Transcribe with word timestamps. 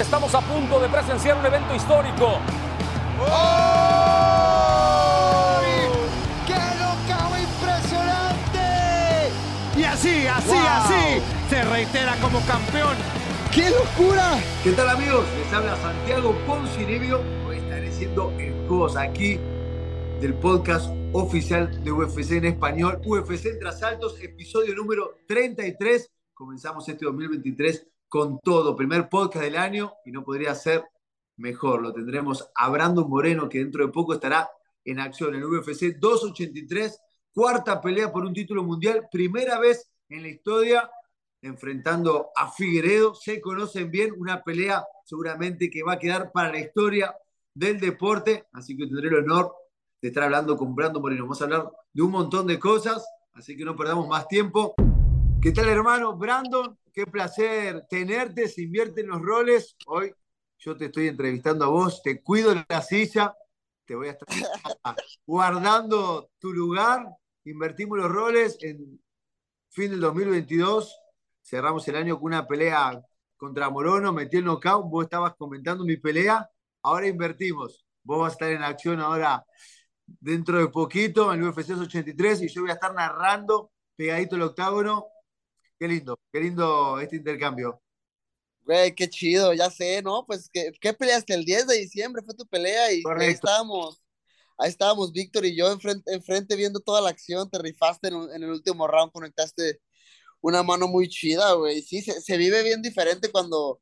Estamos 0.00 0.34
a 0.34 0.40
punto 0.40 0.80
de 0.80 0.88
presenciar 0.88 1.36
un 1.36 1.44
evento 1.44 1.74
histórico. 1.74 2.38
¡Qué 6.46 6.54
knockout 6.54 7.38
impresionante! 7.38 9.30
Y 9.76 9.84
así, 9.84 10.26
así, 10.26 10.48
Wow. 10.48 10.58
así, 10.58 11.22
se 11.50 11.64
reitera 11.64 12.16
como 12.16 12.40
campeón. 12.46 12.96
¡Qué 13.52 13.68
locura! 13.70 14.38
¿Qué 14.64 14.72
tal 14.72 14.88
amigos? 14.88 15.26
Les 15.36 15.52
habla 15.52 15.76
Santiago 15.76 16.34
Poncinibio. 16.46 17.20
Hoy 17.46 17.58
estaré 17.58 17.88
haciendo 17.90 18.32
el 18.38 18.54
host 18.70 18.96
aquí 18.96 19.38
del 20.20 20.32
podcast 20.34 20.90
oficial 21.12 21.84
de 21.84 21.92
UFC 21.92 22.32
en 22.32 22.46
español, 22.46 23.00
UFC 23.04 23.46
entre 23.46 23.68
asaltos, 23.68 24.18
episodio 24.22 24.74
número 24.74 25.18
33. 25.28 26.10
Comenzamos 26.32 26.88
este 26.88 27.04
2023 27.04 27.86
con 28.10 28.40
todo, 28.40 28.74
primer 28.74 29.08
podcast 29.08 29.44
del 29.44 29.56
año 29.56 29.94
y 30.04 30.10
no 30.10 30.24
podría 30.24 30.54
ser 30.56 30.84
mejor. 31.36 31.80
Lo 31.80 31.92
tendremos 31.92 32.50
a 32.56 32.68
Brandon 32.68 33.08
Moreno 33.08 33.48
que 33.48 33.60
dentro 33.60 33.86
de 33.86 33.92
poco 33.92 34.14
estará 34.14 34.50
en 34.84 34.98
acción 34.98 35.34
en 35.36 35.44
UFC 35.44 35.96
283, 35.96 37.00
cuarta 37.32 37.80
pelea 37.80 38.12
por 38.12 38.24
un 38.24 38.34
título 38.34 38.64
mundial, 38.64 39.08
primera 39.12 39.60
vez 39.60 39.92
en 40.08 40.22
la 40.22 40.28
historia 40.28 40.90
enfrentando 41.40 42.30
a 42.34 42.50
Figueredo. 42.50 43.14
Se 43.14 43.40
conocen 43.40 43.92
bien, 43.92 44.12
una 44.18 44.42
pelea 44.42 44.84
seguramente 45.04 45.70
que 45.70 45.84
va 45.84 45.92
a 45.92 45.98
quedar 45.98 46.32
para 46.32 46.50
la 46.50 46.58
historia 46.58 47.14
del 47.54 47.78
deporte, 47.78 48.46
así 48.52 48.76
que 48.76 48.86
tendré 48.86 49.06
el 49.06 49.24
honor 49.24 49.54
de 50.02 50.08
estar 50.08 50.24
hablando 50.24 50.56
con 50.56 50.74
Brandon 50.74 51.00
Moreno. 51.00 51.22
Vamos 51.22 51.40
a 51.40 51.44
hablar 51.44 51.70
de 51.92 52.02
un 52.02 52.10
montón 52.10 52.48
de 52.48 52.58
cosas, 52.58 53.06
así 53.34 53.56
que 53.56 53.64
no 53.64 53.76
perdamos 53.76 54.08
más 54.08 54.26
tiempo. 54.26 54.74
¿Qué 55.42 55.52
tal, 55.52 55.70
hermano? 55.70 56.18
Brandon, 56.18 56.78
qué 56.92 57.06
placer 57.06 57.86
tenerte, 57.88 58.46
se 58.46 58.62
invierten 58.62 59.06
los 59.06 59.22
roles. 59.22 59.74
Hoy 59.86 60.12
yo 60.58 60.76
te 60.76 60.86
estoy 60.86 61.08
entrevistando 61.08 61.64
a 61.64 61.68
vos, 61.68 62.02
te 62.02 62.22
cuido 62.22 62.52
en 62.52 62.62
la 62.68 62.82
silla, 62.82 63.34
te 63.86 63.94
voy 63.94 64.08
a 64.08 64.10
estar 64.10 64.28
guardando 65.26 66.30
tu 66.38 66.52
lugar, 66.52 67.06
invertimos 67.44 67.96
los 67.96 68.10
roles 68.10 68.58
en 68.60 69.00
fin 69.70 69.92
del 69.92 70.00
2022, 70.00 70.94
cerramos 71.42 71.88
el 71.88 71.96
año 71.96 72.20
con 72.20 72.34
una 72.34 72.46
pelea 72.46 73.00
contra 73.38 73.70
Morono, 73.70 74.12
metí 74.12 74.36
el 74.36 74.44
knockout, 74.44 74.90
vos 74.90 75.04
estabas 75.04 75.34
comentando 75.38 75.84
mi 75.84 75.96
pelea, 75.96 76.50
ahora 76.82 77.08
invertimos, 77.08 77.86
vos 78.02 78.20
vas 78.20 78.32
a 78.32 78.34
estar 78.34 78.50
en 78.50 78.62
acción 78.62 79.00
ahora 79.00 79.42
dentro 80.06 80.58
de 80.58 80.68
poquito 80.68 81.32
en 81.32 81.40
el 81.40 81.48
UFC 81.48 81.70
83 81.70 82.42
y 82.42 82.48
yo 82.48 82.60
voy 82.60 82.72
a 82.72 82.74
estar 82.74 82.92
narrando 82.92 83.70
pegadito 83.96 84.36
el 84.36 84.42
octágono. 84.42 85.06
Qué 85.80 85.88
lindo, 85.88 86.20
qué 86.30 86.40
lindo 86.40 87.00
este 87.00 87.16
intercambio. 87.16 87.80
Güey, 88.66 88.94
qué 88.94 89.08
chido, 89.08 89.54
ya 89.54 89.70
sé, 89.70 90.02
¿no? 90.02 90.26
Pues, 90.26 90.50
¿qué, 90.52 90.72
qué 90.78 90.92
peleaste? 90.92 91.32
El 91.32 91.46
10 91.46 91.66
de 91.66 91.78
diciembre 91.78 92.22
fue 92.22 92.34
tu 92.34 92.46
pelea 92.46 92.92
y 92.92 93.02
ahí 93.16 93.30
estábamos, 93.30 94.02
ahí 94.58 94.68
estábamos 94.68 95.10
Víctor 95.10 95.46
y 95.46 95.56
yo 95.56 95.72
enfrente, 95.72 96.12
enfrente 96.12 96.54
viendo 96.54 96.80
toda 96.80 97.00
la 97.00 97.08
acción, 97.08 97.48
te 97.50 97.58
rifaste 97.58 98.08
en, 98.08 98.14
en 98.30 98.42
el 98.42 98.50
último 98.50 98.86
round, 98.86 99.10
conectaste 99.10 99.80
una 100.42 100.62
mano 100.62 100.86
muy 100.86 101.08
chida, 101.08 101.54
güey. 101.54 101.80
Sí, 101.80 102.02
se, 102.02 102.20
se 102.20 102.36
vive 102.36 102.62
bien 102.62 102.82
diferente 102.82 103.30
cuando, 103.32 103.80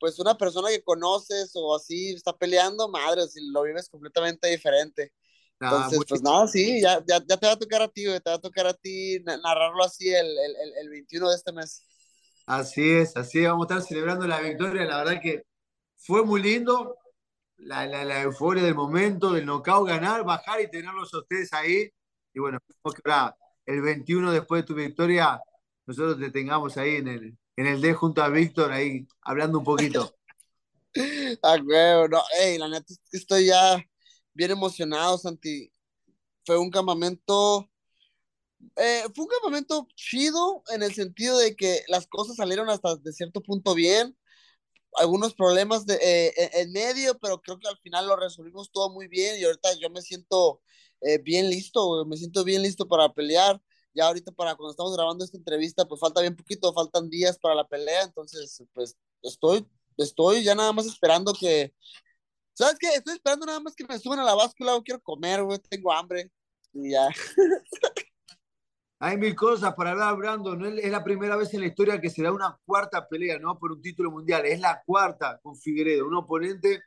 pues, 0.00 0.18
una 0.18 0.38
persona 0.38 0.70
que 0.70 0.82
conoces 0.82 1.52
o 1.56 1.76
así 1.76 2.14
está 2.14 2.34
peleando, 2.36 2.88
madre, 2.88 3.28
si 3.28 3.46
lo 3.50 3.62
vives 3.64 3.90
completamente 3.90 4.48
diferente. 4.48 5.12
Nada, 5.60 5.76
Entonces, 5.86 6.04
pues 6.08 6.22
nada, 6.22 6.46
sí, 6.48 6.80
ya, 6.82 7.02
ya, 7.06 7.22
ya 7.26 7.36
te 7.36 7.46
va 7.46 7.52
a 7.52 7.58
tocar 7.58 7.82
a 7.82 7.88
ti, 7.88 8.06
güey, 8.06 8.20
te 8.20 8.30
va 8.30 8.36
a 8.36 8.40
tocar 8.40 8.66
a 8.66 8.74
ti 8.74 9.20
na- 9.24 9.36
narrarlo 9.38 9.82
así 9.84 10.08
el, 10.08 10.26
el, 10.26 10.56
el, 10.56 10.72
el 10.82 10.88
21 10.90 11.30
de 11.30 11.36
este 11.36 11.52
mes. 11.52 11.86
Así 12.46 12.90
es, 12.90 13.16
así 13.16 13.38
es, 13.38 13.48
vamos 13.48 13.70
a 13.70 13.74
estar 13.74 13.88
celebrando 13.88 14.26
la 14.26 14.40
victoria. 14.40 14.84
La 14.84 14.98
verdad 14.98 15.20
que 15.22 15.44
fue 15.96 16.24
muy 16.24 16.42
lindo, 16.42 16.98
la, 17.56 17.86
la, 17.86 18.04
la 18.04 18.22
euforia 18.22 18.62
del 18.62 18.74
momento, 18.74 19.32
del 19.32 19.46
knockout, 19.46 19.88
ganar, 19.88 20.24
bajar 20.24 20.60
y 20.60 20.70
tenerlos 20.70 21.14
a 21.14 21.18
ustedes 21.18 21.52
ahí. 21.52 21.90
Y 22.34 22.40
bueno, 22.40 22.58
que 22.66 23.10
ahora 23.10 23.36
el 23.64 23.80
21 23.80 24.32
después 24.32 24.62
de 24.62 24.66
tu 24.66 24.74
victoria, 24.74 25.40
nosotros 25.86 26.18
te 26.18 26.30
tengamos 26.30 26.76
ahí 26.76 26.96
en 26.96 27.08
el, 27.08 27.38
en 27.56 27.66
el 27.66 27.80
D 27.80 27.94
junto 27.94 28.22
a 28.22 28.28
Víctor, 28.28 28.72
ahí 28.72 29.06
hablando 29.22 29.58
un 29.58 29.64
poquito. 29.64 30.14
Ah, 31.42 31.58
güey, 31.58 32.08
no, 32.08 32.22
ey, 32.38 32.56
la 32.56 32.68
neta 32.68 32.94
estoy 33.10 33.46
ya 33.46 33.84
bien 34.34 34.50
emocionado, 34.50 35.18
Santi. 35.18 35.72
Fue 36.46 36.58
un 36.58 36.70
campamento, 36.70 37.70
eh, 38.76 39.02
fue 39.14 39.24
un 39.24 39.30
campamento 39.30 39.86
chido 39.96 40.62
en 40.72 40.82
el 40.82 40.94
sentido 40.94 41.38
de 41.38 41.54
que 41.56 41.82
las 41.88 42.06
cosas 42.06 42.36
salieron 42.36 42.68
hasta 42.70 42.96
de 42.96 43.12
cierto 43.12 43.40
punto 43.42 43.74
bien. 43.74 44.16
Algunos 44.96 45.34
problemas 45.34 45.86
de, 45.86 45.96
eh, 46.02 46.34
en- 46.36 46.50
en 46.68 46.72
medio, 46.72 47.18
pero 47.20 47.40
creo 47.42 47.58
que 47.60 47.68
al 47.68 47.78
final 47.78 48.06
lo 48.08 48.16
resolvimos 48.16 48.70
todo 48.72 48.90
muy 48.90 49.08
bien 49.08 49.40
y 49.40 49.44
ahorita 49.44 49.70
yo 49.80 49.90
me 49.90 50.02
siento 50.02 50.62
eh, 51.02 51.18
bien 51.18 51.50
listo, 51.50 52.04
me 52.06 52.16
siento 52.16 52.44
bien 52.44 52.62
listo 52.62 52.88
para 52.88 53.12
pelear. 53.14 53.60
Ya 53.94 54.06
ahorita 54.08 54.32
para 54.32 54.56
cuando 54.56 54.72
estamos 54.72 54.94
grabando 54.96 55.24
esta 55.24 55.36
entrevista, 55.38 55.86
pues 55.86 56.00
falta 56.00 56.20
bien 56.22 56.36
poquito, 56.36 56.72
faltan 56.74 57.10
días 57.10 57.38
para 57.38 57.54
la 57.56 57.66
pelea, 57.68 58.02
entonces 58.04 58.62
pues 58.74 58.96
estoy, 59.22 59.66
estoy 59.98 60.44
ya 60.44 60.54
nada 60.56 60.72
más 60.72 60.86
esperando 60.86 61.34
que, 61.34 61.74
¿sabes 62.54 62.76
qué? 62.78 62.88
Estoy 62.94 63.14
esperando 63.14 63.46
nada 63.46 63.60
más 63.60 63.74
que 63.74 63.84
me 63.86 63.98
suban 63.98 64.20
a 64.20 64.24
la 64.24 64.34
báscula, 64.34 64.80
quiero 64.84 65.00
comer, 65.00 65.42
güey, 65.42 65.58
tengo 65.58 65.92
hambre 65.92 66.30
y 66.72 66.92
ya. 66.92 67.08
Hay 69.00 69.18
mil 69.18 69.34
cosas 69.34 69.74
para 69.74 69.90
hablar, 69.90 70.16
Brandon. 70.16 70.78
Es 70.78 70.90
la 70.90 71.04
primera 71.04 71.36
vez 71.36 71.52
en 71.52 71.60
la 71.60 71.66
historia 71.66 72.00
que 72.00 72.08
se 72.08 72.22
da 72.22 72.32
una 72.32 72.58
cuarta 72.64 73.06
pelea, 73.06 73.38
¿no? 73.38 73.58
Por 73.58 73.72
un 73.72 73.82
título 73.82 74.10
mundial. 74.10 74.46
Es 74.46 74.60
la 74.60 74.82
cuarta 74.86 75.38
con 75.42 75.56
Figueredo, 75.56 76.06
un 76.06 76.14
oponente 76.14 76.80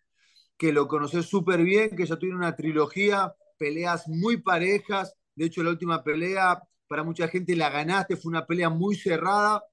que 0.57 0.72
lo 0.72 0.88
conoció 0.88 1.22
súper 1.22 1.61
bien, 1.61 1.95
que 1.95 2.07
ya 2.07 2.17
tiene 2.17 2.35
una 2.35 2.56
trilogía, 2.56 3.35
peleas 3.59 4.07
muy 4.07 4.38
parejas. 4.38 5.13
De 5.35 5.45
hecho, 5.45 5.61
la 5.61 5.69
última 5.69 6.03
pelea, 6.03 6.59
para 6.88 7.03
mucha 7.03 7.27
gente 7.27 7.56
la 7.56 7.69
ganaste, 7.69 8.17
fue 8.17 8.31
una 8.31 8.47
pelea 8.47 8.69
muy 8.69 8.95
cerrada. 8.95 9.63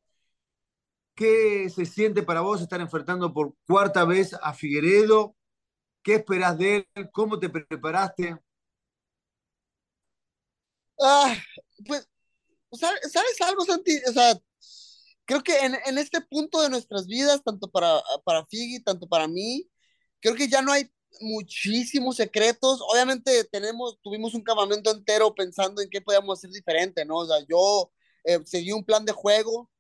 ¿Qué 1.15 1.71
se 1.71 1.87
siente 1.87 2.22
para 2.22 2.41
vos 2.43 2.60
estar 2.60 2.81
enfrentando 2.81 3.33
por 3.33 3.54
cuarta 3.66 4.04
vez 4.04 4.34
a 4.34 4.53
Figueredo? 4.53 5.34
¿Qué 6.04 6.16
esperás 6.16 6.59
de 6.59 6.86
él? 6.95 7.10
¿Cómo 7.12 7.41
te 7.41 7.48
preparaste? 7.48 8.39
Ah, 11.01 11.34
pues, 11.86 12.06
¿sabes, 12.72 13.12
¿sabes 13.12 13.41
algo, 13.41 13.65
Santi? 13.65 13.98
O 14.09 14.12
sea, 14.12 14.39
creo 15.24 15.42
que 15.42 15.56
en, 15.59 15.77
en 15.86 15.98
este 15.98 16.21
punto 16.21 16.60
de 16.62 16.68
nuestras 16.68 17.06
vidas, 17.06 17.42
tanto 17.42 17.71
para, 17.71 18.03
para 18.24 18.47
Figi, 18.47 18.83
tanto 18.83 19.09
para 19.09 19.27
mí, 19.27 19.66
creo 20.21 20.34
que 20.34 20.48
ya 20.48 20.60
no 20.62 20.72
hay 20.72 20.91
muchísimos 21.21 22.16
secretos. 22.16 22.80
Obviamente 22.92 23.45
tenemos, 23.45 23.98
tuvimos 24.03 24.34
un 24.34 24.42
campamento 24.42 24.91
entero 24.91 25.34
pensando 25.34 25.80
en 25.80 25.89
qué 25.89 26.03
podíamos 26.03 26.39
hacer 26.39 26.51
diferente, 26.51 27.06
¿no? 27.06 27.18
O 27.18 27.27
sea, 27.27 27.39
yo 27.48 27.91
eh, 28.24 28.41
seguí 28.45 28.72
un 28.72 28.84
plan 28.84 29.06
de 29.06 29.12
juego 29.12 29.71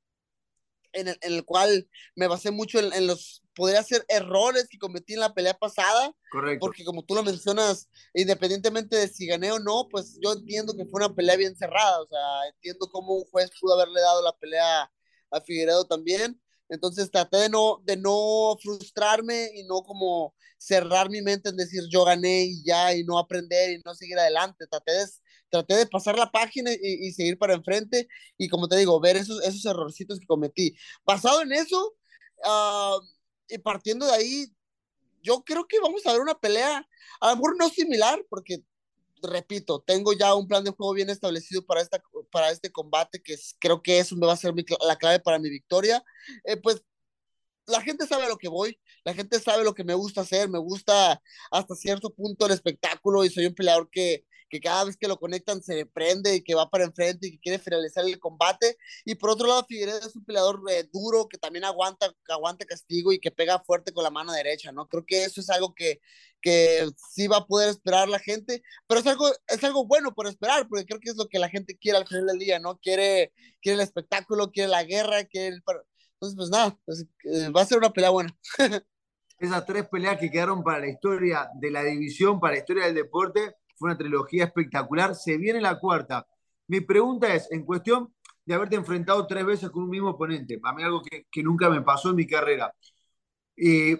en 0.92 1.08
el, 1.08 1.18
en 1.20 1.34
el 1.34 1.44
cual 1.44 1.88
me 2.16 2.28
basé 2.28 2.50
mucho 2.50 2.78
en, 2.78 2.92
en 2.94 3.06
los, 3.06 3.43
podría 3.54 3.82
ser 3.82 4.04
errores 4.08 4.68
que 4.68 4.78
cometí 4.78 5.14
en 5.14 5.20
la 5.20 5.34
pelea 5.34 5.54
pasada, 5.54 6.12
Correcto. 6.30 6.60
porque 6.60 6.84
como 6.84 7.04
tú 7.04 7.14
lo 7.14 7.22
mencionas, 7.22 7.88
independientemente 8.12 8.96
de 8.96 9.08
si 9.08 9.26
gané 9.26 9.52
o 9.52 9.58
no, 9.58 9.88
pues 9.90 10.18
yo 10.22 10.32
entiendo 10.32 10.74
que 10.74 10.84
fue 10.86 11.04
una 11.04 11.14
pelea 11.14 11.36
bien 11.36 11.56
cerrada, 11.56 12.00
o 12.00 12.06
sea, 12.06 12.48
entiendo 12.54 12.88
cómo 12.90 13.14
un 13.14 13.24
juez 13.24 13.50
pudo 13.60 13.74
haberle 13.74 14.00
dado 14.00 14.22
la 14.22 14.36
pelea 14.36 14.90
a 15.30 15.40
Figueredo 15.40 15.86
también, 15.86 16.40
Entonces 16.68 17.10
traté 17.10 17.36
de 17.36 17.48
no, 17.50 17.82
de 17.84 17.96
no 17.96 18.56
frustrarme 18.60 19.50
y 19.54 19.64
no 19.64 19.82
como 19.82 20.34
cerrar 20.56 21.10
mi 21.10 21.20
mente 21.22 21.50
en 21.50 21.56
decir 21.56 21.82
yo 21.90 22.04
gané 22.04 22.44
y 22.44 22.64
ya 22.64 22.94
y 22.94 23.04
no 23.04 23.18
aprender 23.18 23.72
y 23.72 23.82
no 23.84 23.94
seguir 23.94 24.18
adelante. 24.18 24.66
Traté 24.66 24.92
de, 24.92 25.06
traté 25.50 25.76
de 25.76 25.86
pasar 25.86 26.16
la 26.18 26.30
página 26.30 26.70
y, 26.72 27.12
seguir 27.12 27.38
para 27.38 27.54
enfrente 27.54 28.08
y 28.38 28.48
como 28.48 28.66
te 28.68 28.76
digo, 28.76 28.98
ver 29.00 29.16
esos, 29.16 29.42
esos 29.44 29.64
errorcitos 29.66 30.18
que 30.18 30.26
cometí. 30.26 30.74
Basado 31.04 31.42
en 31.42 31.52
eso 31.52 31.94
uh, 32.44 33.00
y 33.48 33.58
partiendo 33.58 34.06
de 34.06 34.12
ahí, 34.12 34.46
yo 35.22 35.42
creo 35.42 35.66
que 35.66 35.80
vamos 35.80 36.06
a 36.06 36.12
ver 36.12 36.20
una 36.20 36.38
pelea, 36.38 36.86
a 37.20 37.30
lo 37.30 37.36
mejor 37.36 37.56
no 37.58 37.68
similar, 37.68 38.24
porque 38.28 38.62
repito, 39.22 39.80
tengo 39.80 40.12
ya 40.12 40.34
un 40.34 40.46
plan 40.46 40.64
de 40.64 40.70
juego 40.70 40.92
bien 40.92 41.10
establecido 41.10 41.64
para, 41.64 41.80
esta, 41.80 42.02
para 42.30 42.50
este 42.50 42.70
combate, 42.70 43.22
que 43.22 43.36
creo 43.58 43.82
que 43.82 43.98
eso 43.98 44.16
me 44.16 44.26
va 44.26 44.34
a 44.34 44.36
ser 44.36 44.54
la 44.86 44.96
clave 44.96 45.20
para 45.20 45.38
mi 45.38 45.48
victoria. 45.48 46.04
Eh, 46.44 46.56
pues 46.56 46.82
la 47.66 47.80
gente 47.80 48.06
sabe 48.06 48.24
a 48.24 48.28
lo 48.28 48.36
que 48.36 48.48
voy, 48.48 48.78
la 49.04 49.14
gente 49.14 49.40
sabe 49.40 49.64
lo 49.64 49.74
que 49.74 49.84
me 49.84 49.94
gusta 49.94 50.20
hacer, 50.20 50.48
me 50.48 50.58
gusta 50.58 51.22
hasta 51.50 51.74
cierto 51.74 52.10
punto 52.10 52.46
el 52.46 52.52
espectáculo 52.52 53.24
y 53.24 53.30
soy 53.30 53.46
un 53.46 53.54
peleador 53.54 53.88
que, 53.90 54.26
que 54.54 54.60
cada 54.60 54.84
vez 54.84 54.96
que 54.96 55.08
lo 55.08 55.18
conectan 55.18 55.60
se 55.60 55.84
prende 55.84 56.36
y 56.36 56.40
que 56.40 56.54
va 56.54 56.70
para 56.70 56.84
enfrente 56.84 57.26
y 57.26 57.32
que 57.32 57.40
quiere 57.40 57.58
finalizar 57.58 58.04
el 58.04 58.20
combate. 58.20 58.76
Y 59.04 59.16
por 59.16 59.30
otro 59.30 59.48
lado, 59.48 59.66
Figueredo 59.66 59.98
es 59.98 60.14
un 60.14 60.24
peleador 60.24 60.62
eh, 60.70 60.88
duro 60.92 61.26
que 61.28 61.38
también 61.38 61.64
aguanta, 61.64 62.14
aguanta 62.28 62.64
castigo 62.64 63.12
y 63.12 63.18
que 63.18 63.32
pega 63.32 63.58
fuerte 63.58 63.92
con 63.92 64.04
la 64.04 64.10
mano 64.10 64.32
derecha, 64.32 64.70
¿no? 64.70 64.86
Creo 64.88 65.04
que 65.04 65.24
eso 65.24 65.40
es 65.40 65.50
algo 65.50 65.74
que, 65.74 66.00
que 66.40 66.88
sí 67.10 67.26
va 67.26 67.38
a 67.38 67.46
poder 67.46 67.70
esperar 67.70 68.08
la 68.08 68.20
gente, 68.20 68.62
pero 68.86 69.00
es 69.00 69.06
algo, 69.08 69.28
es 69.48 69.64
algo 69.64 69.88
bueno 69.88 70.14
por 70.14 70.28
esperar, 70.28 70.68
porque 70.68 70.86
creo 70.86 71.00
que 71.00 71.10
es 71.10 71.16
lo 71.16 71.28
que 71.28 71.40
la 71.40 71.48
gente 71.48 71.76
quiere 71.76 71.98
al 71.98 72.06
final 72.06 72.26
del 72.26 72.38
día, 72.38 72.60
¿no? 72.60 72.78
Quiere, 72.78 73.32
quiere 73.60 73.74
el 73.74 73.80
espectáculo, 73.82 74.52
quiere 74.52 74.68
la 74.68 74.84
guerra, 74.84 75.24
quiere 75.24 75.48
el... 75.48 75.64
Entonces, 76.12 76.36
pues 76.36 76.50
nada, 76.50 76.78
pues, 76.84 77.04
eh, 77.24 77.48
va 77.48 77.62
a 77.62 77.66
ser 77.66 77.78
una 77.78 77.92
pelea 77.92 78.10
buena. 78.10 78.38
Esas 79.36 79.66
tres 79.66 79.88
peleas 79.88 80.16
que 80.20 80.30
quedaron 80.30 80.62
para 80.62 80.78
la 80.78 80.88
historia 80.88 81.50
de 81.56 81.72
la 81.72 81.82
división, 81.82 82.38
para 82.38 82.52
la 82.54 82.60
historia 82.60 82.84
del 82.84 82.94
deporte, 82.94 83.56
fue 83.76 83.90
una 83.90 83.98
trilogía 83.98 84.44
espectacular. 84.44 85.14
Se 85.14 85.36
viene 85.36 85.60
la 85.60 85.78
cuarta. 85.78 86.26
Mi 86.66 86.80
pregunta 86.80 87.34
es, 87.34 87.50
en 87.52 87.64
cuestión 87.64 88.12
de 88.44 88.54
haberte 88.54 88.76
enfrentado 88.76 89.26
tres 89.26 89.44
veces 89.44 89.70
con 89.70 89.84
un 89.84 89.90
mismo 89.90 90.10
oponente, 90.10 90.58
para 90.58 90.74
mí 90.74 90.82
algo 90.82 91.02
que, 91.02 91.42
nunca 91.42 91.68
me 91.70 91.82
pasó 91.82 92.10
en 92.10 92.16
mi 92.16 92.26
carrera, 92.26 92.74
y 93.56 93.96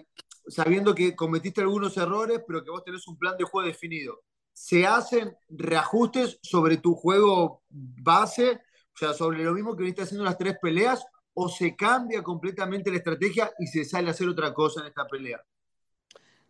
sabiendo 0.47 0.93
que 0.93 1.15
cometiste 1.15 1.61
algunos 1.61 1.97
errores, 1.97 2.41
pero 2.47 2.63
que 2.63 2.71
vos 2.71 2.83
tenés 2.83 3.07
un 3.07 3.17
plan 3.17 3.35
de 3.37 3.45
juego 3.45 3.67
definido, 3.67 4.21
¿se 4.53 4.85
hacen 4.85 5.35
reajustes 5.49 6.39
sobre 6.41 6.77
tu 6.77 6.95
juego 6.95 7.63
base, 7.69 8.61
o 8.93 8.97
sea, 8.97 9.13
sobre 9.13 9.43
lo 9.43 9.53
mismo 9.53 9.75
que 9.75 9.83
viniste 9.83 10.03
haciendo 10.03 10.25
las 10.25 10.37
tres 10.37 10.57
peleas, 10.61 11.05
o 11.33 11.49
se 11.49 11.75
cambia 11.75 12.23
completamente 12.23 12.91
la 12.91 12.97
estrategia 12.97 13.51
y 13.59 13.67
se 13.67 13.83
sale 13.83 14.07
a 14.07 14.11
hacer 14.11 14.27
otra 14.29 14.53
cosa 14.53 14.81
en 14.81 14.87
esta 14.87 15.05
pelea? 15.07 15.43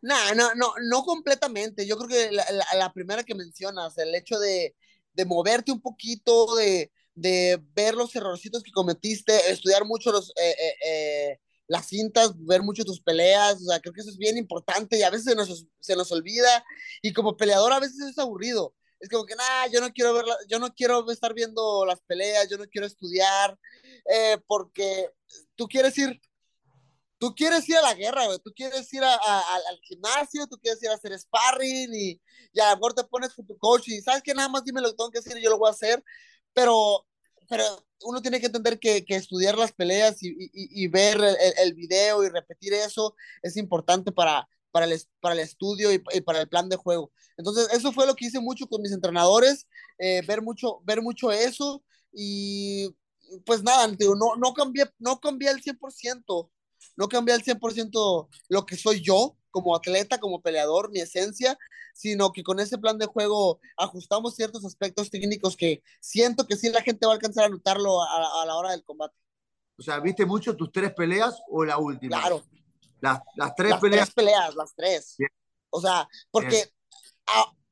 No, 0.06 0.36
no, 0.36 0.54
no, 0.54 0.74
no 0.84 1.04
completamente. 1.04 1.88
Yo 1.88 1.98
creo 1.98 2.08
que 2.08 2.32
la, 2.32 2.46
la, 2.76 2.94
primera 2.94 3.24
que 3.24 3.34
mencionas, 3.34 3.98
el 3.98 4.14
hecho 4.14 4.38
de, 4.38 4.76
de 5.14 5.26
moverte 5.26 5.72
un 5.72 5.82
poquito, 5.82 6.56
de, 6.58 6.92
de, 7.16 7.60
ver 7.74 7.96
los 7.96 8.16
errorcitos 8.16 8.62
que 8.62 8.72
cometiste, 8.72 9.50
estudiar 9.52 9.84
mucho 9.86 10.12
los, 10.12 10.30
eh, 10.40 10.56
eh, 10.60 10.76
eh, 10.86 11.40
las 11.68 11.88
cintas, 11.88 12.34
ver 12.38 12.62
mucho 12.62 12.86
tus 12.86 13.02
peleas, 13.02 13.56
o 13.56 13.66
sea, 13.66 13.80
creo 13.80 13.94
que 13.94 14.02
eso 14.02 14.12
es 14.12 14.18
bien 14.18 14.38
importante 14.38 14.96
y 15.00 15.02
a 15.02 15.10
veces 15.10 15.26
se 15.26 15.36
nos, 15.36 15.66
se 15.80 15.96
nos 15.96 16.12
olvida 16.12 16.64
y 17.02 17.12
como 17.12 17.36
peleador 17.36 17.74
a 17.74 17.80
veces 17.80 18.00
es 18.02 18.20
aburrido. 18.20 18.76
Es 19.00 19.10
como 19.10 19.26
que, 19.26 19.36
nada, 19.36 19.68
yo 19.74 19.82
no 19.82 19.92
quiero 19.92 20.14
ver, 20.14 20.26
yo 20.48 20.60
no 20.60 20.72
quiero 20.76 21.10
estar 21.10 21.34
viendo 21.34 21.84
las 21.84 22.02
peleas, 22.02 22.48
yo 22.48 22.58
no 22.60 22.66
quiero 22.68 22.86
estudiar, 22.86 23.58
porque 24.48 25.10
tú 25.56 25.68
quieres 25.68 25.98
ir 25.98 26.22
tú 27.26 27.34
quieres 27.34 27.68
ir 27.68 27.76
a 27.78 27.82
la 27.82 27.96
guerra, 27.96 28.28
güey, 28.28 28.38
tú 28.38 28.54
quieres 28.56 28.94
ir 28.94 29.04
al 29.04 29.80
gimnasio, 29.82 30.46
tú 30.46 30.60
quieres 30.60 30.82
ir 30.84 30.90
a 30.90 30.94
hacer 30.94 31.18
sparring 31.18 31.92
y, 31.92 32.22
y 32.54 32.60
a 32.60 32.70
lo 32.70 32.76
mejor 32.76 32.94
te 32.94 33.04
pones 33.04 33.34
con 33.34 33.48
tu 33.48 33.58
coach 33.58 33.88
y 33.88 34.00
sabes 34.00 34.22
que 34.22 34.36
nada 34.36 34.48
más 34.48 34.64
dime 34.64 34.80
lo 34.80 34.90
que 34.92 34.96
tengo 34.96 35.10
que 35.10 35.40
y 35.40 35.42
yo 35.42 35.50
lo 35.50 35.58
voy 35.58 35.70
a 35.70 35.72
hacer, 35.72 36.04
pero, 36.54 37.08
pero 37.50 37.64
uno 38.04 38.22
tiene 38.22 38.40
que 38.40 38.46
entender 38.46 38.78
que, 38.80 39.04
que 39.06 39.16
estudiar 39.16 39.58
las 39.58 39.72
peleas 39.72 40.22
y, 40.22 40.28
y, 40.30 40.84
y 40.84 40.88
ver 40.88 41.18
el, 41.18 41.36
el, 41.58 41.74
video 41.74 42.24
y 42.24 42.30
repetir 42.30 42.74
eso 42.74 43.16
es 43.42 43.58
importante 43.58 44.12
para, 44.12 44.48
para, 44.72 44.86
el, 44.86 45.02
para 45.20 45.34
el 45.34 45.42
estudio 45.42 45.92
y, 45.92 45.98
para 46.22 46.42
el 46.42 46.48
plan 46.48 46.70
de 46.70 46.76
juego. 46.76 47.12
Entonces, 47.38 47.70
eso 47.74 47.92
fue 47.92 48.06
lo 48.06 48.14
que 48.16 48.26
hice 48.26 48.40
mucho 48.40 48.68
con 48.68 48.84
mis 48.84 48.92
entrenadores, 48.92 49.68
eh, 49.98 50.22
ver, 50.28 50.44
mucho, 50.44 50.80
ver 50.84 51.02
mucho 51.02 51.32
eso 51.32 51.84
y 52.14 52.96
pues 53.48 53.64
nada, 53.64 53.88
no, 53.88 54.36
no, 54.36 54.54
cambié, 54.54 54.86
no 55.00 55.20
cambié 55.20 55.50
al 55.50 55.60
100%, 55.60 56.52
no 56.96 57.08
cambié 57.08 57.36
al 57.36 57.44
100% 57.44 58.28
lo 58.50 58.66
que 58.66 58.78
soy 58.78 59.02
yo 59.02 59.36
como 59.52 59.76
atleta, 59.76 60.20
como 60.20 60.42
peleador, 60.42 60.92
mi 60.92 61.00
esencia, 61.00 61.58
sino 61.94 62.34
que 62.34 62.44
con 62.44 62.60
ese 62.60 62.78
plan 62.78 62.98
de 62.98 63.06
juego 63.06 63.62
ajustamos 63.78 64.36
ciertos 64.36 64.66
aspectos 64.66 65.10
técnicos 65.10 65.56
que 65.56 65.82
siento 66.02 66.46
que 66.46 66.58
sí 66.58 66.70
la 66.70 66.82
gente 66.82 67.06
va 67.06 67.14
a 67.14 67.16
alcanzar 67.16 67.46
a 67.46 67.50
notarlo 67.50 68.04
a, 68.04 68.46
la 68.46 68.56
hora 68.56 68.72
del 68.72 68.84
combate. 68.84 69.16
O 69.78 69.82
sea, 69.82 70.00
¿viste 70.00 70.26
mucho 70.26 70.56
tus 70.56 70.72
tres 70.72 70.94
peleas 70.94 71.36
o 71.50 71.64
la 71.64 71.78
última? 71.78 72.20
Claro. 72.20 72.44
Las, 73.00 73.20
las 73.36 73.56
tres 73.56 73.76
peleas. 73.78 74.06
Tres 74.08 74.14
peleas, 74.14 74.56
las 74.56 74.76
tres. 74.76 75.18
O 75.70 75.80
sea, 75.80 76.08
porque 76.32 76.70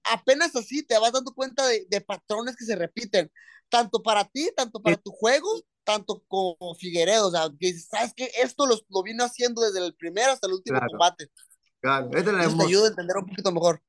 apenas 0.05 0.55
así 0.55 0.83
te 0.83 0.97
vas 0.97 1.11
dando 1.11 1.33
cuenta 1.33 1.65
de, 1.67 1.85
de, 1.89 2.01
patrones 2.01 2.55
que 2.55 2.65
se 2.65 2.75
repiten, 2.75 3.31
tanto 3.69 4.01
para 4.01 4.25
ti, 4.25 4.49
tanto 4.55 4.81
para 4.81 4.97
tu 4.97 5.11
juego, 5.11 5.49
tanto 5.83 6.23
como 6.27 6.75
Figueredo, 6.75 7.27
o 7.27 7.31
sea, 7.31 7.49
que 7.59 7.73
sabes 7.73 8.13
que 8.13 8.29
esto 8.41 8.65
lo, 8.65 8.77
lo 8.89 9.03
vino 9.03 9.23
haciendo 9.23 9.61
desde 9.61 9.85
el 9.85 9.95
primer 9.95 10.29
hasta 10.29 10.47
el 10.47 10.53
último 10.53 10.79
combate. 10.89 11.29
Claro, 11.81 12.09
esta 12.13 12.31
es 12.31 12.37
la 12.37 12.57
te 12.57 12.63
ayuda 12.63 12.85
a 12.85 12.89
entender 12.89 13.17
un 13.17 13.25
poquito 13.25 13.51
mejor. 13.51 13.81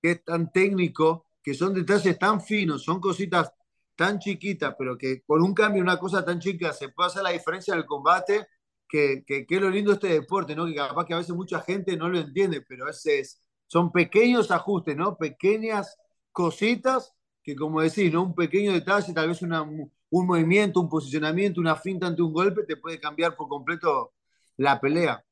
Que 0.00 0.12
es 0.12 0.24
tan 0.24 0.52
técnico, 0.52 1.26
que 1.42 1.54
son 1.54 1.74
detalles 1.74 2.18
tan 2.18 2.40
finos, 2.40 2.84
son 2.84 3.00
cositas 3.00 3.52
tan 3.96 4.18
chiquitas, 4.18 4.74
pero 4.78 4.96
que 4.96 5.22
con 5.22 5.42
un 5.42 5.54
cambio, 5.54 5.82
una 5.82 5.98
cosa 5.98 6.24
tan 6.24 6.38
chica, 6.38 6.72
se 6.72 6.90
puede 6.90 7.08
hacer 7.08 7.22
la 7.22 7.30
diferencia 7.30 7.72
en 7.72 7.80
el 7.80 7.86
combate, 7.86 8.46
que, 8.88 9.24
que, 9.26 9.46
que, 9.46 9.56
es 9.56 9.60
lo 9.60 9.70
lindo 9.70 9.92
este 9.92 10.08
deporte, 10.08 10.54
¿no? 10.54 10.66
Que 10.66 10.74
capaz 10.74 11.06
que 11.06 11.14
a 11.14 11.18
veces 11.18 11.34
mucha 11.34 11.60
gente 11.60 11.96
no 11.96 12.08
lo 12.08 12.18
entiende, 12.18 12.60
pero 12.60 12.88
ese 12.88 13.20
es, 13.20 13.42
son 13.66 13.90
pequeños 13.90 14.50
ajustes, 14.50 14.96
¿no? 14.96 15.16
Pequeñas 15.16 15.96
cositas 16.30 17.12
que, 17.42 17.56
como 17.56 17.80
decís, 17.80 18.12
¿no? 18.12 18.22
Un 18.22 18.34
pequeño 18.34 18.72
detalle, 18.72 19.12
tal 19.12 19.28
vez 19.28 19.42
una, 19.42 19.66
un 20.10 20.26
movimiento, 20.26 20.80
un 20.80 20.88
posicionamiento, 20.88 21.60
una 21.60 21.76
finta 21.76 22.06
ante 22.06 22.22
un 22.22 22.32
golpe 22.32 22.64
te 22.64 22.76
puede 22.76 23.00
cambiar 23.00 23.36
por 23.36 23.48
completo 23.48 24.12
la 24.56 24.80
pelea. 24.80 25.24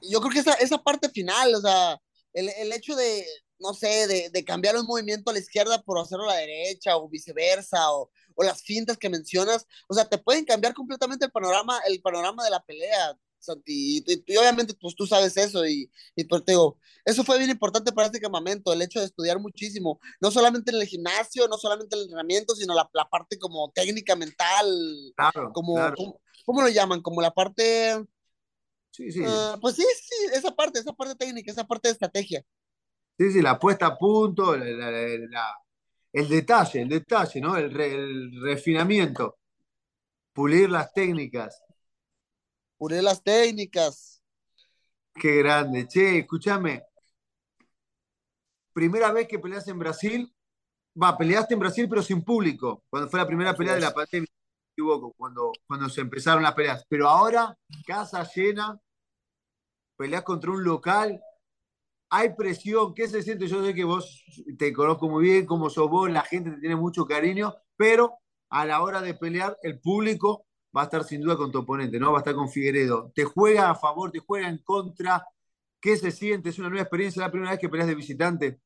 Yo 0.00 0.20
creo 0.20 0.32
que 0.32 0.40
esa, 0.40 0.54
esa 0.54 0.78
parte 0.78 1.08
final, 1.08 1.54
o 1.54 1.60
sea, 1.60 2.00
el, 2.32 2.48
el 2.48 2.72
hecho 2.72 2.96
de, 2.96 3.24
no 3.60 3.72
sé, 3.72 4.06
de, 4.08 4.30
de, 4.30 4.44
cambiar 4.44 4.76
un 4.76 4.86
movimiento 4.86 5.30
a 5.30 5.34
la 5.34 5.38
izquierda 5.38 5.80
por 5.82 5.98
hacerlo 5.98 6.24
a 6.24 6.34
la 6.34 6.40
derecha 6.40 6.96
o 6.96 7.08
viceversa, 7.08 7.92
o, 7.92 8.10
o, 8.34 8.42
las 8.42 8.62
fintas 8.62 8.98
que 8.98 9.08
mencionas, 9.08 9.66
o 9.88 9.94
sea, 9.94 10.08
te 10.08 10.18
pueden 10.18 10.44
cambiar 10.44 10.74
completamente 10.74 11.26
el 11.26 11.30
panorama, 11.30 11.80
el 11.86 12.00
panorama 12.00 12.42
de 12.42 12.50
la 12.50 12.64
pelea. 12.64 13.16
Santi, 13.42 14.04
y, 14.06 14.36
obviamente 14.36 14.74
pues 14.80 14.94
tú 14.94 15.06
sabes 15.06 15.36
eso 15.36 15.66
y, 15.66 15.90
y 16.14 16.24
pues, 16.24 16.44
te 16.44 16.52
digo, 16.52 16.78
eso 17.04 17.24
fue 17.24 17.38
bien 17.38 17.50
importante 17.50 17.92
para 17.92 18.06
este 18.06 18.20
campamento, 18.20 18.72
el 18.72 18.82
hecho 18.82 19.00
de 19.00 19.06
estudiar 19.06 19.40
muchísimo, 19.40 20.00
no 20.20 20.30
solamente 20.30 20.70
en 20.70 20.80
el 20.80 20.86
gimnasio, 20.86 21.48
no 21.48 21.58
solamente 21.58 21.96
el 21.96 22.02
entrenamiento, 22.02 22.54
sino 22.54 22.74
la, 22.74 22.88
la 22.92 23.08
parte 23.08 23.38
como 23.38 23.70
técnica 23.74 24.14
mental, 24.14 24.66
claro, 25.16 25.52
como, 25.52 25.74
claro. 25.74 25.96
¿cómo, 26.44 26.62
lo 26.62 26.68
llaman? 26.68 27.02
Como 27.02 27.20
la 27.20 27.32
parte... 27.32 28.04
Sí, 28.90 29.10
sí. 29.10 29.20
Uh, 29.20 29.58
pues 29.60 29.76
sí, 29.76 29.86
sí, 30.02 30.14
esa 30.34 30.54
parte, 30.54 30.78
esa 30.78 30.92
parte 30.92 31.14
técnica, 31.14 31.50
esa 31.50 31.66
parte 31.66 31.88
de 31.88 31.92
estrategia. 31.92 32.44
Sí, 33.18 33.32
sí, 33.32 33.42
la 33.42 33.58
puesta 33.58 33.86
a 33.86 33.98
punto, 33.98 34.56
la, 34.56 34.66
la, 34.66 34.90
la, 34.90 35.56
el 36.12 36.28
detalle, 36.28 36.82
el 36.82 36.88
detalle, 36.88 37.40
¿no? 37.40 37.56
El, 37.56 37.72
re, 37.72 37.94
el 37.94 38.42
refinamiento, 38.42 39.38
pulir 40.32 40.70
las 40.70 40.92
técnicas 40.92 41.62
pulir 42.82 43.00
las 43.00 43.22
técnicas. 43.22 44.20
Qué 45.14 45.36
grande. 45.36 45.86
Che, 45.86 46.18
escúchame. 46.18 46.82
Primera 48.72 49.12
vez 49.12 49.28
que 49.28 49.38
peleas 49.38 49.68
en 49.68 49.78
Brasil, 49.78 50.34
va, 51.00 51.16
peleaste 51.16 51.54
en 51.54 51.60
Brasil 51.60 51.88
pero 51.88 52.02
sin 52.02 52.24
público, 52.24 52.82
cuando 52.90 53.08
fue 53.08 53.20
la 53.20 53.26
primera 53.28 53.54
pelea 53.54 53.74
de 53.74 53.82
la 53.82 53.94
pandemia, 53.94 54.26
me 54.28 54.72
equivoco, 54.72 55.12
cuando, 55.16 55.52
cuando 55.64 55.88
se 55.88 56.00
empezaron 56.00 56.42
las 56.42 56.54
peleas. 56.54 56.84
Pero 56.88 57.08
ahora, 57.08 57.56
casa 57.86 58.28
llena, 58.34 58.76
peleas 59.96 60.24
contra 60.24 60.50
un 60.50 60.64
local, 60.64 61.22
hay 62.10 62.34
presión, 62.34 62.94
¿qué 62.94 63.06
se 63.06 63.22
siente? 63.22 63.46
Yo 63.46 63.64
sé 63.64 63.74
que 63.74 63.84
vos 63.84 64.24
te 64.58 64.72
conozco 64.72 65.08
muy 65.08 65.22
bien, 65.22 65.46
como 65.46 65.70
sos 65.70 65.88
vos, 65.88 66.10
la 66.10 66.22
gente 66.22 66.50
te 66.50 66.58
tiene 66.58 66.74
mucho 66.74 67.06
cariño, 67.06 67.54
pero 67.76 68.18
a 68.48 68.66
la 68.66 68.82
hora 68.82 69.00
de 69.00 69.14
pelear, 69.14 69.56
el 69.62 69.78
público 69.78 70.46
va 70.76 70.82
a 70.82 70.84
estar 70.84 71.04
sin 71.04 71.20
duda 71.20 71.36
con 71.36 71.52
tu 71.52 71.58
oponente, 71.58 71.98
¿no? 71.98 72.12
Va 72.12 72.18
a 72.18 72.20
estar 72.20 72.34
con 72.34 72.48
Figueredo. 72.48 73.12
¿Te 73.14 73.24
juega 73.24 73.70
a 73.70 73.74
favor, 73.74 74.10
te 74.10 74.18
juega 74.18 74.48
en 74.48 74.58
contra? 74.58 75.26
¿Qué 75.80 75.96
se 75.96 76.10
siente? 76.10 76.48
¿Es 76.48 76.58
una 76.58 76.68
nueva 76.68 76.82
experiencia? 76.82 77.22
¿La 77.22 77.30
primera 77.30 77.50
vez 77.50 77.60
que 77.60 77.68
peleas 77.68 77.88
de 77.88 77.94
visitante? 77.94 78.60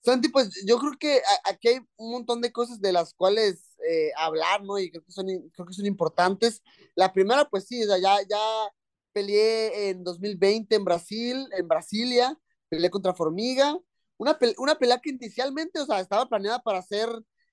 Santi, 0.00 0.28
pues 0.28 0.64
yo 0.66 0.78
creo 0.78 0.92
que 0.98 1.20
aquí 1.44 1.68
hay 1.68 1.80
un 1.96 2.12
montón 2.12 2.40
de 2.40 2.52
cosas 2.52 2.80
de 2.80 2.92
las 2.92 3.14
cuales 3.14 3.74
eh, 3.88 4.10
hablar, 4.16 4.62
¿no? 4.62 4.78
Y 4.78 4.90
creo 4.90 5.02
que, 5.02 5.12
son, 5.12 5.26
creo 5.26 5.66
que 5.66 5.74
son 5.74 5.86
importantes. 5.86 6.62
La 6.94 7.12
primera, 7.12 7.44
pues 7.48 7.66
sí, 7.66 7.80
ya, 7.86 8.18
ya 8.28 8.72
peleé 9.12 9.90
en 9.90 10.04
2020 10.04 10.76
en 10.76 10.84
Brasil, 10.84 11.48
en 11.56 11.66
Brasilia, 11.66 12.38
peleé 12.68 12.90
contra 12.90 13.14
Formiga, 13.14 13.76
una, 14.16 14.38
una 14.58 14.74
pelea 14.76 14.98
que 14.98 15.10
inicialmente, 15.10 15.80
o 15.80 15.86
sea, 15.86 16.00
estaba 16.00 16.28
planeada 16.28 16.60
para 16.60 16.78
hacer, 16.78 17.08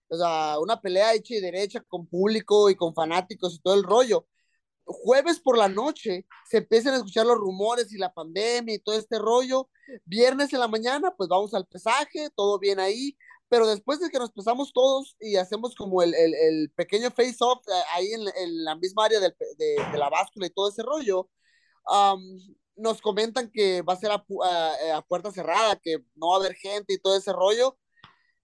o 0.10 0.18
sea, 0.18 0.60
una 0.60 0.82
pelea 0.82 1.14
hecha 1.14 1.36
y 1.36 1.42
derecha 1.42 1.82
con 1.88 2.08
público 2.08 2.70
y 2.70 2.76
con 2.76 2.94
fanáticos 2.94 3.56
y 3.56 3.60
todo 3.60 3.76
el 3.76 3.84
rollo. 3.84 4.28
Jueves 4.86 5.40
por 5.40 5.58
la 5.58 5.68
noche 5.68 6.28
se 6.50 6.58
empiezan 6.58 6.94
a 6.94 6.98
escuchar 6.98 7.26
los 7.26 7.38
rumores 7.38 7.92
y 7.92 7.98
la 7.98 8.14
pandemia 8.14 8.76
y 8.76 8.80
todo 8.80 8.98
este 8.98 9.20
rollo. 9.20 9.70
Viernes 10.06 10.54
en 10.54 10.60
la 10.60 10.68
mañana, 10.68 11.14
pues 11.18 11.30
vamos 11.30 11.54
al 11.54 11.66
pesaje, 11.68 12.30
todo 12.36 12.60
bien 12.60 12.80
ahí 12.80 13.18
pero 13.50 13.68
después 13.68 14.00
de 14.00 14.10
que 14.10 14.20
nos 14.20 14.32
pesamos 14.32 14.74
todos 14.74 15.16
y 15.20 15.36
hacemos 15.38 15.76
como 15.76 16.02
el, 16.02 16.14
el, 16.16 16.34
el 16.34 16.72
pequeño 16.76 17.12
face-off 17.12 17.60
eh, 17.68 17.72
ahí 17.94 18.12
en, 18.12 18.22
en, 18.22 18.64
la 18.64 18.76
misma 18.76 19.06
área 19.06 19.20
de, 19.20 19.34
de, 19.58 19.98
la 19.98 20.10
báscula 20.10 20.48
y 20.48 20.50
todo 20.50 20.70
ese 20.70 20.84
rollo, 20.84 21.30
um, 21.88 22.40
nos 22.76 23.02
comentan 23.02 23.50
que 23.52 23.82
va 23.84 23.94
a 23.94 23.98
ser 23.98 24.12
a, 24.12 24.26
puerta 25.08 25.32
cerrada, 25.32 25.76
que 25.78 26.00
no 26.16 26.30
va 26.30 26.36
a 26.36 26.40
haber 26.40 26.56
gente 26.56 26.94
y 26.94 27.00
todo 27.00 27.16
ese 27.16 27.32
rollo. 27.34 27.78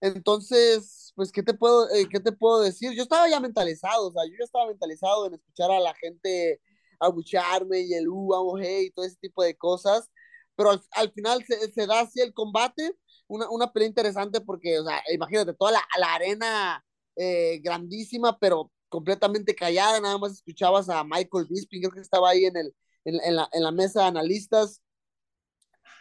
Entonces, 0.00 1.01
pues, 1.14 1.32
¿qué 1.32 1.42
te 1.42 1.54
puedo, 1.54 1.88
eh, 1.90 2.08
¿qué 2.10 2.20
te 2.20 2.32
puedo 2.32 2.60
decir? 2.62 2.92
Yo 2.92 3.02
estaba 3.02 3.28
ya 3.28 3.40
mentalizado, 3.40 4.08
o 4.08 4.12
sea, 4.12 4.24
yo 4.26 4.32
ya 4.38 4.44
estaba 4.44 4.66
mentalizado 4.66 5.26
en 5.26 5.34
escuchar 5.34 5.70
a 5.70 5.80
la 5.80 5.94
gente 5.94 6.60
abucharme 7.00 7.80
y 7.80 7.94
el 7.94 8.08
uh, 8.08 8.28
vamos, 8.28 8.60
hey, 8.62 8.86
y 8.86 8.90
todo 8.92 9.04
ese 9.04 9.16
tipo 9.20 9.42
de 9.42 9.56
cosas, 9.56 10.10
pero 10.56 10.70
al, 10.70 10.82
al 10.92 11.12
final 11.12 11.44
se, 11.44 11.72
se 11.72 11.86
da 11.86 12.00
así 12.00 12.20
el 12.20 12.32
combate 12.32 12.96
una, 13.26 13.48
una 13.50 13.72
pelea 13.72 13.88
interesante 13.88 14.40
porque, 14.40 14.78
o 14.78 14.84
sea, 14.84 15.02
imagínate, 15.12 15.54
toda 15.54 15.72
la, 15.72 15.82
la 15.98 16.14
arena 16.14 16.84
eh, 17.16 17.60
grandísima, 17.62 18.38
pero 18.38 18.70
completamente 18.88 19.54
callada, 19.54 20.00
nada 20.00 20.18
más 20.18 20.32
escuchabas 20.32 20.88
a 20.88 21.02
Michael 21.02 21.46
Bisping, 21.48 21.80
creo 21.80 21.92
que 21.92 22.00
estaba 22.00 22.30
ahí 22.30 22.44
en, 22.44 22.56
el, 22.56 22.74
en, 23.04 23.20
en, 23.24 23.36
la, 23.36 23.48
en 23.52 23.62
la 23.62 23.72
mesa 23.72 24.02
de 24.02 24.06
analistas, 24.08 24.82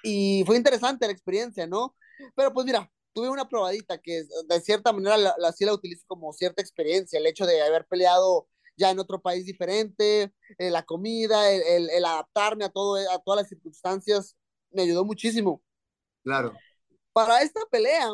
y 0.03 0.44
fue 0.46 0.58
interesante 0.58 1.06
la 1.06 1.13
experiencia, 1.13 1.68
¿no? 1.68 1.96
Pero 2.36 2.53
pues 2.53 2.65
mira, 2.65 2.91
tuve 3.13 3.30
una 3.30 3.48
probadita 3.48 3.98
que 4.00 4.24
de 4.48 4.62
cierta 4.62 4.94
manera 4.94 5.18
la, 5.18 5.36
la, 5.38 5.51
sí 5.51 5.65
la 5.65 5.74
utilizo 5.74 6.03
como 6.08 6.34
cierta 6.34 6.62
experiencia, 6.62 7.20
el 7.20 7.27
hecho 7.27 7.46
de 7.46 7.62
haber 7.62 7.86
peleado 7.86 8.48
ya 8.77 8.89
en 8.89 9.00
otro 9.00 9.22
país 9.22 9.46
diferente, 9.46 10.34
eh, 10.58 10.70
la 10.72 10.84
comida, 10.84 11.51
el, 11.51 11.62
el, 11.63 11.89
el, 11.89 12.06
adaptarme 12.06 12.65
a, 12.65 12.70
todo, 12.70 12.98
a 13.12 13.20
todas 13.20 13.41
las 13.41 13.50
circunstancias, 13.50 14.36
me 14.72 14.84
ayudó 14.84 15.06
muchísimo. 15.06 15.62
Claro 16.24 16.53
para 17.13 17.41
esta 17.41 17.62
pelea. 17.70 18.08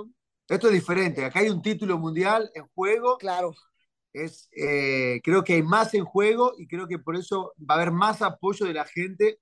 Esto 0.48 0.68
es 0.68 0.74
diferente, 0.74 1.26
acá 1.26 1.40
hay 1.40 1.50
un 1.50 1.62
título 1.62 1.98
mundial 1.98 2.50
en 2.54 2.68
juego. 2.74 3.18
Claro. 3.18 3.54
Es, 4.14 4.50
eh, 4.56 5.20
creo 5.24 5.44
que 5.44 5.54
hay 5.54 5.64
más 5.64 5.94
en 5.94 6.06
juego 6.06 6.54
y 6.58 6.68
creo 6.68 6.88
que 6.88 6.98
por 6.98 7.16
eso 7.16 7.54
va 7.60 7.76
a 7.76 7.78
haber 7.78 7.92
más 7.92 8.22
apoyo 8.22 8.66
de 8.66 8.74
la 8.74 8.86
gente 8.86 9.40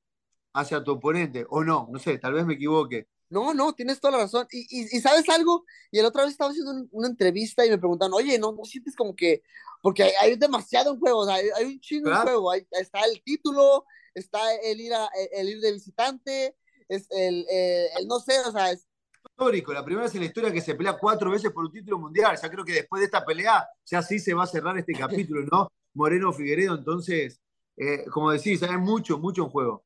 hacia 0.54 0.84
tu 0.84 0.94
oponente, 0.94 1.46
o 1.50 1.64
no, 1.64 1.88
no 1.92 2.00
sé, 2.00 2.18
tal 2.18 2.34
vez 2.34 2.46
me 2.46 2.56
equivoque. 2.56 3.08
No, 3.36 3.54
no, 3.54 3.74
tienes 3.74 4.00
toda 4.00 4.18
la 4.18 4.24
razón. 4.24 4.48
Y, 4.50 4.62
y, 4.70 4.98
y 4.98 5.02
sabes 5.02 5.28
algo, 5.30 5.66
y 5.92 6.00
el 6.00 6.06
otra 6.06 6.24
vez 6.24 6.32
estaba 6.32 6.52
haciendo 6.52 6.72
un, 6.72 6.90
una 6.92 7.08
entrevista 7.10 7.66
y 7.66 7.70
me 7.70 7.78
preguntan, 7.78 8.14
oye, 8.14 8.40
¿no, 8.40 8.54
no 8.54 8.64
sientes 8.64 8.96
como 8.96 9.14
que, 9.14 9.44
porque 9.82 10.04
hay, 10.04 10.12
hay 10.22 10.36
demasiado 10.38 10.94
en 10.94 11.00
juego, 11.00 11.20
o 11.20 11.26
sea, 11.26 11.36
hay, 11.36 11.50
hay 11.58 11.66
un 11.66 11.80
chingo 11.82 12.06
claro. 12.06 12.22
en 12.22 12.28
juego, 12.28 12.52
hay, 12.52 12.68
está 12.72 13.02
el 13.02 13.22
título, 13.24 13.86
está 14.14 14.40
el 14.64 14.80
ir, 14.80 14.94
a, 14.94 15.10
el 15.34 15.50
ir 15.50 15.60
de 15.60 15.74
visitante, 15.74 16.56
es 16.88 17.08
el, 17.12 17.46
el, 17.50 17.88
el 18.00 18.08
no 18.08 18.20
sé, 18.20 18.40
o 18.40 18.52
sea, 18.52 18.72
es, 18.72 18.88
histórico, 19.36 19.74
la 19.74 19.84
primera 19.84 20.06
vez 20.06 20.16
en 20.16 20.22
la 20.22 20.28
historia 20.28 20.52
que 20.52 20.62
se 20.62 20.76
pelea 20.76 20.98
cuatro 20.98 21.30
veces 21.30 21.52
por 21.52 21.66
un 21.66 21.72
título 21.72 21.98
mundial. 21.98 22.38
Ya 22.42 22.50
creo 22.50 22.64
que 22.64 22.72
después 22.72 23.02
de 23.02 23.06
esta 23.06 23.26
pelea, 23.26 23.68
ya 23.86 24.02
sí 24.02 24.20
se 24.20 24.34
va 24.34 24.44
a 24.44 24.48
cerrar 24.48 24.78
este 24.78 24.94
capítulo, 24.94 25.46
¿no? 25.52 25.72
Moreno 25.94 26.32
Figueredo, 26.32 26.76
entonces, 26.76 27.42
eh, 27.76 28.06
como 28.06 28.32
decís, 28.32 28.64
hay 28.64 28.78
mucho, 28.78 29.18
mucho 29.18 29.44
en 29.44 29.50
juego. 29.50 29.84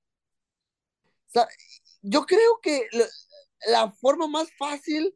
O 1.27 1.32
sea, 1.32 1.48
yo 2.01 2.25
creo 2.25 2.60
que 2.62 2.88
la 3.68 3.92
forma 3.92 4.28
más 4.28 4.50
fácil 4.58 5.16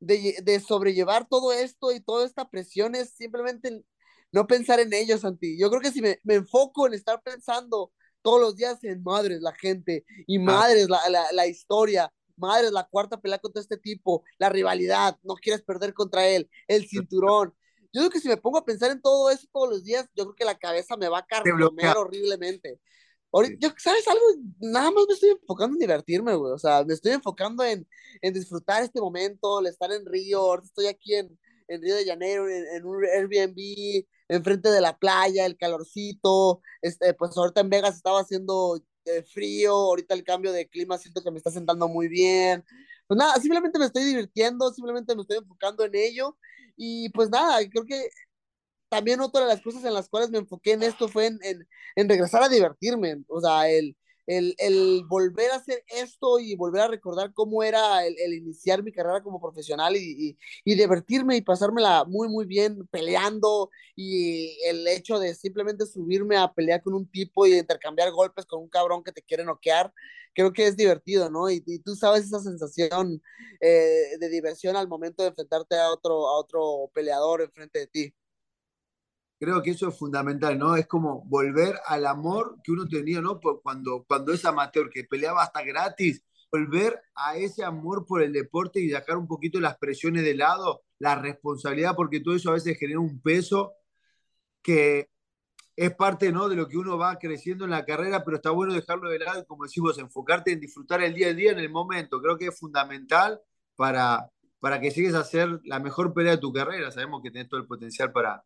de, 0.00 0.36
de, 0.42 0.60
sobrellevar 0.60 1.26
todo 1.28 1.52
esto 1.52 1.92
y 1.92 2.00
toda 2.00 2.26
esta 2.26 2.48
presión 2.48 2.94
es 2.94 3.14
simplemente 3.14 3.84
no 4.32 4.46
pensar 4.46 4.80
en 4.80 4.92
ellos, 4.92 5.20
Santi. 5.20 5.58
Yo 5.58 5.70
creo 5.70 5.80
que 5.80 5.92
si 5.92 6.02
me, 6.02 6.18
me 6.24 6.34
enfoco 6.34 6.86
en 6.86 6.94
estar 6.94 7.22
pensando 7.22 7.92
todos 8.22 8.40
los 8.40 8.56
días 8.56 8.82
en 8.84 9.02
madres 9.02 9.40
la 9.40 9.52
gente 9.52 10.04
y 10.26 10.38
madres 10.38 10.88
la, 10.88 11.08
la, 11.08 11.26
la 11.32 11.46
historia, 11.46 12.12
madre, 12.36 12.70
la 12.70 12.84
cuarta 12.84 13.20
pelea 13.20 13.38
contra 13.38 13.62
este 13.62 13.76
tipo, 13.76 14.24
la 14.38 14.48
rivalidad, 14.48 15.18
no 15.22 15.34
quieres 15.34 15.62
perder 15.62 15.94
contra 15.94 16.26
él, 16.26 16.50
el 16.66 16.86
cinturón. 16.88 17.54
Yo 17.92 18.00
creo 18.00 18.10
que 18.10 18.20
si 18.20 18.28
me 18.28 18.36
pongo 18.36 18.58
a 18.58 18.64
pensar 18.64 18.90
en 18.90 19.00
todo 19.00 19.30
eso 19.30 19.46
todos 19.52 19.68
los 19.70 19.84
días, 19.84 20.08
yo 20.16 20.24
creo 20.24 20.34
que 20.34 20.44
la 20.44 20.58
cabeza 20.58 20.96
me 20.96 21.08
va 21.08 21.18
a 21.18 21.26
carcomer 21.26 21.96
horriblemente. 21.96 22.80
Ahorita, 23.34 23.56
yo, 23.60 23.74
¿sabes 23.78 24.06
algo? 24.06 24.22
Nada 24.60 24.92
más 24.92 25.04
me 25.08 25.14
estoy 25.14 25.30
enfocando 25.30 25.74
en 25.74 25.80
divertirme, 25.80 26.36
güey. 26.36 26.52
O 26.52 26.58
sea, 26.58 26.84
me 26.84 26.94
estoy 26.94 27.12
enfocando 27.12 27.64
en, 27.64 27.86
en 28.22 28.32
disfrutar 28.32 28.84
este 28.84 29.00
momento, 29.00 29.58
el 29.58 29.66
estar 29.66 29.90
en 29.92 30.06
Río. 30.06 30.40
Ahorita 30.40 30.66
estoy 30.68 30.86
aquí 30.86 31.14
en, 31.16 31.36
en 31.66 31.82
Río 31.82 31.96
de 31.96 32.06
Janeiro, 32.06 32.48
en, 32.48 32.64
en, 32.76 32.86
un 32.86 33.04
Airbnb, 33.04 34.06
enfrente 34.28 34.70
de 34.70 34.80
la 34.80 34.96
playa, 34.96 35.46
el 35.46 35.56
calorcito. 35.56 36.62
Este, 36.80 37.12
pues 37.14 37.36
ahorita 37.36 37.60
en 37.60 37.70
Vegas 37.70 37.96
estaba 37.96 38.20
haciendo 38.20 38.80
de 39.04 39.24
frío, 39.24 39.72
ahorita 39.74 40.14
el 40.14 40.24
cambio 40.24 40.52
de 40.52 40.68
clima 40.68 40.96
siento 40.96 41.22
que 41.22 41.32
me 41.32 41.38
está 41.38 41.50
sentando 41.50 41.88
muy 41.88 42.06
bien. 42.06 42.64
Pues 43.08 43.18
nada, 43.18 43.34
simplemente 43.40 43.80
me 43.80 43.86
estoy 43.86 44.04
divirtiendo, 44.04 44.72
simplemente 44.72 45.14
me 45.16 45.22
estoy 45.22 45.38
enfocando 45.38 45.84
en 45.84 45.94
ello 45.96 46.36
y 46.76 47.08
pues 47.10 47.30
nada, 47.30 47.58
creo 47.68 47.84
que 47.84 48.08
también 48.88 49.20
otra 49.20 49.42
de 49.42 49.48
las 49.48 49.62
cosas 49.62 49.84
en 49.84 49.94
las 49.94 50.08
cuales 50.08 50.30
me 50.30 50.38
enfoqué 50.38 50.72
en 50.72 50.82
esto 50.82 51.08
fue 51.08 51.26
en, 51.26 51.38
en, 51.42 51.66
en 51.96 52.08
regresar 52.08 52.42
a 52.42 52.48
divertirme, 52.48 53.22
o 53.28 53.40
sea, 53.40 53.68
el, 53.68 53.96
el, 54.26 54.54
el, 54.58 55.04
volver 55.06 55.50
a 55.50 55.56
hacer 55.56 55.84
esto 55.88 56.38
y 56.38 56.54
volver 56.56 56.82
a 56.82 56.88
recordar 56.88 57.32
cómo 57.34 57.62
era 57.62 58.06
el, 58.06 58.16
el 58.18 58.34
iniciar 58.34 58.82
mi 58.82 58.92
carrera 58.92 59.22
como 59.22 59.40
profesional 59.40 59.96
y, 59.96 60.30
y, 60.30 60.38
y, 60.64 60.74
divertirme 60.76 61.36
y 61.36 61.42
pasármela 61.42 62.04
muy, 62.04 62.28
muy 62.28 62.46
bien 62.46 62.86
peleando 62.90 63.70
y 63.96 64.56
el 64.66 64.86
hecho 64.88 65.18
de 65.18 65.34
simplemente 65.34 65.86
subirme 65.86 66.36
a 66.36 66.52
pelear 66.52 66.82
con 66.82 66.94
un 66.94 67.06
tipo 67.10 67.46
y 67.46 67.54
intercambiar 67.58 68.10
golpes 68.12 68.46
con 68.46 68.62
un 68.62 68.68
cabrón 68.68 69.04
que 69.04 69.12
te 69.12 69.22
quiere 69.22 69.44
noquear, 69.44 69.92
creo 70.34 70.52
que 70.52 70.66
es 70.66 70.76
divertido, 70.76 71.30
¿no? 71.30 71.50
Y, 71.50 71.60
tú 71.84 71.94
sabes 71.96 72.24
esa 72.24 72.40
sensación 72.40 73.22
eh, 73.60 74.16
de 74.18 74.28
diversión 74.28 74.76
al 74.76 74.88
momento 74.88 75.22
de 75.22 75.30
enfrentarte 75.30 75.76
a 75.76 75.90
otro, 75.90 76.28
a 76.28 76.38
otro 76.38 76.90
peleador 76.94 77.42
enfrente 77.42 77.78
de 77.80 77.86
ti. 77.86 78.14
Creo 79.38 79.62
que 79.62 79.70
eso 79.70 79.88
es 79.88 79.98
fundamental, 79.98 80.58
¿no? 80.58 80.76
Es 80.76 80.86
como 80.86 81.24
volver 81.26 81.76
al 81.86 82.06
amor 82.06 82.56
que 82.62 82.72
uno 82.72 82.86
tenía, 82.86 83.20
¿no? 83.20 83.40
Cuando, 83.62 84.04
cuando 84.06 84.32
es 84.32 84.44
amateur, 84.44 84.88
que 84.90 85.04
peleaba 85.04 85.42
hasta 85.42 85.62
gratis, 85.62 86.22
volver 86.50 87.00
a 87.14 87.36
ese 87.36 87.64
amor 87.64 88.06
por 88.06 88.22
el 88.22 88.32
deporte 88.32 88.80
y 88.80 88.86
dejar 88.86 89.16
un 89.16 89.26
poquito 89.26 89.60
las 89.60 89.76
presiones 89.76 90.22
de 90.24 90.34
lado, 90.34 90.82
la 90.98 91.16
responsabilidad, 91.16 91.96
porque 91.96 92.20
todo 92.20 92.34
eso 92.36 92.50
a 92.50 92.54
veces 92.54 92.78
genera 92.78 93.00
un 93.00 93.20
peso 93.20 93.72
que 94.62 95.08
es 95.76 95.94
parte 95.94 96.32
¿no? 96.32 96.48
de 96.48 96.56
lo 96.56 96.68
que 96.68 96.76
uno 96.76 96.96
va 96.96 97.18
creciendo 97.18 97.64
en 97.64 97.70
la 97.70 97.84
carrera, 97.84 98.24
pero 98.24 98.36
está 98.36 98.50
bueno 98.50 98.72
dejarlo 98.74 99.10
de 99.10 99.18
lado 99.18 99.40
y, 99.40 99.44
como 99.46 99.64
decimos, 99.64 99.98
enfocarte 99.98 100.52
en 100.52 100.60
disfrutar 100.60 101.02
el 101.02 101.14
día 101.14 101.28
a 101.28 101.34
día 101.34 101.52
en 101.52 101.58
el 101.58 101.70
momento. 101.70 102.20
Creo 102.20 102.38
que 102.38 102.46
es 102.46 102.58
fundamental 102.58 103.40
para, 103.76 104.30
para 104.60 104.80
que 104.80 104.90
llegues 104.90 105.14
a 105.14 105.20
hacer 105.20 105.60
la 105.64 105.80
mejor 105.80 106.14
pelea 106.14 106.32
de 106.32 106.38
tu 106.38 106.52
carrera. 106.52 106.90
Sabemos 106.90 107.20
que 107.22 107.30
tenés 107.30 107.48
todo 107.48 107.60
el 107.60 107.66
potencial 107.66 108.12
para 108.12 108.44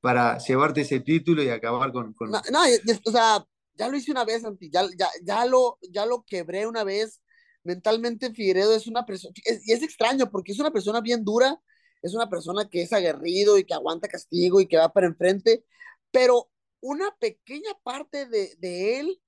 para 0.00 0.38
llevarte 0.38 0.82
ese 0.82 1.00
título 1.00 1.42
y 1.42 1.50
acabar 1.50 1.92
con... 1.92 2.12
con... 2.14 2.30
No, 2.30 2.40
no, 2.50 2.60
o 3.04 3.10
sea, 3.10 3.44
ya 3.74 3.88
lo 3.88 3.96
hice 3.96 4.10
una 4.10 4.24
vez, 4.24 4.42
Santi, 4.42 4.70
ya, 4.70 4.82
ya, 4.96 5.08
ya, 5.22 5.44
lo, 5.44 5.78
ya 5.82 6.06
lo 6.06 6.24
quebré 6.24 6.66
una 6.66 6.84
vez. 6.84 7.20
Mentalmente 7.62 8.32
Figueredo 8.32 8.74
es 8.74 8.86
una 8.86 9.04
persona, 9.04 9.34
y 9.44 9.72
es 9.72 9.82
extraño 9.82 10.30
porque 10.30 10.52
es 10.52 10.58
una 10.58 10.70
persona 10.70 11.02
bien 11.02 11.24
dura, 11.24 11.60
es 12.00 12.14
una 12.14 12.30
persona 12.30 12.68
que 12.68 12.80
es 12.82 12.92
aguerrido 12.92 13.58
y 13.58 13.64
que 13.64 13.74
aguanta 13.74 14.08
castigo 14.08 14.60
y 14.60 14.66
que 14.66 14.78
va 14.78 14.92
para 14.92 15.06
enfrente, 15.06 15.62
pero 16.10 16.50
una 16.80 17.14
pequeña 17.18 17.72
parte 17.82 18.26
de, 18.26 18.54
de 18.58 19.00
él, 19.00 19.20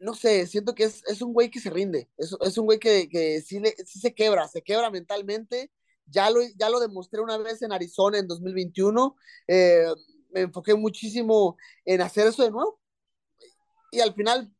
no 0.00 0.14
sé, 0.14 0.46
siento 0.46 0.74
que 0.74 0.84
es, 0.84 1.02
es 1.06 1.20
un 1.20 1.34
güey 1.34 1.50
que 1.50 1.60
se 1.60 1.68
rinde, 1.68 2.08
es, 2.16 2.34
es 2.40 2.56
un 2.56 2.64
güey 2.64 2.78
que, 2.78 3.10
que 3.10 3.42
sí, 3.42 3.60
le, 3.60 3.74
sí 3.84 4.00
se 4.00 4.14
quebra, 4.14 4.48
se 4.48 4.62
quebra 4.62 4.90
mentalmente 4.90 5.70
ya 6.10 6.30
lo, 6.30 6.40
ya 6.56 6.68
lo 6.68 6.80
demostré 6.80 7.20
una 7.20 7.38
vez 7.38 7.62
en 7.62 7.72
Arizona 7.72 8.18
en 8.18 8.28
2021. 8.28 9.16
Eh, 9.48 9.86
me 10.30 10.42
enfoqué 10.42 10.74
muchísimo 10.74 11.56
en 11.84 12.00
hacer 12.00 12.26
eso 12.26 12.42
de 12.42 12.50
nuevo. 12.50 12.80
Y 13.92 14.00
al 14.00 14.14
final, 14.14 14.52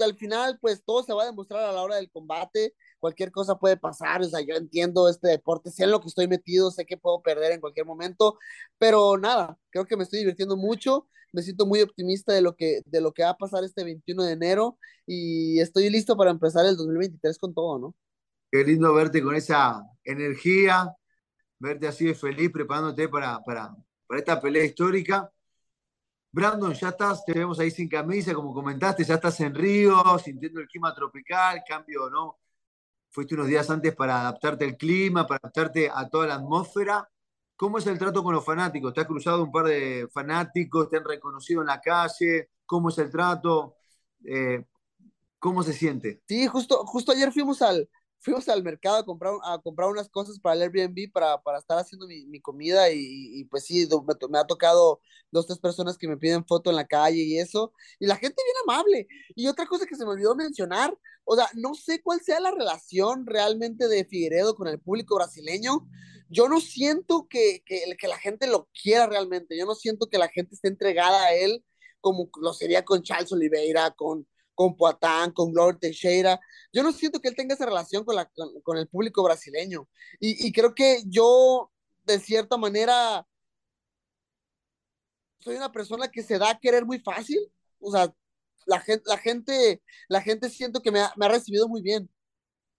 al 0.00 0.16
final, 0.16 0.58
pues 0.60 0.82
todo 0.84 1.02
se 1.02 1.12
va 1.12 1.24
a 1.24 1.26
demostrar 1.26 1.64
a 1.64 1.72
la 1.72 1.82
hora 1.82 1.96
del 1.96 2.10
combate. 2.10 2.74
Cualquier 3.00 3.30
cosa 3.32 3.58
puede 3.58 3.76
pasar. 3.76 4.22
O 4.22 4.28
sea, 4.28 4.40
yo 4.40 4.54
entiendo 4.56 5.08
este 5.08 5.28
deporte, 5.28 5.70
sé 5.70 5.84
en 5.84 5.90
lo 5.90 6.00
que 6.00 6.08
estoy 6.08 6.28
metido, 6.28 6.70
sé 6.70 6.86
que 6.86 6.96
puedo 6.96 7.22
perder 7.22 7.52
en 7.52 7.60
cualquier 7.60 7.86
momento. 7.86 8.38
Pero 8.78 9.18
nada, 9.18 9.58
creo 9.70 9.86
que 9.86 9.96
me 9.96 10.04
estoy 10.04 10.20
divirtiendo 10.20 10.56
mucho. 10.56 11.08
Me 11.32 11.42
siento 11.42 11.66
muy 11.66 11.82
optimista 11.82 12.32
de 12.32 12.40
lo 12.42 12.56
que, 12.56 12.80
de 12.86 13.00
lo 13.00 13.12
que 13.12 13.24
va 13.24 13.30
a 13.30 13.36
pasar 13.36 13.64
este 13.64 13.84
21 13.84 14.24
de 14.24 14.32
enero. 14.32 14.78
Y 15.06 15.60
estoy 15.60 15.90
listo 15.90 16.16
para 16.16 16.30
empezar 16.30 16.66
el 16.66 16.76
2023 16.76 17.38
con 17.38 17.54
todo, 17.54 17.78
¿no? 17.78 17.94
Qué 18.50 18.64
lindo 18.64 18.94
verte 18.94 19.22
con 19.22 19.34
esa 19.34 19.82
energía, 20.04 20.94
verte 21.58 21.88
así 21.88 22.06
de 22.06 22.14
feliz, 22.14 22.50
preparándote 22.50 23.08
para, 23.08 23.40
para, 23.42 23.74
para 24.06 24.20
esta 24.20 24.40
pelea 24.40 24.64
histórica. 24.64 25.30
Brandon, 26.30 26.74
ya 26.74 26.90
estás, 26.90 27.24
te 27.24 27.32
vemos 27.32 27.58
ahí 27.58 27.70
sin 27.70 27.88
camisa, 27.88 28.34
como 28.34 28.52
comentaste, 28.52 29.04
ya 29.04 29.14
estás 29.14 29.40
en 29.40 29.54
Río, 29.54 30.02
sintiendo 30.18 30.60
el 30.60 30.68
clima 30.68 30.94
tropical, 30.94 31.62
cambio, 31.66 32.10
¿no? 32.10 32.38
Fuiste 33.08 33.34
unos 33.34 33.46
días 33.46 33.70
antes 33.70 33.94
para 33.94 34.20
adaptarte 34.20 34.64
al 34.66 34.76
clima, 34.76 35.26
para 35.26 35.38
adaptarte 35.42 35.90
a 35.92 36.08
toda 36.08 36.26
la 36.26 36.34
atmósfera. 36.34 37.08
¿Cómo 37.56 37.78
es 37.78 37.86
el 37.86 37.98
trato 37.98 38.22
con 38.22 38.34
los 38.34 38.44
fanáticos? 38.44 38.92
¿Te 38.92 39.00
has 39.00 39.06
cruzado 39.06 39.42
un 39.42 39.50
par 39.50 39.64
de 39.64 40.06
fanáticos? 40.12 40.90
¿Te 40.90 40.98
han 40.98 41.04
reconocido 41.04 41.62
en 41.62 41.68
la 41.68 41.80
calle? 41.80 42.50
¿Cómo 42.66 42.90
es 42.90 42.98
el 42.98 43.10
trato? 43.10 43.76
Eh, 44.22 44.62
¿Cómo 45.38 45.62
se 45.62 45.72
siente? 45.72 46.20
Sí, 46.28 46.46
justo, 46.46 46.84
justo 46.84 47.12
ayer 47.12 47.32
fuimos 47.32 47.62
al, 47.62 47.88
fuimos 48.26 48.48
al 48.48 48.64
mercado 48.64 48.96
a 48.96 49.04
comprar, 49.04 49.34
a 49.44 49.56
comprar 49.60 49.88
unas 49.88 50.08
cosas 50.08 50.40
para 50.40 50.56
el 50.56 50.62
Airbnb 50.62 51.12
para, 51.12 51.40
para 51.40 51.60
estar 51.60 51.78
haciendo 51.78 52.08
mi, 52.08 52.26
mi 52.26 52.40
comida 52.40 52.90
y, 52.90 53.38
y, 53.38 53.44
pues 53.44 53.64
sí, 53.66 53.88
me, 54.28 54.38
ha 54.38 54.44
tocado 54.44 55.00
dos, 55.30 55.46
tres 55.46 55.60
personas 55.60 55.96
que 55.96 56.08
me 56.08 56.16
piden 56.16 56.44
foto 56.44 56.70
en 56.70 56.74
la 56.74 56.88
calle 56.88 57.22
y 57.22 57.38
eso, 57.38 57.72
y 58.00 58.06
la 58.06 58.16
gente 58.16 58.42
bien 58.44 58.56
amable. 58.64 59.06
Y 59.36 59.46
otra 59.46 59.64
cosa 59.66 59.86
que 59.86 59.94
se 59.94 60.04
me 60.04 60.10
olvidó 60.10 60.34
mencionar, 60.34 60.98
o 61.24 61.36
sea, 61.36 61.48
no 61.54 61.74
sé 61.74 62.02
cuál 62.02 62.20
sea 62.20 62.40
la 62.40 62.50
relación 62.50 63.26
realmente 63.26 63.86
de 63.86 64.04
Figueredo 64.04 64.56
con 64.56 64.66
el 64.66 64.80
público 64.80 65.14
brasileño. 65.14 65.88
Yo 66.28 66.48
no 66.48 66.60
siento 66.60 67.28
que, 67.30 67.62
que, 67.64 67.96
que 67.96 68.08
la 68.08 68.18
gente 68.18 68.48
lo 68.48 68.68
quiera 68.82 69.06
realmente, 69.06 69.56
yo 69.56 69.66
no 69.66 69.76
siento 69.76 70.08
que 70.08 70.18
la 70.18 70.28
gente 70.28 70.56
esté 70.56 70.66
entregada 70.66 71.26
a 71.26 71.32
él 71.32 71.64
como 72.00 72.28
lo 72.40 72.52
sería 72.54 72.84
con 72.84 73.02
Charles 73.02 73.32
Oliveira, 73.32 73.92
con, 73.92 74.26
con 74.56 74.76
Poatán, 74.76 75.30
con 75.32 75.52
Glover 75.52 75.76
Teixeira. 75.76 76.40
Yo 76.72 76.82
no 76.82 76.90
siento 76.90 77.20
que 77.20 77.28
él 77.28 77.36
tenga 77.36 77.54
esa 77.54 77.66
relación 77.66 78.04
con, 78.04 78.16
la, 78.16 78.28
con 78.64 78.78
el 78.78 78.88
público 78.88 79.22
brasileño. 79.22 79.88
Y, 80.18 80.48
y, 80.48 80.52
creo 80.52 80.74
que 80.74 81.02
yo, 81.06 81.70
de 82.04 82.18
cierta 82.18 82.56
manera, 82.56 83.24
soy 85.38 85.56
una 85.56 85.70
persona 85.70 86.08
que 86.08 86.22
se 86.22 86.38
da 86.38 86.50
a 86.50 86.58
querer 86.58 86.84
muy 86.84 86.98
fácil. 86.98 87.38
O 87.78 87.92
sea, 87.92 88.12
la 88.64 88.80
gente, 88.80 89.04
la 89.06 89.18
gente, 89.18 89.82
la 90.08 90.22
gente 90.22 90.48
siento 90.50 90.80
que 90.80 90.90
me 90.90 91.00
ha, 91.00 91.12
me 91.16 91.26
ha 91.26 91.28
recibido 91.28 91.68
muy 91.68 91.82
bien. 91.82 92.10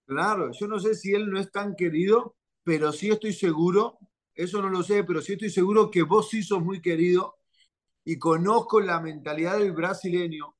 Claro, 0.05 0.51
yo 0.59 0.67
no 0.67 0.79
sé 0.79 0.95
si 0.95 1.13
él 1.13 1.29
no 1.29 1.39
es 1.39 1.51
tan 1.51 1.75
querido, 1.75 2.35
pero 2.63 2.91
sí 2.91 3.09
estoy 3.09 3.33
seguro, 3.33 3.99
eso 4.33 4.61
no 4.61 4.69
lo 4.69 4.81
sé, 4.81 5.03
pero 5.03 5.21
sí 5.21 5.33
estoy 5.33 5.51
seguro 5.51 5.91
que 5.91 6.01
vos 6.01 6.29
sí 6.29 6.41
sos 6.41 6.61
muy 6.61 6.81
querido 6.81 7.37
y 8.03 8.17
conozco 8.17 8.79
la 8.79 8.99
mentalidad 8.99 9.59
del 9.59 9.73
brasileño 9.73 10.56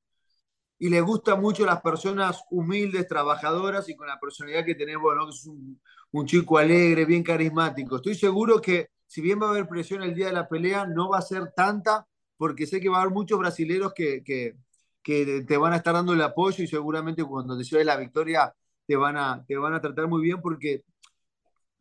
y 0.80 0.90
le 0.90 1.02
gusta 1.02 1.36
mucho 1.36 1.66
las 1.66 1.82
personas 1.82 2.44
humildes, 2.52 3.08
trabajadoras 3.08 3.90
y 3.90 3.96
con 3.96 4.08
la 4.08 4.20
personalidad 4.20 4.66
que 4.66 4.76
tenemos, 4.76 5.16
¿no? 5.16 5.26
que 5.26 5.32
es 5.32 5.46
un, 5.46 6.26
chico 6.26 6.58
alegre, 6.58 7.06
bien 7.06 7.24
carismático. 7.24 7.98
Estoy 7.98 8.16
seguro 8.16 8.62
que 8.62 8.90
si 9.06 9.22
bien 9.22 9.42
va 9.42 9.48
a 9.48 9.50
haber 9.52 9.68
presión 9.68 10.04
el 10.04 10.14
día 10.16 10.28
de 10.28 10.34
la 10.34 10.48
pelea, 10.48 10.86
no 10.86 11.10
va 11.10 11.20
a 11.20 11.22
ser 11.22 11.52
tanta 11.56 12.08
porque 12.38 12.68
sé 12.68 12.80
que 12.80 12.90
va 12.90 12.98
a 12.98 13.02
haber 13.02 13.14
muchos 13.14 13.40
brasileños 13.40 13.94
que, 13.94 14.24
que, 14.24 14.56
que 15.02 15.44
te 15.48 15.58
van 15.58 15.74
a 15.74 15.78
estar 15.78 15.94
dando 15.94 16.14
el 16.14 16.22
apoyo 16.22 16.64
y 16.64 16.68
seguramente 16.68 17.24
cuando 17.24 17.58
te 17.58 17.64
lleves 17.64 17.86
la 17.86 17.98
victoria 17.98 18.54
te 18.86 18.96
van 18.96 19.18
a, 19.18 19.44
te 19.48 19.58
van 19.58 19.74
a 19.74 19.82
tratar 19.82 20.08
muy 20.08 20.22
bien 20.22 20.42
porque 20.42 20.84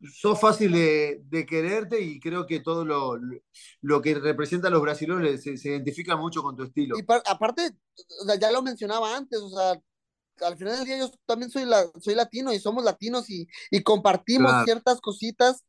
sos 0.01 0.39
fácil 0.39 0.71
de, 0.71 1.21
de, 1.25 1.45
quererte 1.45 2.01
y 2.01 2.19
creo 2.19 2.45
que 2.45 2.59
todo 2.59 2.85
lo, 2.85 3.19
lo 3.81 4.01
que 4.01 4.15
representa 4.15 4.67
a 4.67 4.71
los 4.71 4.81
brasileños 4.81 5.41
se, 5.41 5.57
se, 5.57 5.69
identifica 5.69 6.15
mucho 6.15 6.43
con 6.43 6.55
tu 6.55 6.63
estilo. 6.63 6.97
Y 6.97 7.03
par, 7.03 7.23
aparte, 7.25 7.71
o 8.21 8.25
sea, 8.25 8.35
ya 8.35 8.51
lo 8.51 8.61
mencionaba 8.61 9.15
antes, 9.15 9.39
o 9.39 9.49
sea, 9.49 9.81
al 10.45 10.57
final 10.57 10.75
del 10.77 10.85
día 10.85 10.97
yo 10.99 11.11
también 11.25 11.49
soy, 11.49 11.65
la, 11.65 11.85
soy 11.99 12.15
latino 12.15 12.53
y 12.53 12.59
somos 12.59 12.83
latinos 12.83 13.29
y, 13.29 13.47
y 13.71 13.81
compartimos 13.81 14.51
claro. 14.51 14.65
ciertas 14.65 15.01
cositas 15.01 15.65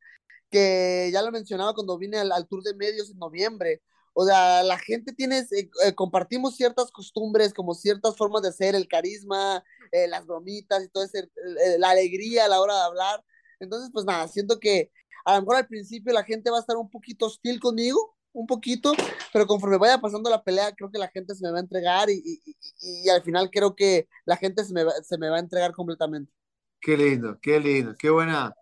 que 0.50 1.10
ya 1.12 1.22
lo 1.22 1.30
mencionaba 1.30 1.74
cuando 1.74 1.98
vine 1.98 2.18
al, 2.18 2.32
al, 2.32 2.46
Tour 2.46 2.62
de 2.62 2.74
Medios 2.74 3.10
en 3.10 3.18
noviembre. 3.18 3.82
O 4.14 4.26
sea, 4.26 4.62
la 4.62 4.78
gente 4.78 5.12
tiene, 5.12 5.38
eh, 5.38 5.70
eh, 5.84 5.94
compartimos 5.94 6.56
ciertas 6.56 6.90
costumbres, 6.90 7.54
como 7.54 7.74
ciertas 7.74 8.16
formas 8.16 8.42
de 8.42 8.52
ser, 8.52 8.74
el 8.74 8.88
carisma, 8.88 9.62
eh, 9.92 10.08
las 10.08 10.26
bromitas 10.26 10.82
y 10.82 10.88
todo 10.88 11.04
eso, 11.04 11.18
eh, 11.18 11.78
la 11.78 11.90
alegría 11.90 12.44
a 12.44 12.48
la 12.48 12.60
hora 12.60 12.74
de 12.74 12.82
hablar 12.82 13.24
entonces, 13.60 13.90
pues 13.92 14.04
nada, 14.04 14.28
siento 14.28 14.58
que 14.58 14.90
a 15.24 15.34
lo 15.34 15.42
mejor 15.42 15.56
al 15.56 15.66
principio 15.66 16.12
la 16.12 16.24
gente 16.24 16.50
va 16.50 16.58
a 16.58 16.60
estar 16.60 16.76
un 16.76 16.90
poquito 16.90 17.26
hostil 17.26 17.60
conmigo, 17.60 18.16
un 18.32 18.46
poquito, 18.46 18.92
pero 19.32 19.46
conforme 19.46 19.78
vaya 19.78 20.00
pasando 20.00 20.30
la 20.30 20.42
pelea, 20.42 20.72
creo 20.74 20.90
que 20.90 20.98
la 20.98 21.08
gente 21.08 21.34
se 21.34 21.44
me 21.44 21.50
va 21.50 21.58
a 21.58 21.62
entregar 21.62 22.08
y, 22.10 22.22
y, 22.24 22.56
y, 22.80 23.06
y 23.06 23.08
al 23.08 23.22
final 23.22 23.50
creo 23.50 23.74
que 23.74 24.08
la 24.24 24.36
gente 24.36 24.64
se 24.64 24.72
me, 24.72 24.84
va, 24.84 24.92
se 25.02 25.18
me 25.18 25.28
va 25.28 25.36
a 25.36 25.40
entregar 25.40 25.72
completamente. 25.72 26.32
Qué 26.80 26.96
lindo, 26.96 27.38
qué 27.40 27.58
lindo, 27.58 27.94
qué 27.98 28.10
buena, 28.10 28.54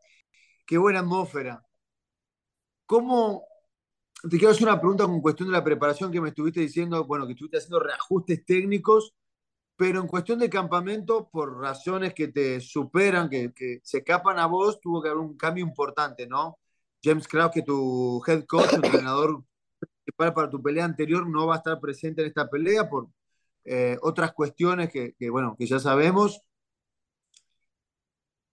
qué 0.67 0.79
buena 0.79 1.01
atmósfera. 1.01 1.63
¿Cómo, 2.87 3.45
te 4.23 4.39
quiero 4.39 4.51
hacer 4.51 4.63
una 4.63 4.81
pregunta 4.81 5.05
con 5.05 5.21
cuestión 5.21 5.49
de 5.49 5.53
la 5.53 5.65
preparación 5.65 6.11
que 6.11 6.21
me 6.21 6.31
estuviste 6.31 6.61
diciendo, 6.61 7.05
bueno, 7.05 7.27
que 7.27 7.33
estuviste 7.33 7.59
haciendo 7.59 7.81
reajustes 7.81 8.45
técnicos 8.45 9.15
pero 9.77 10.01
en 10.01 10.07
cuestión 10.07 10.39
de 10.39 10.51
campamento, 10.51 11.29
por 11.31 11.61
razones 11.61 12.15
que 12.15 12.29
te 12.29 12.61
superan, 12.61 13.29
que, 13.29 13.53
que, 13.53 13.81
se 13.83 13.99
escapan 13.99 14.39
a 14.39 14.47
vos, 14.47 14.81
tuvo 14.81 15.03
que 15.03 15.09
haber 15.11 15.21
un 15.21 15.37
cambio 15.37 15.65
importante, 15.65 16.27
¿no? 16.27 16.59
James 17.03 17.29
Krause, 17.29 17.53
que 17.53 17.63
tu 17.63 18.23
head 18.27 18.45
coach, 18.47 18.73
entrenador 18.73 19.45
principal 19.79 20.35
para 20.35 20.51
tu 20.51 20.63
pelea 20.63 20.85
anterior, 20.85 21.29
no 21.29 21.47
va 21.47 21.55
a 21.57 21.59
estar 21.59 21.81
presente 21.81 22.23
en 22.23 22.29
esta 22.29 22.49
pelea 22.49 22.89
por 22.89 23.09
eh, 23.65 23.99
otras 24.03 24.33
cuestiones 24.33 24.91
que, 24.91 25.15
que, 25.19 25.31
bueno, 25.31 25.57
que 25.59 25.67
ya 25.67 25.79
sabemos. 25.79 26.41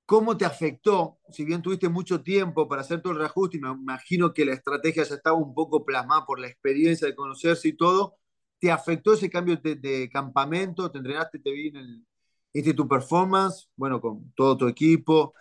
¿Cómo 0.06 0.38
te 0.38 0.46
afectó? 0.46 1.20
Si 1.30 1.46
bien 1.46 1.62
tuviste 1.62 1.88
mucho 1.88 2.22
tiempo 2.22 2.68
para 2.68 2.82
hacer 2.82 3.02
todo 3.02 3.14
el 3.14 3.20
reajuste, 3.20 3.58
y 3.58 3.62
me 3.62 3.72
imagino 3.72 4.34
que 4.34 4.46
la 4.46 4.54
estrategia 4.54 5.04
ya 5.04 5.16
estaba 5.16 5.38
un 5.38 5.54
poco 5.54 5.86
plasmada 5.86 6.26
por 6.26 6.40
la 6.40 6.48
experiencia 6.48 7.08
de 7.08 7.16
conocerse 7.16 7.70
y 7.70 7.74
todo, 7.74 8.18
¿Te 8.64 8.72
afectó 8.72 9.12
ese 9.12 9.30
cambio 9.30 9.58
de, 9.58 10.10
campamento? 10.10 10.90
¿Te 10.90 10.98
entrenaste, 10.98 11.38
te 11.38 11.52
vi 11.52 11.68
en 11.68 11.76
el 11.76 12.08
Instituto 12.54 12.88
Performance? 12.88 13.70
Bueno, 13.76 14.00
con 14.00 14.32
todo 14.38 14.56
tu 14.56 14.70
equipo. 14.70 15.34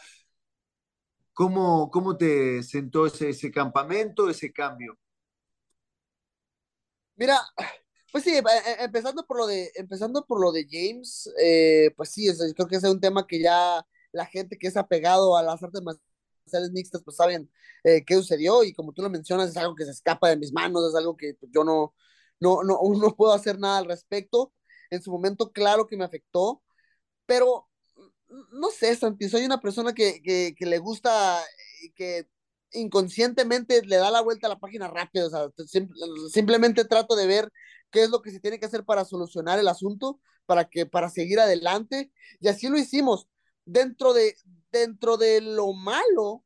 ¿Cómo, 1.33 1.89
cómo 1.89 2.17
te 2.17 2.65
sentó 2.65 3.07
ese, 3.07 3.29
ese 3.29 3.53
campamento, 3.53 4.29
ese 4.29 4.53
cambio? 4.53 4.99
Mira, 7.15 7.39
pues 8.11 8.25
sí, 8.25 8.35
empezando 8.81 9.25
por 9.25 9.37
lo 9.37 9.47
de, 9.47 9.71
empezando 9.77 10.27
por 10.27 10.41
lo 10.41 10.51
de 10.51 10.67
James, 10.69 11.33
eh, 11.41 11.93
pues 11.97 12.11
sí, 12.11 12.27
creo 12.57 12.67
que 12.67 12.75
ese 12.75 12.89
es 12.89 12.93
un 12.93 13.01
tema 13.01 13.25
que 13.25 13.41
ya 13.41 13.87
la 14.11 14.27
gente 14.27 14.59
que 14.59 14.67
es 14.67 14.77
apegado 14.77 15.37
a 15.37 15.45
las 15.45 15.63
artes 15.63 15.81
marciales 15.81 16.73
mixtas, 16.73 17.05
pues 17.05 17.17
saben 17.19 17.49
eh, 17.85 18.05
qué 18.05 18.17
sucedió 18.17 18.65
y 18.65 18.73
como 18.73 18.93
tú 18.93 19.01
lo 19.01 19.11
mencionas, 19.11 19.51
es 19.51 19.57
algo 19.57 19.77
que 19.77 19.85
se 19.85 19.93
escapa 19.93 20.29
de 20.29 20.37
mis 20.37 20.53
manos, 20.53 20.89
es 20.89 20.97
algo 20.97 21.17
que 21.17 21.37
yo 21.53 21.63
no, 21.63 21.95
no, 22.43 22.63
no, 22.65 22.81
no 22.83 23.15
puedo 23.17 23.33
hacer 23.33 23.59
nada 23.59 23.79
al 23.79 23.87
respecto. 23.87 24.53
En 24.91 25.03
su 25.03 25.11
momento, 25.11 25.53
claro 25.53 25.87
que 25.87 25.97
me 25.97 26.05
afectó, 26.05 26.63
pero 27.25 27.69
no 28.53 28.71
sé, 28.71 28.95
Santi, 28.97 29.29
soy 29.29 29.45
una 29.45 29.61
persona 29.61 29.93
que, 29.93 30.21
que, 30.23 30.55
que 30.57 30.67
le 30.67 30.79
gusta, 30.79 31.41
que 31.95 32.27
inconscientemente 32.73 33.83
le 33.83 33.97
da 33.97 34.11
la 34.11 34.23
vuelta 34.23 34.47
a 34.47 34.51
la 34.51 34.59
página 34.59 34.89
rápido, 34.89 35.29
o 35.29 35.31
sea, 35.31 35.67
simple, 35.67 35.95
simplemente 36.31 36.85
trato 36.85 37.15
de 37.15 37.27
ver 37.27 37.53
qué 37.91 38.03
es 38.03 38.11
lo 38.11 38.23
que 38.23 38.31
se 38.31 38.41
tiene 38.41 38.59
que 38.59 38.67
hacer 38.67 38.85
para 38.85 39.05
solucionar 39.05 39.59
el 39.59 39.69
asunto, 39.69 40.21
para 40.47 40.65
que 40.65 40.87
para 40.87 41.11
seguir 41.11 41.41
adelante, 41.41 42.11
y 42.41 42.49
así 42.49 42.69
lo 42.69 42.79
hicimos. 42.79 43.29
Dentro 43.65 44.15
de 44.15 44.35
dentro 44.73 45.17
de 45.17 45.41
lo 45.43 45.73
malo, 45.75 46.45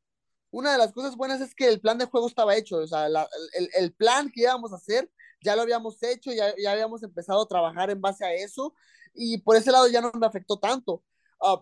una 0.51 0.73
de 0.73 0.77
las 0.77 0.91
cosas 0.91 1.15
buenas 1.15 1.41
es 1.41 1.55
que 1.55 1.67
el 1.67 1.79
plan 1.79 1.97
de 1.97 2.05
juego 2.05 2.27
estaba 2.27 2.55
hecho, 2.55 2.77
o 2.77 2.87
sea, 2.87 3.09
la, 3.09 3.27
el, 3.53 3.69
el, 3.73 3.93
plan 3.93 4.29
que 4.29 4.41
íbamos 4.41 4.73
a 4.73 4.75
hacer 4.75 5.09
ya 5.47 5.55
lo 5.55 5.61
habíamos 5.61 6.03
hecho, 6.03 6.33
ya, 6.33 6.53
ya 6.61 6.73
habíamos 6.73 7.01
empezado 7.03 7.41
a 7.41 7.47
trabajar 7.47 7.89
en 7.89 8.01
base 8.01 8.25
a 8.25 8.33
eso 8.33 8.73
y 9.13 9.37
por 9.37 9.55
ese 9.55 9.71
lado 9.71 9.87
ya 9.87 10.01
no 10.01 10.11
me 10.13 10.27
afectó 10.27 10.59
tanto. 10.59 11.03
Uh, 11.39 11.59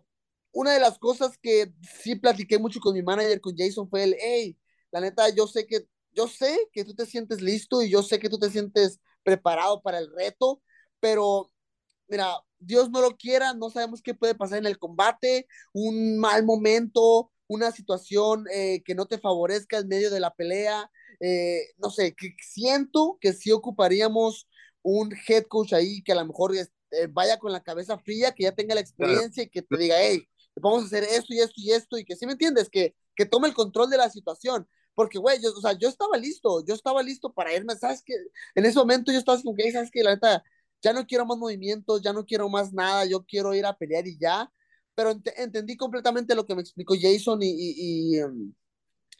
una 0.52 0.74
de 0.74 0.80
las 0.80 0.98
cosas 0.98 1.38
que 1.38 1.72
sí 2.02 2.16
platiqué 2.16 2.58
mucho 2.58 2.80
con 2.80 2.96
mi 2.96 3.04
manager, 3.04 3.40
con 3.42 3.56
Jason, 3.56 3.88
fue 3.88 4.04
el, 4.06 4.16
hey, 4.20 4.58
la 4.92 5.02
neta, 5.02 5.30
yo 5.30 5.46
sé 5.46 5.68
que, 5.68 5.88
yo 6.14 6.28
sé 6.28 6.68
que 6.74 6.84
tú 6.84 6.96
te 6.96 7.06
sientes 7.06 7.42
listo 7.42 7.84
y 7.84 7.92
yo 7.92 8.02
sé 8.02 8.18
que 8.18 8.30
tú 8.30 8.40
te 8.40 8.50
sientes 8.50 9.00
preparado 9.24 9.82
para 9.84 10.00
el 10.00 10.12
reto, 10.12 10.64
pero 11.00 11.52
mira, 12.08 12.40
Dios 12.58 12.90
no 12.90 13.02
lo 13.02 13.18
quiera, 13.18 13.54
no 13.54 13.70
sabemos 13.70 14.02
qué 14.02 14.16
puede 14.16 14.34
pasar 14.34 14.58
en 14.58 14.66
el 14.66 14.80
combate, 14.80 15.48
un 15.74 16.18
mal 16.18 16.44
momento, 16.44 17.32
una 17.48 17.72
situación 17.72 18.46
eh, 18.52 18.82
que 18.84 18.96
no 18.96 19.06
te 19.06 19.20
favorezca 19.20 19.78
en 19.78 19.88
medio 19.90 20.10
de 20.10 20.20
la 20.20 20.34
pelea, 20.34 20.90
eh, 21.20 21.74
no 21.78 21.90
sé, 21.90 22.14
que 22.16 22.36
siento 22.42 23.18
que 23.22 23.34
sí 23.34 23.52
ocuparíamos 23.52 24.48
un 24.82 25.14
head 25.28 25.46
coach 25.48 25.74
ahí 25.74 26.04
que 26.04 26.12
a 26.12 26.16
lo 26.16 26.26
mejor 26.26 26.56
eh, 26.56 26.68
vaya 27.10 27.40
con 27.40 27.52
la 27.52 27.64
cabeza 27.64 27.98
fría, 27.98 28.34
que 28.34 28.44
ya 28.44 28.52
tenga 28.52 28.76
la 28.76 28.82
experiencia 28.82 29.44
y 29.44 29.50
que 29.50 29.62
te 29.62 29.78
diga, 29.78 29.96
hey, 30.00 30.28
vamos 30.62 30.84
a 30.84 30.86
hacer 30.86 31.04
esto 31.04 31.34
y 31.34 31.40
esto 31.40 31.54
y 31.58 31.72
esto, 31.72 31.98
y 31.98 32.06
que 32.06 32.16
sí 32.16 32.26
me 32.26 32.34
entiendes, 32.34 32.70
que, 32.70 32.96
que 33.16 33.26
tome 33.26 33.48
el 33.48 33.54
control 33.54 33.90
de 33.90 33.98
la 33.98 34.10
situación. 34.10 34.68
Porque, 34.94 35.18
güey, 35.18 35.42
yo, 35.42 35.50
o 35.52 35.62
sea, 35.62 35.74
yo 35.74 35.90
estaba 35.90 36.18
listo, 36.18 36.64
yo 36.66 36.74
estaba 36.74 37.04
listo 37.04 37.34
para 37.34 37.54
irme, 37.54 37.76
¿sabes 37.76 38.02
qué? 38.06 38.14
En 38.56 38.66
ese 38.66 38.80
momento 38.80 39.12
yo 39.12 39.20
estaba 39.20 39.42
como 39.42 39.56
que, 39.56 39.72
¿sabes 39.72 39.92
qué? 39.92 40.04
La 40.04 40.14
neta, 40.16 40.42
ya 40.82 40.94
no 40.94 41.06
quiero 41.06 41.26
más 41.26 41.38
movimientos, 41.38 42.02
ya 42.02 42.14
no 42.14 42.26
quiero 42.26 42.48
más 42.48 42.72
nada, 42.72 43.06
yo 43.06 43.26
quiero 43.26 43.54
ir 43.54 43.66
a 43.66 43.76
pelear 43.78 44.08
y 44.08 44.18
ya. 44.18 44.50
Pero 44.96 45.12
ent 45.12 45.28
entendí 45.36 45.76
completamente 45.76 46.36
lo 46.36 46.46
que 46.46 46.56
me 46.56 46.62
explicó 46.62 46.96
Jason 47.00 47.42
y, 47.44 47.50
y, 47.50 48.18
y, 48.18 48.22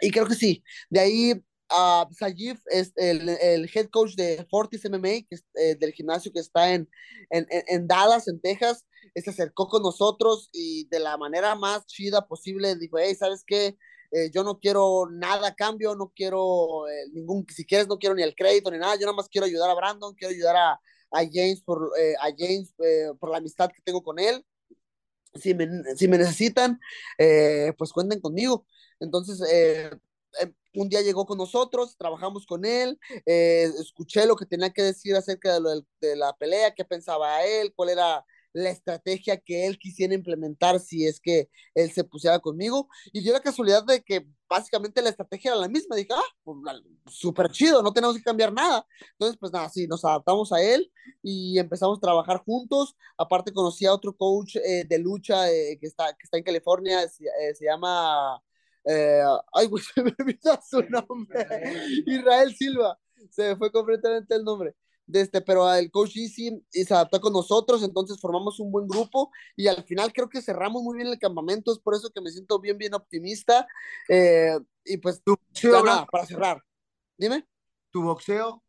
y 0.02 0.12
creo 0.12 0.28
que 0.28 0.36
sí. 0.36 0.64
De 0.90 1.00
ahí 1.02 1.44
uh, 1.72 2.14
Sayif 2.14 2.62
es 2.68 2.94
el, 2.96 3.30
el, 3.30 3.70
head 3.74 3.90
coach 3.90 4.16
de 4.16 4.46
Fortis 4.50 4.86
MMA, 4.90 5.26
que 5.28 5.36
es, 5.36 5.46
eh, 5.56 5.76
del 5.76 5.94
gimnasio 5.94 6.32
que 6.32 6.40
está 6.40 6.74
en, 6.74 6.90
en, 7.30 7.48
en, 7.50 7.88
Dallas, 7.88 8.28
en 8.28 8.40
Texas, 8.40 8.86
se 9.16 9.30
acercó 9.30 9.68
con 9.68 9.82
nosotros 9.82 10.50
y 10.52 10.88
de 10.90 11.00
la 11.00 11.18
manera 11.18 11.56
más 11.56 11.86
chida 11.86 12.28
posible 12.28 12.76
dijo, 12.76 12.98
hey, 12.98 13.16
¿sabes 13.16 13.44
qué? 13.46 13.78
Eh, 14.12 14.32
yo 14.34 14.44
no 14.44 14.60
quiero 14.60 15.10
nada 15.12 15.50
a 15.50 15.56
cambio, 15.56 15.96
no 15.96 16.12
quiero 16.16 16.88
eh, 16.88 17.10
ningún, 17.14 17.46
si 17.50 17.66
quieres, 17.66 17.88
no 17.88 17.98
quiero 17.98 18.16
ni 18.16 18.24
el 18.24 18.36
crédito 18.36 18.72
ni 18.72 18.78
nada, 18.78 18.96
yo 18.96 19.02
nada 19.02 19.14
más 19.14 19.30
quiero 19.30 19.46
ayudar 19.46 19.70
a 19.70 19.74
Brandon, 19.74 20.14
quiero 20.16 20.34
ayudar 20.34 20.56
a, 20.56 20.72
a 21.12 21.26
James 21.32 21.62
por, 21.62 21.92
eh, 22.00 22.14
a 22.22 22.28
James 22.38 22.74
por 23.20 23.30
la 23.32 23.38
amistad 23.38 23.70
que 23.70 23.82
tengo 23.84 24.04
con 24.04 24.20
él. 24.20 24.46
Si 25.34 25.54
me, 25.54 25.68
si 25.98 26.08
me 26.08 26.18
necesitan, 26.18 26.80
pues 27.78 27.92
cuenten 27.92 28.22
conmigo. 28.22 28.66
Entonces, 29.02 29.42
un 30.74 30.90
día 30.90 31.02
llegó 31.02 31.26
con 31.26 31.38
nosotros, 31.38 31.96
trabajamos 31.98 32.46
con 32.46 32.66
él, 32.66 33.00
escuché 33.26 34.26
lo 34.26 34.36
que 34.36 34.46
tenía 34.46 34.72
que 34.72 34.84
decir 34.84 35.16
acerca 35.16 35.60
de, 35.60 36.16
la 36.16 36.34
pelea, 36.38 36.74
qué 36.74 36.84
pensaba 36.84 37.44
él, 37.46 37.74
cuál 37.76 37.90
era 37.90 38.26
la 38.56 38.70
estrategia 38.70 39.38
que 39.38 39.68
él 39.68 39.78
quisiera 39.78 40.14
implementar 40.14 40.80
si 40.80 41.06
es 41.06 41.20
que 41.20 41.50
él 41.74 41.92
se 41.92 42.06
pusiera 42.06 42.40
conmigo. 42.40 42.88
Y 43.12 43.22
dio 43.22 43.34
la 43.34 43.42
casualidad 43.42 43.84
de 43.84 44.02
que 44.02 44.26
básicamente 44.50 45.02
la 45.02 45.10
estrategia 45.10 45.52
era 45.52 45.60
la 45.60 45.68
misma. 45.68 45.98
Dije, 45.98 46.14
ah, 46.14 46.34
pues, 46.44 46.58
súper 47.08 47.52
chido, 47.52 47.84
no 47.84 47.92
tenemos 47.92 48.16
que 48.16 48.24
cambiar 48.24 48.54
nada. 48.54 48.88
Entonces, 49.12 49.38
pues 49.38 49.52
nada, 49.52 49.70
sí, 49.70 49.88
nos 49.88 50.06
adaptamos 50.06 50.54
a 50.54 50.62
él 50.62 50.90
y 51.22 51.60
empezamos 51.60 51.98
a 51.98 52.02
trabajar 52.02 52.38
juntos. 52.46 52.96
Aparte, 53.18 53.52
conocí 53.52 53.86
a 53.86 53.94
otro 53.94 54.16
coach 54.16 54.56
eh, 54.56 54.86
de 54.88 55.00
lucha 55.00 55.52
eh, 55.52 55.78
que, 55.80 55.88
está, 55.88 56.14
que 56.14 56.24
está 56.24 56.38
en 56.38 56.44
California, 56.44 57.08
se, 57.10 57.26
eh, 57.26 57.56
se 57.56 57.66
llama. 57.66 58.42
Ay, 59.54 59.68
pues 59.68 59.86
se 59.94 60.04
me 60.04 60.14
olvidó 60.20 60.60
su 60.68 60.82
nombre. 60.84 61.48
Israel 62.06 62.56
Silva. 62.56 63.00
Se 63.32 63.50
me 63.50 63.56
fue 63.56 63.72
completamente 63.72 64.36
el 64.36 64.44
nombre 64.44 64.76
de 65.08 65.22
este, 65.22 65.42
pero 65.42 65.72
el 65.74 65.92
coach 65.92 66.18
Easy 66.18 66.64
se 66.70 66.94
adaptó 66.94 67.20
con 67.22 67.34
nosotros, 67.34 67.84
entonces 67.84 68.20
formamos 68.20 68.60
un 68.60 68.72
buen 68.72 68.88
grupo 68.88 69.32
y 69.56 69.68
al 69.68 69.84
final 69.84 70.12
creo 70.12 70.30
que 70.30 70.42
cerramos 70.42 70.82
muy 70.82 70.98
bien 70.98 71.08
el 71.08 71.20
campamento, 71.20 71.72
es 71.72 71.80
por 71.80 71.96
eso 71.96 72.10
que 72.10 72.22
me 72.22 72.32
siento 72.32 72.60
bien, 72.60 72.78
bien 72.78 72.94
optimista. 72.94 73.68
Eh, 74.10 74.58
y 74.84 74.98
pues, 74.98 75.22
¿Tu 75.24 75.36
boxeo, 75.36 75.84
nada, 75.84 76.06
para 76.06 76.26
cerrar. 76.26 76.64
Dime. 77.18 77.48
¿Tu 77.92 78.02
boxeo? 78.02 78.64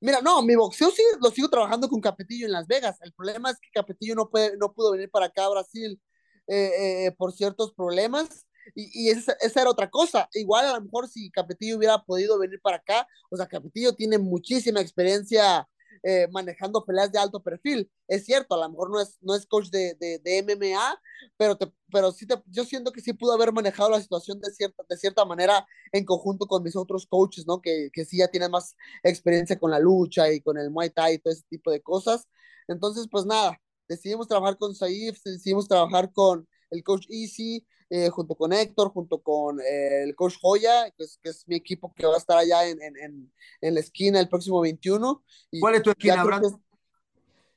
Mira, 0.00 0.20
no, 0.20 0.42
mi 0.42 0.54
boxeo 0.54 0.90
sí 0.90 1.02
lo 1.20 1.30
sigo 1.30 1.48
trabajando 1.48 1.88
con 1.88 2.00
Capetillo 2.00 2.46
en 2.46 2.52
Las 2.52 2.68
Vegas. 2.68 2.98
El 3.02 3.12
problema 3.12 3.50
es 3.50 3.58
que 3.58 3.70
Capetillo 3.72 4.14
no, 4.14 4.30
puede, 4.30 4.56
no 4.56 4.72
pudo 4.72 4.92
venir 4.92 5.10
para 5.10 5.26
acá 5.26 5.46
a 5.46 5.50
Brasil 5.50 6.00
eh, 6.46 7.06
eh, 7.06 7.12
por 7.18 7.32
ciertos 7.32 7.72
problemas. 7.72 8.46
Y, 8.74 9.10
esa, 9.10 9.36
era 9.40 9.70
otra 9.70 9.90
cosa. 9.90 10.28
Igual 10.34 10.66
a 10.66 10.74
lo 10.74 10.82
mejor 10.82 11.08
si 11.08 11.30
Capetillo 11.30 11.76
hubiera 11.76 12.02
podido 12.02 12.38
venir 12.38 12.60
para 12.60 12.78
acá, 12.78 13.06
o 13.30 13.36
sea, 13.36 13.46
Capetillo 13.46 13.94
tiene 13.94 14.18
muchísima 14.18 14.80
experiencia 14.80 15.68
eh, 16.02 16.28
manejando 16.30 16.84
peleas 16.84 17.10
de 17.10 17.18
alto 17.18 17.42
perfil. 17.42 17.90
Es 18.06 18.24
cierto, 18.24 18.54
a 18.54 18.58
lo 18.58 18.70
mejor 18.70 18.90
no 18.90 19.00
es, 19.00 19.18
no 19.20 19.34
es 19.34 19.46
coach 19.46 19.68
de, 19.70 19.94
de, 19.94 20.42
MMA, 20.42 21.00
pero, 21.36 21.56
te, 21.56 21.72
pero 21.90 22.12
sí 22.12 22.26
te, 22.26 22.36
yo 22.46 22.64
siento 22.64 22.92
que 22.92 23.00
sí 23.00 23.12
pudo 23.12 23.32
haber 23.32 23.52
manejado 23.52 23.90
la 23.90 24.00
situación 24.00 24.40
de 24.40 24.50
cierta, 24.52 24.84
de 24.88 24.96
cierta 24.96 25.24
manera 25.24 25.66
en 25.92 26.04
conjunto 26.04 26.46
con 26.46 26.62
mis 26.62 26.76
otros 26.76 27.06
coaches, 27.06 27.46
¿no? 27.46 27.60
Que, 27.60 27.90
que 27.92 28.04
sí 28.04 28.18
ya 28.18 28.28
tienen 28.28 28.50
más 28.50 28.76
experiencia 29.02 29.58
con 29.58 29.70
la 29.70 29.80
lucha 29.80 30.30
y 30.32 30.40
con 30.40 30.58
el 30.58 30.70
Muay 30.70 30.90
Thai 30.90 31.14
y 31.14 31.18
todo 31.18 31.32
ese 31.32 31.44
tipo 31.48 31.70
de 31.70 31.82
cosas. 31.82 32.28
Entonces, 32.68 33.08
pues 33.10 33.24
nada, 33.26 33.60
decidimos 33.88 34.28
trabajar 34.28 34.56
con 34.58 34.74
Saif, 34.74 35.20
decidimos 35.24 35.66
trabajar 35.66 36.12
con 36.12 36.46
el 36.70 36.82
coach 36.84 37.06
Easy, 37.08 37.66
eh, 37.90 38.10
junto 38.10 38.34
con 38.34 38.52
Héctor, 38.52 38.90
junto 38.90 39.22
con 39.22 39.60
eh, 39.60 40.02
el 40.02 40.14
coach 40.14 40.34
Joya, 40.40 40.90
que 40.90 41.04
es, 41.04 41.18
que 41.22 41.30
es, 41.30 41.48
mi 41.48 41.56
equipo 41.56 41.92
que 41.94 42.06
va 42.06 42.14
a 42.14 42.18
estar 42.18 42.36
allá 42.36 42.68
en, 42.68 42.78
en, 42.82 43.32
en 43.62 43.74
la 43.74 43.80
esquina 43.80 44.20
el 44.20 44.28
próximo 44.28 44.60
21. 44.60 45.24
Y 45.50 45.60
¿Cuál 45.60 45.76
es 45.76 45.82
tu 45.82 45.90
esquina, 45.90 46.24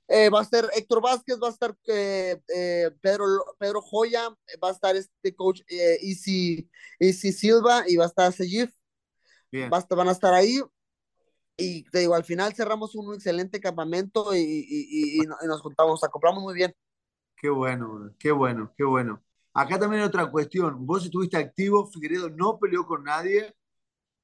eh, 0.07 0.29
va 0.29 0.39
a 0.39 0.43
estar 0.43 0.69
Héctor 0.75 1.01
Vázquez, 1.01 1.37
va 1.41 1.47
a 1.47 1.51
estar 1.51 1.73
Pedro, 3.01 3.25
Pedro 3.57 3.81
Joya, 3.81 4.29
va 4.61 4.69
a 4.69 4.71
estar 4.71 4.95
este 4.95 5.33
coach 5.35 5.61
Easy, 5.67 6.69
Easy 6.99 7.31
Silva 7.31 7.85
y 7.87 7.95
va 7.95 8.05
a 8.05 8.07
estar 8.07 8.31
Sejif. 8.33 8.71
van 9.51 10.07
a 10.07 10.11
estar 10.11 10.33
ahí. 10.33 10.61
Y 11.55 11.83
te 11.91 11.99
digo, 11.99 12.15
al 12.15 12.25
final 12.25 12.53
cerramos 12.53 12.95
un 12.95 13.13
excelente 13.13 13.61
campamento 13.61 14.35
y, 14.35 14.39
y, 14.39 15.19
y, 15.19 15.23
y 15.23 15.47
nos 15.47 15.61
juntamos, 15.61 16.03
acoplamos 16.03 16.43
muy 16.43 16.55
bien. 16.55 16.73
Qué 17.37 17.49
bueno, 17.49 18.13
qué 18.19 18.31
bueno, 18.31 18.73
qué 18.77 18.83
bueno. 18.83 19.21
Acá 19.53 19.77
también 19.77 20.01
hay 20.01 20.07
otra 20.07 20.29
cuestión. 20.31 20.85
Vos 20.85 21.03
estuviste 21.03 21.37
activo, 21.37 21.87
Figueredo 21.87 22.29
no 22.29 22.57
peleó 22.57 22.85
con 22.85 23.03
nadie. 23.03 23.53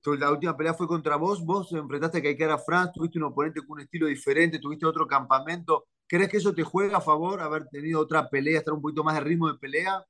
La 0.05 0.31
última 0.31 0.55
pelea 0.55 0.73
fue 0.73 0.87
contra 0.87 1.17
vos. 1.17 1.43
Vos 1.43 1.71
enfrentaste 1.73 2.19
a 2.19 2.23
Kaikara 2.23 2.57
France, 2.57 2.93
tuviste 2.95 3.17
un 3.17 3.25
oponente 3.25 3.59
con 3.59 3.71
un 3.71 3.81
estilo 3.81 4.07
diferente, 4.07 4.59
tuviste 4.59 4.85
otro 4.85 5.05
campamento. 5.05 5.85
¿Crees 6.07 6.29
que 6.29 6.37
eso 6.37 6.53
te 6.53 6.63
juega 6.63 6.99
a 6.99 7.01
favor, 7.01 7.41
haber 7.41 7.67
tenido 7.67 7.99
otra 7.99 8.29
pelea, 8.29 8.59
estar 8.59 8.73
un 8.73 8.81
poquito 8.81 9.03
más 9.03 9.15
de 9.15 9.21
ritmo 9.21 9.51
de 9.51 9.59
pelea? 9.59 10.05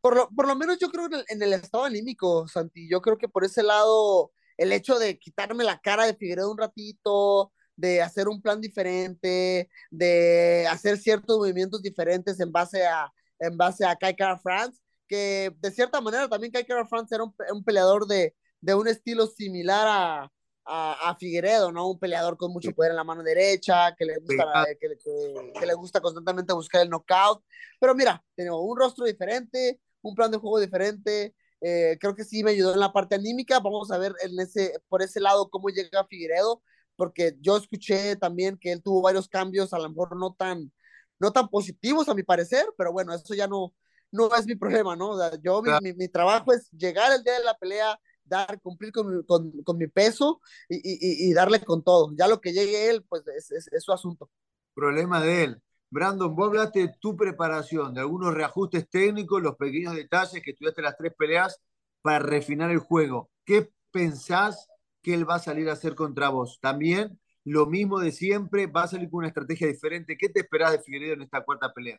Por 0.00 0.16
lo, 0.16 0.28
por 0.30 0.46
lo 0.46 0.56
menos 0.56 0.78
yo 0.78 0.88
creo 0.88 1.10
que 1.10 1.22
en 1.28 1.42
el, 1.42 1.52
estado 1.52 1.84
anímico, 1.84 2.48
Santi, 2.48 2.88
yo 2.88 3.02
creo 3.02 3.18
que 3.18 3.28
por 3.28 3.44
ese 3.44 3.62
lado, 3.62 4.32
el 4.56 4.72
hecho 4.72 4.98
de 4.98 5.18
quitarme 5.18 5.64
la 5.64 5.78
cara 5.78 6.06
de 6.06 6.14
Figueredo 6.14 6.50
un 6.50 6.56
ratito, 6.56 7.52
de 7.76 8.00
hacer 8.00 8.28
un 8.28 8.40
plan 8.40 8.60
diferente, 8.60 9.68
de 9.90 10.66
hacer 10.70 10.96
ciertos 10.96 11.36
movimientos 11.36 11.82
diferentes 11.82 12.40
en 12.40 12.50
base 12.50 12.86
a, 12.86 13.12
en 13.38 13.56
base 13.56 13.84
a 13.84 13.96
Kai 13.96 14.14
Kara 14.16 14.38
France, 14.38 14.80
que 15.06 15.54
de 15.60 15.70
cierta 15.70 16.00
manera 16.00 16.28
también 16.28 16.52
Kai 16.52 16.66
Kara 16.66 16.86
France 16.86 17.14
era 17.14 17.24
un, 17.24 17.34
un 17.52 17.64
peleador 17.64 18.06
de, 18.06 18.34
de, 18.60 18.74
un 18.74 18.88
estilo 18.88 19.26
similar 19.26 19.86
a, 19.88 20.32
a, 20.64 21.10
a, 21.10 21.16
Figueredo, 21.16 21.72
¿no? 21.72 21.88
Un 21.88 21.98
peleador 21.98 22.36
con 22.36 22.52
mucho 22.52 22.72
poder 22.72 22.90
en 22.90 22.96
la 22.96 23.04
mano 23.04 23.22
derecha, 23.22 23.94
que 23.96 24.04
le 24.04 24.18
gusta, 24.18 24.66
que, 24.78 24.88
que, 24.88 25.52
que 25.58 25.66
le 25.66 25.74
gusta 25.74 26.00
constantemente 26.00 26.52
buscar 26.52 26.82
el 26.82 26.90
knockout. 26.90 27.42
Pero 27.80 27.94
mira, 27.94 28.22
tenemos 28.34 28.60
un 28.62 28.78
rostro 28.78 29.06
diferente, 29.06 29.80
un 30.02 30.14
plan 30.14 30.30
de 30.30 30.38
juego 30.38 30.60
diferente. 30.60 31.34
Eh, 31.60 31.96
creo 32.00 32.14
que 32.14 32.24
sí 32.24 32.44
me 32.44 32.52
ayudó 32.52 32.74
en 32.74 32.80
la 32.80 32.92
parte 32.92 33.14
anímica. 33.14 33.60
Vamos 33.60 33.90
a 33.90 33.98
ver 33.98 34.14
en 34.22 34.38
ese, 34.38 34.80
por 34.88 35.02
ese 35.02 35.20
lado 35.20 35.48
cómo 35.50 35.68
llega 35.70 36.06
Figueredo, 36.06 36.62
porque 36.96 37.36
yo 37.40 37.56
escuché 37.56 38.16
también 38.16 38.58
que 38.58 38.72
él 38.72 38.82
tuvo 38.82 39.02
varios 39.02 39.28
cambios, 39.28 39.72
a 39.72 39.78
lo 39.78 39.88
mejor 39.88 40.16
no 40.16 40.34
tan, 40.34 40.72
no 41.18 41.32
tan 41.32 41.48
positivos 41.48 42.08
a 42.08 42.14
mi 42.14 42.22
parecer, 42.22 42.66
pero 42.76 42.92
bueno, 42.92 43.12
eso 43.12 43.34
ya 43.34 43.46
no, 43.46 43.74
no 44.10 44.34
es 44.34 44.46
mi 44.46 44.54
problema, 44.54 44.96
¿no? 44.96 45.10
O 45.10 45.18
sea, 45.18 45.32
yo, 45.42 45.62
mi, 45.62 45.92
mi, 45.94 46.08
trabajo 46.08 46.52
es 46.52 46.70
llegar 46.70 47.12
el 47.12 47.22
día 47.22 47.34
de 47.34 47.44
la 47.44 47.54
pelea, 47.54 47.98
dar, 48.24 48.60
cumplir 48.60 48.92
con, 48.92 49.22
con, 49.24 49.50
con 49.62 49.76
mi 49.76 49.86
peso 49.86 50.40
y, 50.68 50.76
y, 50.76 51.30
y, 51.30 51.32
darle 51.32 51.60
con 51.60 51.82
todo. 51.82 52.12
Ya 52.16 52.28
lo 52.28 52.40
que 52.40 52.52
llegue 52.52 52.90
él, 52.90 53.04
pues 53.08 53.26
es, 53.28 53.50
es, 53.50 53.68
es, 53.72 53.82
su 53.82 53.92
asunto. 53.92 54.30
Problema 54.74 55.20
de 55.20 55.44
él. 55.44 55.62
Brandon, 55.90 56.34
vos 56.34 56.48
hablaste 56.48 56.80
de 56.80 56.94
tu 57.00 57.16
preparación, 57.16 57.94
de 57.94 58.00
algunos 58.00 58.34
reajustes 58.34 58.88
técnicos, 58.90 59.42
los 59.42 59.56
pequeños 59.56 59.94
detalles 59.94 60.42
que 60.42 60.50
estudiaste 60.50 60.82
las 60.82 60.96
tres 60.96 61.14
peleas 61.16 61.60
para 62.02 62.18
refinar 62.18 62.70
el 62.70 62.78
juego. 62.78 63.30
¿Qué 63.44 63.70
pensás 63.90 64.68
que 65.02 65.14
él 65.14 65.28
va 65.28 65.36
a 65.36 65.40
salir 65.40 65.68
a 65.70 65.72
hacer 65.72 65.94
contra 65.94 66.28
vos? 66.28 66.58
También 66.60 67.18
lo 67.48 67.66
mismo 67.66 67.98
de 67.98 68.12
siempre, 68.12 68.66
va 68.66 68.84
a 68.84 68.88
salir 68.88 69.10
con 69.10 69.18
una 69.18 69.28
estrategia 69.28 69.66
diferente. 69.66 70.16
¿Qué 70.18 70.28
te 70.28 70.40
esperás 70.40 70.72
de 70.72 70.80
Figueiredo 70.80 71.14
en 71.14 71.22
esta 71.22 71.42
cuarta 71.44 71.72
pelea? 71.72 71.98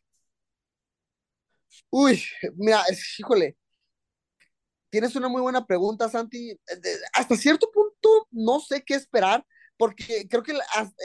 Uy, 1.89 2.23
mira, 2.55 2.83
híjole, 3.17 3.57
tienes 4.89 5.15
una 5.15 5.27
muy 5.27 5.41
buena 5.41 5.65
pregunta, 5.65 6.09
Santi. 6.09 6.59
Hasta 7.13 7.35
cierto 7.35 7.69
punto 7.71 8.27
no 8.31 8.59
sé 8.59 8.83
qué 8.83 8.95
esperar, 8.95 9.45
porque 9.77 10.27
creo 10.29 10.43
que, 10.43 10.53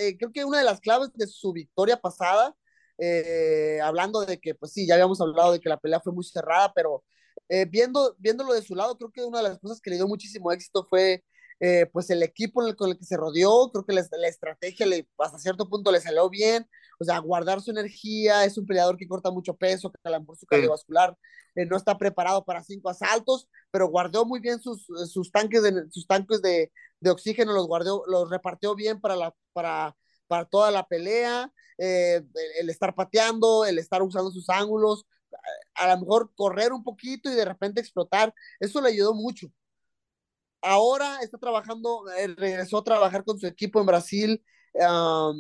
eh, 0.01 0.17
creo 0.19 0.33
que 0.33 0.45
una 0.45 0.59
de 0.59 0.65
las 0.65 0.81
claves 0.81 1.11
de 1.15 1.27
su 1.27 1.53
victoria 1.53 1.97
pasada, 2.01 2.55
eh, 2.99 3.81
hablando 3.83 4.25
de 4.25 4.39
que, 4.39 4.55
pues 4.55 4.73
sí, 4.73 4.87
ya 4.87 4.95
habíamos 4.95 5.21
hablado 5.21 5.53
de 5.53 5.61
que 5.61 5.69
la 5.69 5.79
pelea 5.79 6.01
fue 6.01 6.13
muy 6.13 6.25
cerrada, 6.25 6.73
pero 6.75 7.05
eh, 7.49 7.67
viendo, 7.67 8.15
viéndolo 8.19 8.53
de 8.55 8.63
su 8.63 8.75
lado, 8.75 8.97
creo 8.97 9.11
que 9.13 9.25
una 9.25 9.39
de 9.39 9.49
las 9.51 9.59
cosas 9.59 9.81
que 9.81 9.91
le 9.91 9.97
dio 9.97 10.09
muchísimo 10.09 10.53
éxito 10.53 10.87
fue 10.89 11.25
eh, 11.61 11.87
pues 11.93 12.11
el 12.11 12.23
equipo 12.23 12.67
el, 12.67 12.77
con 12.77 12.91
el 12.91 12.99
que 12.99 13.05
se 13.05 13.17
rodeó, 13.17 13.71
creo 13.73 13.85
que 13.87 13.93
la, 13.95 14.07
la 14.19 14.29
estrategia 14.29 14.87
le, 14.87 15.09
hasta 15.19 15.39
cierto 15.39 15.69
punto 15.69 15.93
le 15.93 16.01
salió 16.01 16.29
bien, 16.29 16.69
o 16.99 17.05
sea, 17.05 17.19
guardar 17.19 17.61
su 17.61 17.71
energía, 17.71 18.45
es 18.45 18.59
un 18.59 18.67
peleador 18.67 18.97
que 18.97 19.09
corta 19.09 19.31
mucho 19.31 19.57
peso, 19.57 19.91
que 19.91 19.99
a 20.05 20.11
lo 20.11 20.21
mejor 20.21 20.37
su 20.37 20.47
cardiovascular 20.47 21.17
eh, 21.55 21.67
no 21.67 21.77
está 21.77 21.97
preparado 21.99 22.45
para 22.45 22.63
cinco 22.63 22.91
asaltos, 22.91 23.49
pero 23.71 23.89
guardó 23.89 24.25
muy 24.25 24.41
bien 24.41 24.61
sus, 24.61 24.87
sus 25.11 25.31
tanques, 25.31 25.63
de, 25.63 25.91
sus 25.91 26.07
tanques 26.07 26.43
de, 26.43 26.73
de 27.01 27.11
oxígeno, 27.11 27.53
los 27.53 27.67
guardó, 27.67 28.05
los 28.07 28.31
repartió 28.31 28.75
bien 28.75 29.01
para, 29.01 29.17
la, 29.17 29.35
para, 29.53 29.97
para 30.27 30.45
toda 30.47 30.71
la 30.71 30.87
pelea, 30.87 31.53
eh, 31.79 32.23
el 32.61 32.71
estar 32.71 32.95
pateando, 32.95 33.65
el 33.65 33.79
estar 33.79 34.03
usando 34.03 34.31
sus 34.31 34.49
ángulos, 34.49 35.07
a, 35.77 35.85
a 35.85 35.95
lo 35.95 36.01
mejor 36.01 36.33
correr 36.35 36.73
un 36.73 36.85
poquito 36.85 37.31
y 37.31 37.35
de 37.35 37.45
repente 37.45 37.81
explotar, 37.81 38.35
eso 38.61 38.81
le 38.81 38.89
ayudó 38.89 39.15
mucho 39.15 39.49
ahora 40.65 41.19
está 41.23 41.39
trabajando, 41.39 42.05
eh, 42.19 42.29
regresó 42.37 42.79
a 42.79 42.85
trabajar 42.85 43.25
con 43.25 43.39
su 43.39 43.47
equipo 43.47 43.81
en 43.81 43.87
Brasil. 43.87 44.45
Um, 44.75 45.37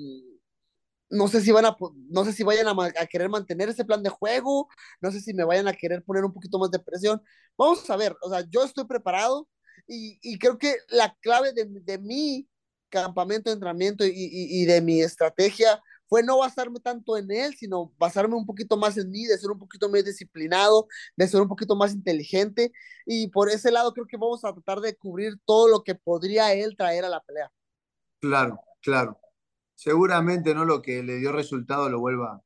no 1.11 1.29
sé 1.29 1.41
si 1.41 1.53
van 1.53 1.67
a, 1.67 1.77
no 2.11 2.25
sé 2.25 2.33
si 2.33 2.43
vayan 2.43 2.67
a, 2.69 3.07
querer 3.07 3.29
mantener 3.29 3.69
ese 3.69 3.85
plan 3.85 4.03
de 4.03 4.11
juego, 4.11 4.69
no 5.01 5.11
sé 5.13 5.21
si 5.21 5.35
me 5.35 5.45
vayan 5.45 5.69
a 5.69 5.73
querer 5.73 6.03
poner 6.03 6.25
un 6.25 6.33
poquito 6.33 6.59
más 6.59 6.71
de 6.71 6.79
presión. 6.81 7.23
Vamos 7.57 7.89
a 7.91 7.97
ver, 7.97 8.17
o 8.23 8.31
sea, 8.31 8.45
yo 8.49 8.65
estoy 8.65 8.85
preparado 8.87 9.49
y, 9.87 10.39
creo 10.39 10.59
que 10.59 10.77
la 10.89 11.15
clave 11.21 11.53
de, 11.53 11.67
de 11.69 11.99
mi 11.99 12.49
campamento 12.95 13.51
entrenamiento 13.51 14.05
y, 14.07 14.65
de 14.67 14.81
mi 14.81 15.03
estrategia 15.03 15.83
fue 16.15 16.23
no 16.23 16.39
basarme 16.39 16.79
tanto 16.79 17.17
en 17.17 17.29
él, 17.33 17.57
sino 17.57 17.93
basarme 17.99 18.37
un 18.37 18.47
poquito 18.47 18.77
más 18.77 18.97
en 18.97 19.11
mí, 19.11 19.25
de 19.25 19.37
ser 19.37 19.51
un 19.51 19.59
poquito 19.59 19.89
más 19.89 20.05
disciplinado, 20.05 20.87
de 21.17 21.27
ser 21.27 21.41
un 21.41 21.49
poquito 21.49 21.75
más 21.75 21.93
inteligente. 21.93 22.71
Y 23.05 23.29
por 23.31 23.51
ese 23.51 23.73
lado 23.73 23.93
creo 23.93 24.07
que 24.07 24.17
vamos 24.17 24.45
a 24.45 24.53
tratar 24.53 24.79
de 24.79 24.95
cubrir 24.97 25.35
todo 25.45 25.67
lo 25.67 25.83
que 25.83 25.97
podría 25.97 26.53
él 26.53 26.77
traer 26.77 27.05
a 27.05 27.09
la 27.09 27.21
pelea. 27.21 27.51
Claro, 28.21 28.61
claro 28.81 29.19
seguramente 29.75 30.55
no 30.55 30.65
lo 30.65 30.83
que 30.83 31.03
le 31.03 31.17
dio 31.17 31.33
resultado 31.33 31.89
lo 31.89 32.01
vuelva, 32.01 32.43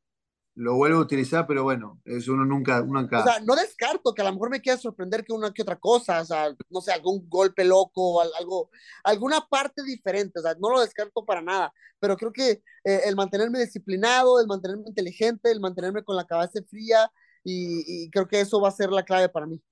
lo 0.58 0.74
vuelva 0.74 0.98
a 0.98 1.02
utilizar, 1.02 1.46
pero 1.46 1.62
bueno, 1.62 2.00
eso 2.04 2.32
uno 2.32 2.44
nunca, 2.44 2.82
nunca. 2.82 3.20
O 3.20 3.22
sea, 3.22 3.38
no 3.38 3.54
descarto 3.54 4.12
que 4.12 4.22
a 4.22 4.24
lo 4.24 4.32
mejor 4.32 4.50
me 4.50 4.60
quiera 4.60 4.76
sorprender 4.76 5.24
que 5.24 5.32
una 5.32 5.52
que 5.52 5.62
otra 5.62 5.76
cosa, 5.76 6.20
o 6.20 6.24
sea, 6.24 6.52
no 6.68 6.80
sé, 6.80 6.90
algún 6.90 7.28
golpe 7.28 7.64
loco, 7.64 8.20
algo, 8.20 8.68
alguna 9.04 9.46
parte 9.48 9.84
diferente, 9.84 10.40
o 10.40 10.42
sea, 10.42 10.56
no 10.60 10.70
lo 10.70 10.80
descarto 10.80 11.24
para 11.24 11.42
nada, 11.42 11.72
pero 12.00 12.16
creo 12.16 12.32
que 12.32 12.62
eh, 12.82 13.02
el 13.04 13.14
mantenerme 13.14 13.60
disciplinado, 13.60 14.40
el 14.40 14.48
mantenerme 14.48 14.82
inteligente, 14.88 15.48
el 15.52 15.60
mantenerme 15.60 16.02
con 16.02 16.16
la 16.16 16.26
cabeza 16.26 16.60
fría, 16.68 17.08
y, 17.44 18.10
creo 18.10 18.26
que 18.26 18.40
eso 18.40 18.60
va 18.60 18.68
a 18.68 18.72
ser 18.72 18.90
la 18.90 19.04
clave 19.04 19.28
para 19.28 19.46
mí. 19.46 19.62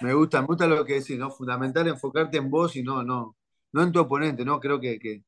Me 0.00 0.12
gusta, 0.12 0.40
me 0.40 0.48
gusta 0.48 0.66
lo 0.66 0.84
que 0.84 0.94
decís, 0.94 1.18
¿no? 1.18 1.30
Fundamental 1.30 1.86
enfocarte 1.86 2.36
en 2.36 2.50
vos 2.50 2.74
y 2.74 2.82
no, 2.82 3.04
no, 3.04 3.36
no 3.70 3.82
en 3.82 3.92
tu 3.92 4.00
oponente, 4.00 4.44
¿no? 4.44 4.58
Creo 4.58 4.80
que, 4.80 4.98
que 4.98 5.22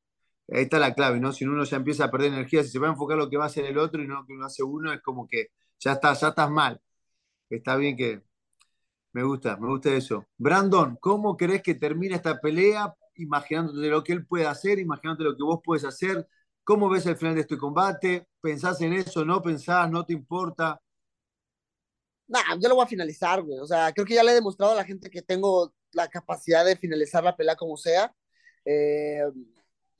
ahí 0.51 0.63
está 0.63 0.79
la 0.79 0.93
clave, 0.93 1.19
¿no? 1.19 1.31
Si 1.31 1.45
uno 1.45 1.63
ya 1.63 1.77
empieza 1.77 2.05
a 2.05 2.11
perder 2.11 2.33
energía, 2.33 2.63
si 2.63 2.69
se 2.69 2.79
va 2.79 2.87
a 2.87 2.91
enfocar 2.91 3.17
lo 3.17 3.29
que 3.29 3.37
va 3.37 3.45
a 3.45 3.47
hacer 3.47 3.65
el 3.65 3.77
otro 3.77 4.01
y 4.03 4.07
no 4.07 4.15
lo 4.15 4.25
que 4.25 4.33
uno 4.33 4.45
hace 4.45 4.63
uno, 4.63 4.93
es 4.93 5.01
como 5.01 5.27
que 5.27 5.47
ya 5.79 5.93
está, 5.93 6.13
ya 6.13 6.29
estás 6.29 6.49
mal. 6.49 6.81
Está 7.49 7.75
bien 7.77 7.95
que 7.97 8.21
me 9.13 9.23
gusta, 9.23 9.57
me 9.57 9.67
gusta 9.67 9.93
eso. 9.93 10.25
Brandon, 10.37 10.97
¿cómo 10.99 11.37
crees 11.37 11.61
que 11.63 11.75
termina 11.75 12.15
esta 12.15 12.39
pelea? 12.39 12.93
Imaginándote 13.15 13.87
lo 13.87 14.03
que 14.03 14.13
él 14.13 14.25
puede 14.25 14.45
hacer, 14.45 14.79
imaginándote 14.79 15.23
lo 15.29 15.37
que 15.37 15.43
vos 15.43 15.61
puedes 15.63 15.85
hacer. 15.85 16.27
¿Cómo 16.63 16.89
ves 16.89 17.05
el 17.05 17.15
final 17.15 17.35
de 17.35 17.41
este 17.41 17.57
combate? 17.57 18.27
¿Pensás 18.41 18.81
en 18.81 18.93
eso? 18.93 19.23
¿No 19.23 19.41
pensás? 19.41 19.89
¿No 19.89 20.05
te 20.05 20.13
importa? 20.13 20.81
Nah, 22.27 22.57
yo 22.59 22.69
lo 22.69 22.75
voy 22.75 22.85
a 22.85 22.87
finalizar, 22.87 23.41
güey. 23.43 23.59
O 23.59 23.67
sea, 23.67 23.93
creo 23.93 24.05
que 24.05 24.15
ya 24.15 24.23
le 24.23 24.31
he 24.31 24.35
demostrado 24.35 24.73
a 24.73 24.75
la 24.75 24.83
gente 24.83 25.09
que 25.09 25.21
tengo 25.21 25.73
la 25.91 26.07
capacidad 26.07 26.65
de 26.65 26.75
finalizar 26.75 27.23
la 27.23 27.35
pelea 27.35 27.55
como 27.55 27.77
sea. 27.77 28.13
Eh, 28.65 29.21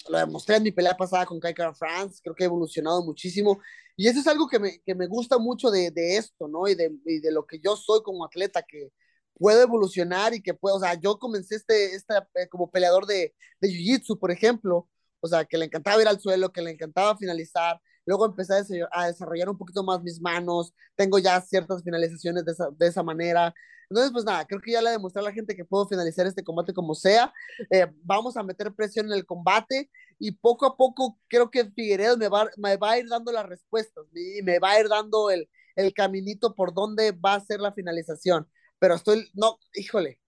lo 0.10 0.17
demostré 0.19 0.58
en 0.58 0.63
mi 0.63 0.71
pelea 0.71 0.95
pasada 0.95 1.25
con 1.25 1.39
Kai 1.39 1.53
France, 1.73 2.19
creo 2.23 2.36
que 2.36 2.43
he 2.43 2.47
evolucionado 2.47 3.03
muchísimo. 3.03 3.60
Y 3.95 4.08
eso 4.08 4.19
es 4.19 4.27
algo 4.27 4.47
que 4.47 4.60
me, 4.60 4.79
que 4.81 4.93
me 4.95 5.08
gusta 5.08 5.38
mucho 5.38 5.71
de, 5.71 5.91
de 5.91 6.17
esto, 6.17 6.47
¿no? 6.47 6.67
Y 6.67 6.75
de, 6.75 6.91
y 7.05 7.19
de, 7.19 7.31
lo 7.31 7.45
que 7.45 7.60
yo 7.60 7.75
soy 7.75 8.01
como 8.03 8.25
atleta, 8.25 8.62
que 8.63 8.91
puedo 9.38 9.62
evolucionar 9.62 10.34
y 10.34 10.41
que 10.41 10.53
puedo, 10.53 10.75
o 10.77 10.79
sea, 10.79 10.95
yo 10.95 11.17
comencé 11.19 11.55
este, 11.55 11.95
este 11.95 12.15
como 12.49 12.71
peleador 12.71 13.05
de, 13.05 13.36
de 13.60 13.69
Jiu-Jitsu, 13.69 14.19
por 14.19 14.31
ejemplo, 14.31 14.89
o 15.21 15.27
sea, 15.27 15.45
que 15.45 15.58
le 15.58 15.65
encantaba 15.65 16.01
ir 16.01 16.08
al 16.08 16.19
suelo, 16.19 16.51
que 16.51 16.62
le 16.62 16.71
encantaba 16.71 17.17
finalizar, 17.17 17.81
luego 18.06 18.26
empecé 18.26 18.54
a 18.91 19.08
desarrollar 19.08 19.50
un 19.50 19.58
poquito 19.58 19.84
más 19.84 20.02
mis 20.02 20.22
manos, 20.22 20.74
tengo 20.96 21.20
ya 21.20 21.39
ciertas 21.41 21.84
finalizaciones 21.84 22.46
de 22.46 22.52
esa, 22.52 22.70
de 22.72 22.88
esa 22.88 23.04
manera, 23.04 23.54
entonces, 23.89 24.12
pues 24.12 24.26
nada, 24.26 24.46
creo 24.46 24.62
que 24.62 24.72
ya 24.72 24.82
le 24.82 24.91
demostré 24.91 25.22
a 25.22 25.24
la 25.24 25.32
gente 25.32 25.56
que 25.56 25.65
puedo 25.65 25.88
finalizar 25.88 26.26
este 26.26 26.44
combate 26.44 26.74
como 26.74 26.96
sea. 26.96 27.34
Eh, 27.70 27.88
vamos 28.04 28.36
a 28.38 28.44
meter 28.44 28.74
presión 28.74 29.08
en 29.08 29.13
el 29.13 29.26
combate 29.26 29.89
y 30.20 30.32
poco 30.32 30.65
a 30.65 30.78
poco 30.78 31.20
creo 31.28 31.52
que 31.52 31.70
Figueredo 31.72 32.18
me 32.18 32.28
va, 32.30 32.50
me 32.58 32.78
va 32.78 32.91
a 32.91 33.00
ir 33.00 33.08
dando 33.08 33.32
las 33.32 33.46
respuestas 33.46 34.06
y 34.13 34.41
me 34.44 34.60
va 34.60 34.72
a 34.72 34.80
ir 34.80 34.88
dando 34.89 35.30
el, 35.30 35.50
el 35.76 35.94
caminito 35.94 36.56
por 36.56 36.74
donde 36.74 37.12
va 37.12 37.36
a 37.36 37.39
ser 37.41 37.60
la 37.60 37.74
finalización. 37.74 38.50
Pero 38.80 38.96
estoy, 38.96 39.30
no, 39.34 39.60
híjole, 39.76 40.20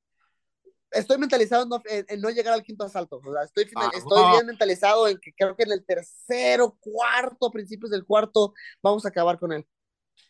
estoy 0.98 1.18
mentalizado 1.18 1.68
en 1.86 2.22
no, 2.22 2.30
llegar 2.30 2.54
al 2.54 2.64
quinto 2.64 2.84
asalto. 2.84 3.22
O 3.24 3.34
sea, 3.34 3.44
estoy, 3.44 3.66
ah, 3.76 3.90
estoy 3.94 4.32
bien 4.32 4.46
mentalizado 4.46 5.08
en 5.08 5.18
que 5.20 5.34
creo 5.34 5.56
que 5.56 5.64
en 5.64 5.72
el 5.72 5.86
tercero, 5.86 6.78
cuarto, 6.80 7.52
principios 7.52 7.92
del 7.92 8.06
cuarto, 8.06 8.54
vamos 8.82 9.06
a 9.06 9.10
acabar 9.10 9.40
con 9.40 9.54
él. 9.54 9.66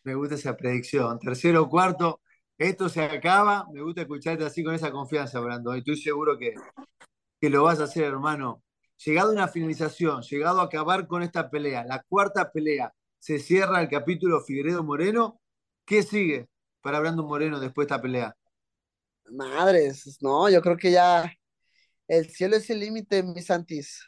Me 0.04 0.14
gusta 0.14 0.34
esa 0.34 0.56
predicción. 0.56 1.18
Tercero, 1.18 1.68
cuarto, 1.68 2.20
esto 2.56 2.88
se 2.88 3.02
acaba. 3.02 3.66
Me 3.72 3.82
gusta 3.82 4.02
escucharte 4.02 4.44
así 4.44 4.62
con 4.62 4.74
esa 4.74 4.90
confianza, 4.90 5.40
Brando. 5.40 5.74
Y 5.74 5.80
estoy 5.80 5.96
seguro 5.96 6.38
que, 6.38 6.54
que 7.40 7.50
lo 7.50 7.64
vas 7.64 7.80
a 7.80 7.84
hacer, 7.84 8.04
hermano. 8.04 8.62
Llegado 9.04 9.30
a 9.30 9.32
una 9.32 9.48
finalización, 9.48 10.22
llegado 10.22 10.60
a 10.60 10.64
acabar 10.64 11.06
con 11.06 11.22
esta 11.22 11.50
pelea, 11.50 11.84
la 11.84 12.02
cuarta 12.08 12.50
pelea, 12.50 12.92
se 13.20 13.38
cierra 13.38 13.80
el 13.80 13.88
capítulo 13.88 14.40
Figueredo 14.40 14.82
Moreno. 14.82 15.40
¿Qué 15.84 16.02
sigue 16.02 16.48
para 16.80 16.98
Brando 16.98 17.22
Moreno 17.24 17.60
después 17.60 17.86
de 17.86 17.94
esta 17.94 18.02
pelea? 18.02 18.36
Madres, 19.30 20.18
no, 20.20 20.48
yo 20.48 20.60
creo 20.62 20.76
que 20.76 20.90
ya 20.90 21.32
el 22.08 22.30
cielo 22.30 22.56
es 22.56 22.68
el 22.70 22.80
límite, 22.80 23.22
mis 23.22 23.46
santis. 23.46 24.02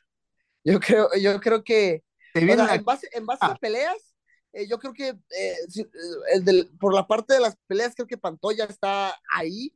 Yo 0.64 0.80
creo, 0.80 1.08
yo 1.20 1.40
creo 1.40 1.62
que 1.64 2.02
en 2.34 2.84
base, 2.84 3.08
en 3.12 3.26
base 3.26 3.44
a 3.44 3.48
ah. 3.48 3.58
peleas, 3.60 4.14
eh, 4.52 4.66
yo 4.68 4.78
creo 4.78 4.92
que 4.92 5.08
eh, 5.08 5.16
eh, 5.30 5.90
el 6.32 6.44
del, 6.44 6.70
por 6.78 6.94
la 6.94 7.06
parte 7.06 7.34
de 7.34 7.40
las 7.40 7.56
peleas, 7.66 7.94
creo 7.94 8.06
que 8.06 8.18
Pantoya 8.18 8.64
está 8.64 9.16
ahí. 9.32 9.74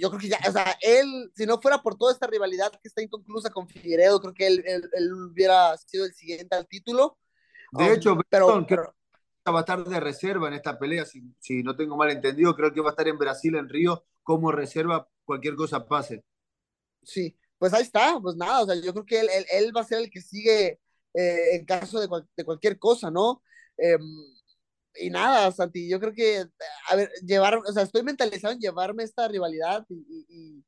yo 0.00 0.08
creo 0.08 0.20
que 0.20 0.28
ya, 0.28 0.38
o 0.48 0.52
sea, 0.52 0.76
él, 0.80 1.30
si 1.34 1.46
no 1.46 1.60
fuera 1.60 1.82
por 1.82 1.96
toda 1.96 2.12
esta 2.12 2.26
rivalidad 2.26 2.72
que 2.72 2.88
está 2.88 3.02
inconclusa 3.02 3.50
con 3.50 3.68
Figueredo, 3.68 4.20
creo 4.20 4.34
que 4.34 4.46
él, 4.46 4.64
él, 4.66 5.12
hubiera 5.12 5.76
sido 5.76 6.06
el 6.06 6.14
siguiente 6.14 6.56
al 6.56 6.66
título. 6.66 7.18
De 7.72 7.84
um, 7.84 7.92
hecho, 7.92 8.16
pero, 8.28 8.66
pero, 8.66 8.94
va 9.46 9.58
a 9.58 9.60
estar 9.60 9.84
de 9.84 10.00
reserva 10.00 10.48
en 10.48 10.54
esta 10.54 10.78
pelea, 10.78 11.04
si, 11.04 11.22
si, 11.38 11.62
no 11.62 11.76
tengo 11.76 11.96
mal 11.96 12.10
entendido, 12.10 12.54
creo 12.54 12.72
que 12.72 12.80
va 12.80 12.88
a 12.88 12.92
estar 12.92 13.08
en 13.08 13.18
Brasil, 13.18 13.54
en 13.54 13.68
Río, 13.68 14.04
como 14.22 14.52
reserva, 14.52 15.08
cualquier 15.24 15.54
cosa 15.54 15.86
pase. 15.86 16.24
Sí, 17.02 17.36
pues 17.58 17.72
ahí 17.72 17.82
está, 17.82 18.18
pues 18.20 18.36
nada, 18.36 18.62
o 18.62 18.66
sea, 18.66 18.74
yo 18.74 18.92
creo 18.92 19.06
que 19.06 19.20
él, 19.20 19.28
él, 19.32 19.46
él 19.52 19.76
va 19.76 19.80
a 19.80 19.84
ser 19.84 20.00
el 20.00 20.10
que 20.10 20.20
sigue 20.20 20.80
eh, 21.14 21.56
en 21.56 21.64
caso 21.64 22.00
de, 22.00 22.08
de, 22.36 22.44
cualquier 22.44 22.78
cosa, 22.78 23.10
¿no? 23.10 23.42
Em, 23.76 24.00
y 24.94 25.10
nada, 25.10 25.50
Santi, 25.52 25.88
yo 25.88 26.00
creo 26.00 26.12
que, 26.12 26.44
a 26.88 26.96
ver, 26.96 27.10
llevar, 27.24 27.56
o 27.56 27.72
sea, 27.72 27.82
estoy 27.82 28.02
mentalizado 28.02 28.52
en 28.54 28.60
llevarme 28.60 29.04
esta 29.04 29.28
rivalidad 29.28 29.84
y, 29.88 30.26
y, 30.28 30.64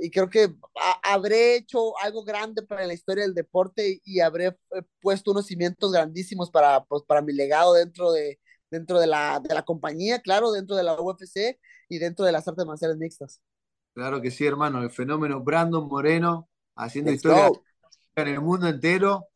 y 0.00 0.10
creo 0.10 0.28
que 0.28 0.54
habré 1.02 1.56
hecho 1.56 1.98
algo 1.98 2.24
grande 2.24 2.62
para 2.62 2.86
la 2.86 2.94
historia 2.94 3.24
del 3.24 3.34
deporte 3.34 4.00
y 4.04 4.20
habré 4.20 4.46
eh, 4.46 4.82
puesto 5.00 5.30
unos 5.30 5.46
cimientos 5.46 5.92
grandísimos 5.92 6.50
para, 6.50 6.84
pues, 6.84 7.02
para 7.02 7.22
mi 7.22 7.32
legado 7.32 7.74
dentro 7.74 8.12
de, 8.12 8.40
dentro 8.70 8.98
de 8.98 9.06
la, 9.06 9.40
de 9.40 9.54
la 9.54 9.62
compañía, 9.62 10.20
claro, 10.20 10.52
dentro 10.52 10.76
de 10.76 10.82
la 10.82 11.00
UFC 11.00 11.58
y 11.88 11.98
dentro 11.98 12.24
de 12.24 12.32
las 12.32 12.46
artes 12.48 12.64
marciales 12.64 12.96
mixtas. 12.96 13.42
Claro 13.92 14.20
que 14.20 14.30
sí, 14.30 14.46
hermano, 14.46 14.82
el 14.82 14.90
fenómeno 14.90 15.40
Brandon 15.40 15.86
Moreno 15.86 16.48
haciendo 16.76 17.10
historia 17.12 17.50
en 18.16 18.28
el 18.28 18.40
mundo 18.40 18.68
entero 18.68 19.26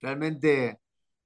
realmente 0.00 0.78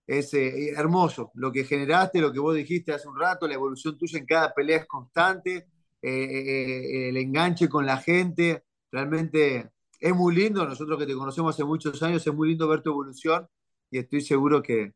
es 0.07 0.33
eh, 0.35 0.71
hermoso. 0.71 1.31
Lo 1.35 1.51
que 1.51 1.65
generaste, 1.65 2.21
lo 2.21 2.33
que 2.33 2.39
vos 2.39 2.55
dijiste 2.55 2.93
hace 2.93 3.09
un 3.09 3.19
rato, 3.19 3.49
la 3.49 3.55
evolución 3.55 3.99
tuya 3.99 4.19
en 4.19 4.27
cada 4.27 4.55
pelea 4.55 4.79
es 4.79 4.87
constante, 4.87 5.67
eh, 6.03 6.11
eh, 6.13 7.09
el 7.09 7.17
enganche 7.17 7.69
con 7.69 7.85
la 7.85 7.97
gente, 7.97 8.65
realmente 8.91 9.71
es 10.01 10.15
muy 10.15 10.35
lindo. 10.35 10.67
Nosotros 10.67 10.99
que 10.99 11.07
te 11.07 11.15
conocemos 11.15 11.55
hace 11.55 11.65
muchos 11.65 12.03
años, 12.03 12.27
es 12.27 12.35
muy 12.35 12.49
lindo 12.49 12.69
ver 12.69 12.83
tu 12.83 12.91
evolución 12.91 13.49
y 13.91 13.99
estoy 13.99 14.21
seguro 14.21 14.63
que, 14.63 14.93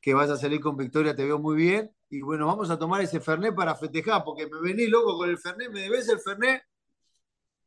que 0.00 0.14
vas 0.14 0.30
a 0.30 0.36
salir 0.36 0.60
con 0.60 0.76
victoria, 0.76 1.16
te 1.16 1.24
veo 1.24 1.38
muy 1.38 1.56
bien. 1.56 1.92
Y 2.08 2.20
bueno, 2.20 2.46
vamos 2.46 2.70
a 2.70 2.78
tomar 2.78 3.02
ese 3.02 3.20
Fernet 3.20 3.54
para 3.54 3.74
festejar, 3.74 4.22
porque 4.24 4.46
me 4.46 4.60
vení 4.60 4.86
loco 4.86 5.16
con 5.16 5.28
el 5.28 5.38
Fernet, 5.38 5.70
¿me 5.70 5.80
debes 5.80 6.08
el 6.08 6.20
Fernet? 6.20 6.62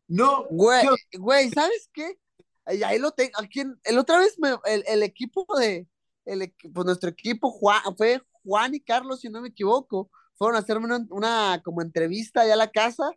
No. 0.07 0.45
Güey, 0.49 0.87
güey, 1.17 1.49
¿sabes 1.49 1.89
qué? 1.93 2.17
Ahí 2.65 2.99
lo 2.99 3.11
tengo. 3.11 3.31
Aquí, 3.39 3.63
el 3.83 3.97
otra 3.97 4.19
vez 4.19 4.37
el, 4.65 4.83
el, 4.87 5.03
equipo 5.03 5.45
de. 5.57 5.87
El, 6.25 6.53
pues 6.73 6.85
nuestro 6.85 7.09
equipo 7.09 7.51
Juan, 7.51 7.81
fue 7.97 8.21
Juan 8.43 8.75
y 8.75 8.79
Carlos, 8.79 9.21
si 9.21 9.29
no 9.29 9.41
me 9.41 9.49
equivoco. 9.49 10.09
Fueron 10.35 10.55
a 10.55 10.59
hacerme 10.59 10.85
una, 10.85 11.05
una 11.09 11.61
como 11.63 11.81
entrevista 11.81 12.41
allá 12.41 12.53
a 12.53 12.57
la 12.57 12.71
casa. 12.71 13.11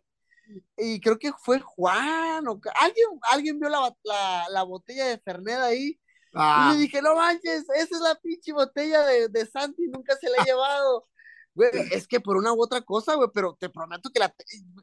Y 0.77 0.99
creo 0.99 1.17
que 1.17 1.31
fue 1.33 1.59
Juan 1.59 2.47
o 2.47 2.59
alguien, 2.79 3.07
alguien 3.31 3.59
vio 3.59 3.69
la, 3.69 3.95
la, 4.03 4.45
la 4.49 4.63
botella 4.63 5.07
de 5.07 5.19
Fernet 5.19 5.57
ahí. 5.57 5.99
Y 6.33 6.37
le 6.37 6.41
ah. 6.41 6.75
dije, 6.77 7.01
no 7.01 7.15
manches, 7.15 7.63
esa 7.75 7.95
es 7.95 8.01
la 8.01 8.15
pinche 8.15 8.51
botella 8.53 9.05
de, 9.05 9.29
de 9.29 9.45
Santi, 9.45 9.87
nunca 9.87 10.15
se 10.15 10.29
la 10.29 10.37
he 10.37 10.45
llevado. 10.45 11.07
Güey, 11.55 11.69
es 11.91 12.07
que 12.07 12.19
por 12.19 12.37
una 12.37 12.51
u 12.53 12.61
otra 12.61 12.81
cosa, 12.81 13.13
güey, 13.15 13.29
pero 13.33 13.55
te 13.59 13.69
prometo 13.69 14.09
que 14.09 14.19
la 14.19 14.33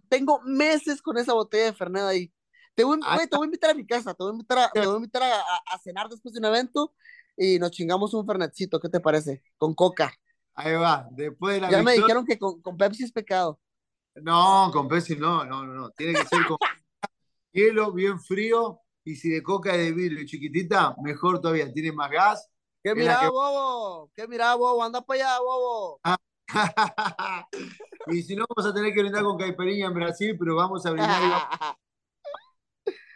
tengo 0.09 0.41
meses 0.43 1.03
con 1.03 1.19
esa 1.19 1.33
botella 1.33 1.65
de 1.67 1.73
Fernet 1.73 2.03
ahí. 2.05 2.33
Te 2.75 2.85
voy, 2.85 2.99
a 3.03 3.45
invitar 3.45 3.71
a 3.71 3.75
mi 3.75 3.87
casa, 3.87 4.15
te 4.15 4.23
voy 4.23 4.31
a 4.31 4.33
invitar, 4.33 4.59
a, 4.59 4.71
te 4.71 4.81
voy 4.81 4.95
a, 4.95 4.97
invitar 4.97 5.23
a, 5.23 5.79
cenar 5.83 6.09
después 6.09 6.33
de 6.33 6.39
un 6.39 6.47
evento 6.47 6.95
y 7.37 7.59
nos 7.59 7.73
chingamos 7.73 8.15
un 8.15 8.25
fernetcito, 8.25 8.81
¿qué 8.81 8.89
te 8.89 9.01
parece? 9.01 9.43
Con 9.59 9.75
coca. 9.75 10.15
Ahí 10.55 10.75
va, 10.75 11.09
después 11.11 11.57
de 11.57 11.61
la 11.61 11.71
Ya 11.71 11.83
me 11.83 11.95
dijeron 11.95 12.25
que 12.25 12.39
con, 12.39 12.77
Pepsi 12.79 13.05
es 13.05 13.13
pecado. 13.13 13.61
No, 14.23 14.71
con 14.73 14.89
Pepsi 14.89 15.17
no, 15.17 15.45
no, 15.45 15.65
no, 15.65 15.91
tiene 15.91 16.15
que 16.15 16.27
ser 16.27 16.47
con 16.47 16.57
hielo, 17.53 17.93
bien 17.93 18.21
frío, 18.21 18.81
y 19.05 19.17
si 19.17 19.31
de 19.31 19.43
coca 19.43 19.75
es 19.75 19.79
de 19.79 19.93
vidrio 19.93 20.27
chiquitita, 20.27 20.95
mejor 21.03 21.41
todavía, 21.41 21.73
tiene 21.73 21.93
más 21.93 22.11
gas 22.11 22.51
¿Qué 22.83 22.95
mira, 22.95 23.29
bobo? 23.29 24.11
¿Qué 24.15 24.27
mira, 24.27 24.55
bobo? 24.55 24.83
Anda 24.83 25.03
para 25.03 25.21
allá, 25.21 25.41
bobo. 25.41 26.01
y 28.07 28.23
si 28.23 28.35
no, 28.35 28.47
vamos 28.49 28.71
a 28.71 28.75
tener 28.75 28.95
que 28.95 29.01
brindar 29.01 29.23
con 29.23 29.37
caipirinha 29.37 29.87
en 29.87 29.95
Brasil, 29.95 30.35
pero 30.39 30.57
vamos 30.57 30.87
a 30.87 30.91
brindar. 30.91 31.21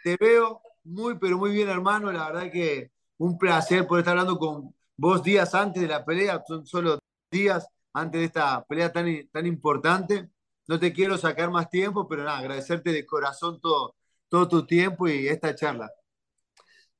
Te 0.03 0.17
veo 0.17 0.61
muy, 0.83 1.17
pero 1.17 1.39
muy 1.39 1.49
bien, 1.49 1.67
hermano. 1.67 2.11
La 2.11 2.27
verdad 2.31 2.51
que 2.51 2.91
un 3.17 3.39
placer 3.39 3.87
poder 3.87 4.01
estar 4.01 4.11
hablando 4.11 4.37
con 4.37 4.75
vos 4.97 5.23
días 5.23 5.55
antes 5.55 5.81
de 5.81 5.87
la 5.87 6.05
pelea, 6.05 6.43
son 6.47 6.63
solo 6.67 6.99
días 7.31 7.67
antes 7.93 8.21
de 8.21 8.25
esta 8.25 8.63
pelea 8.65 8.91
tan, 8.91 9.07
tan 9.31 9.47
importante. 9.47 10.29
No 10.67 10.79
te 10.79 10.91
quiero 10.91 11.17
sacar 11.17 11.51
más 11.51 11.69
tiempo, 11.69 12.07
pero 12.07 12.23
nada, 12.23 12.39
agradecerte 12.39 12.91
de 12.91 13.05
corazón 13.05 13.59
todo, 13.61 13.95
todo 14.29 14.47
tu 14.47 14.65
tiempo 14.65 15.07
y 15.07 15.27
esta 15.27 15.53
charla. 15.53 15.91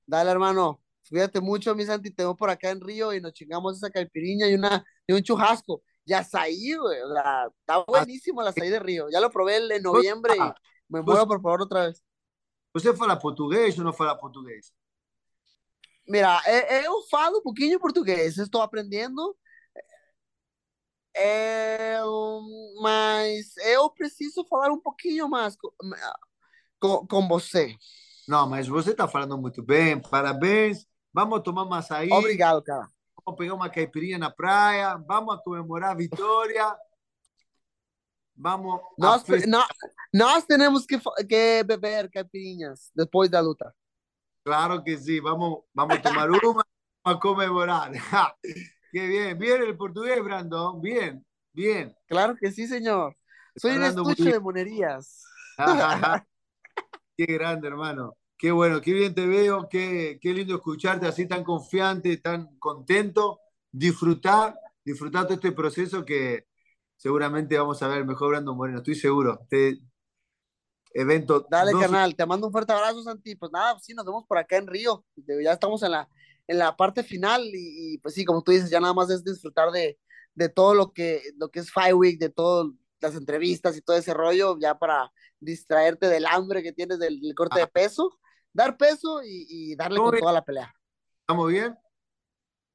Dale, 0.05 0.29
hermano. 0.31 0.81
Cuídate 1.09 1.39
mucho, 1.39 1.75
mi 1.75 1.85
Santi. 1.85 2.11
Te 2.11 2.23
veo 2.23 2.35
por 2.35 2.49
acá 2.49 2.69
en 2.69 2.81
Río 2.81 3.13
y 3.13 3.21
nos 3.21 3.33
chingamos 3.33 3.77
esa 3.77 3.89
caipiriña 3.89 4.47
y, 4.47 4.55
una, 4.55 4.83
y 5.07 5.13
un 5.13 5.21
chujasco. 5.21 5.83
Ya 6.05 6.23
saí, 6.23 6.73
güey. 6.73 7.01
O 7.01 7.13
sea, 7.13 7.47
está 7.59 7.83
buenísimo 7.87 8.41
la 8.41 8.51
saí 8.51 8.69
de 8.69 8.79
Río. 8.79 9.07
Ya 9.11 9.19
lo 9.19 9.29
probé 9.29 9.57
en 9.57 9.81
noviembre 9.83 10.35
y 10.35 10.41
me 10.89 11.01
muero 11.01 11.27
por 11.27 11.41
probar 11.41 11.61
otra 11.61 11.87
vez. 11.87 12.03
¿Você 12.73 12.93
fala 12.93 13.15
português 13.15 13.77
ou 13.77 13.85
não 13.85 13.93
fala 13.93 14.17
português? 14.17 14.73
Mira, 16.05 16.41
eu 16.83 17.01
falo 17.09 17.39
um 17.39 17.41
pouquinho 17.41 17.79
português, 17.79 18.37
estou 18.37 18.61
aprendendo, 18.61 19.35
é, 21.15 21.99
mas 22.81 23.55
eu 23.57 23.89
preciso 23.89 24.45
falar 24.45 24.71
um 24.71 24.79
pouquinho 24.79 25.29
mais 25.29 25.55
com, 25.55 25.69
com, 26.79 27.07
com 27.07 27.27
você. 27.27 27.75
Não, 28.27 28.47
mas 28.47 28.67
você 28.67 28.91
está 28.91 29.07
falando 29.07 29.37
muito 29.37 29.63
bem, 29.63 29.99
parabéns. 29.99 30.85
Vamos 31.13 31.41
tomar 31.41 31.63
um 31.63 31.73
açaí. 31.73 32.11
Obrigado, 32.11 32.61
cara. 32.61 32.89
Vamos 33.25 33.37
pegar 33.37 33.55
uma 33.55 33.69
caipirinha 33.69 34.17
na 34.17 34.29
praia, 34.29 34.97
vamos 34.97 35.41
comemorar 35.43 35.91
a 35.91 35.95
vitória. 35.95 36.75
Vamos. 38.35 38.81
Nós, 38.97 39.23
nós, 39.47 39.67
nós 40.13 40.45
temos 40.45 40.85
que, 40.85 40.99
que 41.27 41.63
beber 41.63 42.09
caipirinhas 42.11 42.91
depois 42.93 43.29
da 43.29 43.39
luta. 43.39 43.73
Claro 44.43 44.83
que 44.83 44.97
sí, 44.97 45.19
vamos, 45.19 45.63
vamos 45.73 45.99
tomar 46.01 46.29
una 46.29 46.65
a 47.03 47.15
conmemorar. 47.15 47.91
Qué 48.95 49.07
bien, 49.07 49.37
bien 49.37 49.61
el 49.61 49.75
portugués, 49.75 50.23
Brandon, 50.23 50.79
bien, 50.79 51.21
bien. 51.51 51.93
Claro 52.07 52.33
que 52.39 52.49
sí, 52.49 52.65
señor. 52.65 53.13
Soy 53.53 53.75
un 53.75 53.83
estuche 53.83 54.31
de 54.31 54.39
monerías. 54.39 55.21
qué 57.17 57.25
grande, 57.25 57.67
hermano. 57.67 58.15
Qué 58.37 58.51
bueno, 58.51 58.79
qué 58.79 58.93
bien 58.93 59.13
te 59.13 59.27
veo, 59.27 59.67
qué, 59.69 60.17
qué 60.21 60.33
lindo 60.33 60.55
escucharte 60.55 61.07
así 61.07 61.27
tan 61.27 61.43
confiante, 61.43 62.15
tan 62.19 62.57
contento. 62.57 63.41
Disfrutar, 63.69 64.57
disfrutar 64.85 65.23
todo 65.23 65.33
este 65.33 65.51
proceso 65.51 66.05
que 66.05 66.47
seguramente 66.95 67.57
vamos 67.57 67.83
a 67.83 67.89
ver 67.89 68.05
mejor 68.05 68.29
Brandon 68.29 68.55
Moreno, 68.55 68.77
estoy 68.77 68.95
seguro. 68.95 69.45
Te, 69.49 69.77
evento. 70.93 71.45
Dale, 71.49 71.73
canal, 71.73 72.15
te 72.15 72.25
mando 72.25 72.47
un 72.47 72.53
fuerte 72.53 72.71
abrazo, 72.71 73.03
Santi. 73.03 73.35
Pues 73.35 73.51
nada, 73.51 73.77
sí, 73.81 73.93
nos 73.93 74.05
vemos 74.05 74.23
por 74.25 74.37
acá 74.37 74.55
en 74.55 74.67
Río. 74.67 75.03
Ya 75.43 75.51
estamos 75.51 75.83
en 75.83 75.91
la, 75.91 76.09
en 76.47 76.57
la 76.57 76.75
parte 76.75 77.03
final 77.03 77.43
y, 77.53 77.97
pues 77.99 78.13
sí, 78.15 78.25
como 78.25 78.43
tú 78.43 78.51
dices, 78.51 78.69
ya 78.69 78.79
nada 78.79 78.93
más 78.93 79.09
es 79.09 79.23
disfrutar 79.23 79.71
de, 79.71 79.97
de 80.33 80.49
todo 80.49 80.73
lo 80.73 80.93
que, 80.93 81.21
lo 81.37 81.49
que 81.49 81.59
es 81.59 81.71
Five 81.71 81.93
Week, 81.93 82.19
de 82.19 82.29
todas 82.29 82.67
las 82.99 83.15
entrevistas 83.15 83.77
y 83.77 83.81
todo 83.81 83.97
ese 83.97 84.13
rollo, 84.13 84.57
ya 84.59 84.77
para 84.77 85.11
distraerte 85.39 86.07
del 86.07 86.25
hambre 86.25 86.63
que 86.63 86.73
tienes 86.73 86.99
del, 86.99 87.19
corte 87.35 87.59
de 87.59 87.67
peso, 87.67 88.19
dar 88.53 88.77
peso 88.77 89.21
y, 89.23 89.75
darle 89.75 89.99
con 89.99 90.17
toda 90.17 90.33
la 90.33 90.43
pelea. 90.43 90.73
¿Estamos 91.21 91.49
bien? 91.49 91.75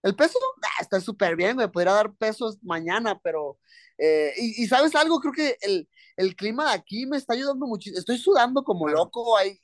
El 0.02 0.16
peso 0.16 0.38
ah, 0.62 0.82
está 0.82 1.00
súper 1.00 1.36
bien, 1.36 1.56
me 1.56 1.68
podría 1.68 1.92
dar 1.92 2.14
pesos 2.14 2.58
mañana, 2.62 3.18
pero 3.22 3.58
eh, 3.98 4.32
y, 4.38 4.66
sabes 4.66 4.94
algo, 4.94 5.20
creo 5.20 5.32
que 5.32 5.56
el, 5.60 5.86
el, 6.16 6.34
clima 6.34 6.70
de 6.70 6.74
aquí 6.74 7.04
me 7.04 7.18
está 7.18 7.34
ayudando 7.34 7.66
mucho. 7.66 7.90
Estoy 7.94 8.16
sudando 8.16 8.64
como 8.64 8.88
loco, 8.88 9.36
hay, 9.36 9.58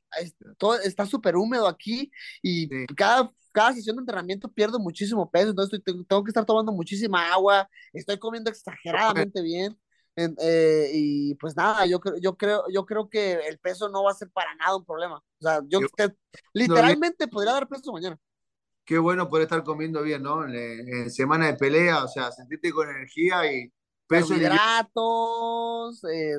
todo, 0.58 0.78
está 0.78 1.06
súper 1.06 1.36
húmedo 1.36 1.66
aquí 1.66 2.10
y 2.42 2.68
cada, 2.94 3.32
cada 3.56 3.72
sesión 3.72 3.96
de 3.96 4.00
entrenamiento 4.00 4.52
pierdo 4.52 4.78
muchísimo 4.78 5.30
peso, 5.30 5.48
entonces 5.48 5.80
tengo 6.06 6.22
que 6.22 6.28
estar 6.28 6.44
tomando 6.44 6.72
muchísima 6.72 7.32
agua, 7.32 7.66
estoy 7.94 8.18
comiendo 8.18 8.50
exageradamente 8.50 9.40
bien. 9.40 9.78
Eh, 10.14 10.90
y 10.92 11.34
pues 11.36 11.56
nada, 11.56 11.86
yo, 11.86 11.98
yo, 12.20 12.36
creo, 12.36 12.64
yo 12.70 12.84
creo 12.84 13.08
que 13.08 13.32
el 13.48 13.58
peso 13.58 13.88
no 13.88 14.02
va 14.02 14.10
a 14.10 14.14
ser 14.14 14.28
para 14.30 14.54
nada 14.56 14.76
un 14.76 14.84
problema. 14.84 15.16
O 15.16 15.42
sea, 15.42 15.62
yo, 15.68 15.80
literalmente 16.52 17.28
podría 17.28 17.54
dar 17.54 17.66
peso 17.66 17.92
mañana 17.92 18.18
qué 18.86 18.98
bueno 18.98 19.28
poder 19.28 19.44
estar 19.44 19.64
comiendo 19.64 20.02
bien, 20.02 20.22
¿no? 20.22 20.46
En, 20.46 21.10
semana 21.10 21.46
de 21.46 21.54
pelea, 21.54 22.04
o 22.04 22.08
sea, 22.08 22.30
sentirte 22.30 22.72
con 22.72 22.88
energía 22.88 23.52
y 23.52 23.72
peso 24.06 24.28
carbohidratos, 24.28 26.04
eh, 26.04 26.38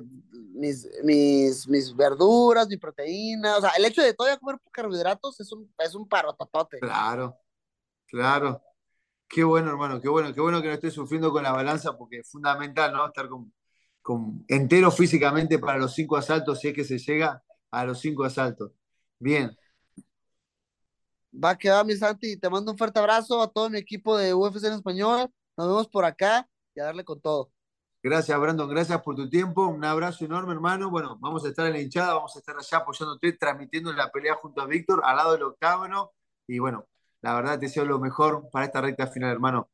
mis, 0.53 0.88
mis, 1.03 1.67
mis, 1.67 1.95
verduras, 1.95 2.67
mi 2.67 2.77
proteína, 2.77 3.58
o 3.58 3.62
sea, 3.62 3.71
el 3.77 3.86
hecho 3.86 4.01
de 4.01 4.13
todavía 4.13 4.38
comer 4.38 4.60
carbohidratos 4.71 5.39
es 5.39 5.51
un, 5.51 5.71
es 5.77 5.95
un 5.95 6.08
parototote. 6.08 6.80
Claro, 6.80 7.38
claro. 8.06 8.62
Qué 9.27 9.43
bueno, 9.43 9.71
hermano, 9.71 9.99
qué 9.99 10.08
bueno, 10.08 10.34
qué 10.34 10.39
bueno 10.39 10.62
que 10.62 10.69
no 10.69 10.73
estés 10.73 10.93
sufriendo 10.93 11.32
con 11.32 11.43
la 11.43 11.51
balanza 11.51 11.97
porque 11.97 12.19
es 12.19 12.30
fundamental, 12.30 12.93
¿no? 12.93 13.06
Estar 13.06 13.27
con, 13.27 13.53
con 14.01 14.45
entero 14.47 14.89
físicamente 14.89 15.60
para 15.60 15.77
los 15.77 15.93
cinco 15.93 16.15
asaltos, 16.15 16.62
si 16.62 16.69
es 16.69 16.73
que 16.73 16.86
se 16.86 16.97
llega 16.97 17.43
a 17.71 17.86
los 17.86 17.99
cinco 17.99 18.23
asaltos. 18.23 18.71
Bien. 19.19 19.56
Va 21.34 21.51
a 21.51 21.58
quedar 21.58 21.86
mi 21.86 21.95
Santi, 21.95 22.38
te 22.38 22.49
mando 22.49 22.71
un 22.71 22.77
fuerte 22.77 22.99
abrazo 22.99 23.41
a 23.41 23.51
todo 23.51 23.69
mi 23.69 23.77
equipo 23.77 24.17
de 24.17 24.34
UFC 24.34 24.63
en 24.63 24.73
español. 24.73 25.30
Nos 25.58 25.67
vemos 25.67 25.88
por 25.89 26.06
acá 26.06 26.47
y 26.73 26.80
a 26.80 26.86
darle 26.86 27.03
con 27.03 27.19
todo. 27.19 27.51
Gracias, 28.10 28.39
Brandon. 28.39 28.70
Gracias 28.70 29.02
por 29.02 29.17
tu 29.17 29.30
tiempo. 29.30 29.67
Un 29.67 29.84
abrazo 29.84 30.24
enorme, 30.24 30.54
hermano. 30.54 30.89
Bueno, 30.89 31.17
vamos 31.20 31.43
a 31.43 31.50
estar 31.50 31.65
en 31.65 31.74
la 31.74 31.82
hinchada, 31.82 32.13
vamos 32.13 32.34
a 32.38 32.39
estar 32.39 32.56
allá 32.58 32.78
apoyándote, 32.78 33.34
transmitiendo 33.34 33.91
la 33.91 34.10
pelea 34.10 34.36
junto 34.36 34.62
a 34.62 34.65
Víctor, 34.65 35.02
al 35.04 35.17
lado 35.17 35.34
del 35.34 35.43
octágono. 35.43 36.12
Y 36.48 36.60
bueno, 36.60 36.88
la 37.20 37.36
verdad 37.36 37.60
te 37.60 37.65
deseo 37.65 37.84
lo 37.84 38.00
mejor 38.00 38.50
para 38.50 38.65
esta 38.65 38.80
recta 38.80 39.08
final, 39.08 39.32
hermano. 39.32 39.70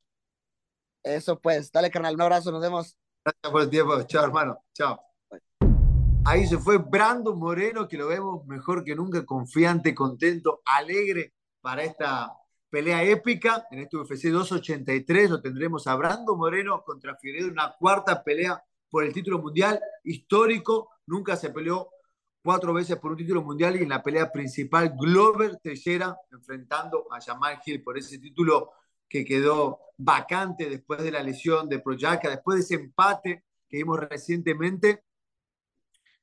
Eso 1.03 1.39
pues, 1.39 1.71
dale, 1.71 1.91
carnal. 1.91 2.15
Un 2.15 2.21
abrazo, 2.21 2.51
nos 2.51 2.61
vemos. 2.61 2.97
Gracias 3.23 3.51
por 3.51 3.61
el 3.61 3.69
tiempo. 3.69 4.01
Chao, 4.03 4.23
hermano. 4.23 4.57
Chao. 4.73 4.99
Ahí 6.25 6.47
se 6.47 6.57
fue 6.57 6.77
Brandon 6.77 7.37
Moreno, 7.37 7.87
que 7.87 7.97
lo 7.97 8.07
vemos 8.07 8.47
mejor 8.47 8.83
que 8.83 8.95
nunca, 8.95 9.23
confiante, 9.23 9.93
contento, 9.93 10.63
alegre 10.65 11.35
para 11.61 11.83
esta 11.83 12.33
pelea 12.73 13.03
épica. 13.03 13.67
En 13.69 13.81
este 13.81 13.97
UFC 13.97 14.29
283 14.29 15.29
lo 15.29 15.39
tendremos 15.39 15.85
a 15.85 15.95
Brando 15.95 16.35
Moreno 16.35 16.83
contra 16.83 17.15
Figueiredo, 17.15 17.51
una 17.51 17.75
cuarta 17.77 18.23
pelea 18.23 18.63
por 18.89 19.03
el 19.03 19.13
título 19.13 19.37
mundial 19.37 19.79
histórico. 20.03 20.89
Nunca 21.05 21.35
se 21.35 21.51
peleó 21.51 21.91
cuatro 22.41 22.73
veces 22.73 22.97
por 22.97 23.11
un 23.11 23.17
título 23.17 23.43
mundial 23.43 23.75
y 23.75 23.83
en 23.83 23.89
la 23.89 24.01
pelea 24.01 24.31
principal 24.31 24.95
Glover 24.99 25.57
Teixeira 25.57 26.17
enfrentando 26.31 27.05
a 27.11 27.21
Jamal 27.21 27.59
Hill 27.63 27.83
por 27.83 27.95
ese 27.95 28.17
título 28.17 28.71
que 29.07 29.23
quedó 29.23 29.79
vacante 29.95 30.67
después 30.67 31.03
de 31.03 31.11
la 31.11 31.21
lesión 31.21 31.69
de 31.69 31.77
Proyaka, 31.77 32.27
después 32.27 32.57
de 32.57 32.63
ese 32.63 32.83
empate 32.83 33.43
que 33.69 33.77
vimos 33.77 33.99
recientemente 33.99 35.03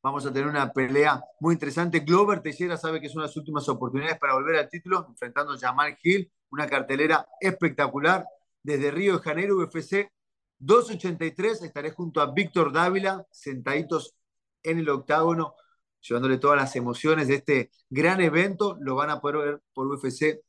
Vamos 0.02 0.24
a 0.24 0.32
tener 0.32 0.48
una 0.48 0.72
pelea 0.72 1.22
muy 1.40 1.52
interesante. 1.52 2.00
Glover 2.00 2.40
Teixeira 2.40 2.78
sabe 2.78 3.02
que 3.02 3.08
de 3.08 3.14
las 3.16 3.36
últimas 3.36 3.68
oportunidades 3.68 4.18
para 4.18 4.32
volver 4.32 4.56
al 4.56 4.68
título, 4.70 5.04
enfrentando 5.06 5.52
a 5.52 5.58
Jamal 5.58 5.98
Hill, 6.02 6.30
una 6.50 6.66
cartelera 6.66 7.26
espectacular. 7.38 8.24
Desde 8.62 8.90
Río 8.90 9.18
de 9.18 9.22
Janeiro, 9.22 9.56
UFC 9.58 10.10
283, 10.58 11.62
estaré 11.62 11.90
junto 11.90 12.22
a 12.22 12.32
Víctor 12.32 12.72
Dávila, 12.72 13.26
sentaditos 13.30 14.14
en 14.62 14.78
el 14.78 14.88
octágono, 14.88 15.54
llevándole 16.00 16.38
todas 16.38 16.56
las 16.56 16.74
emociones 16.76 17.28
de 17.28 17.34
este 17.34 17.70
gran 17.90 18.22
evento. 18.22 18.78
Lo 18.80 18.94
van 18.94 19.10
a 19.10 19.20
poder 19.20 19.36
ver 19.36 19.60
por 19.74 19.86
UFC 19.86 20.40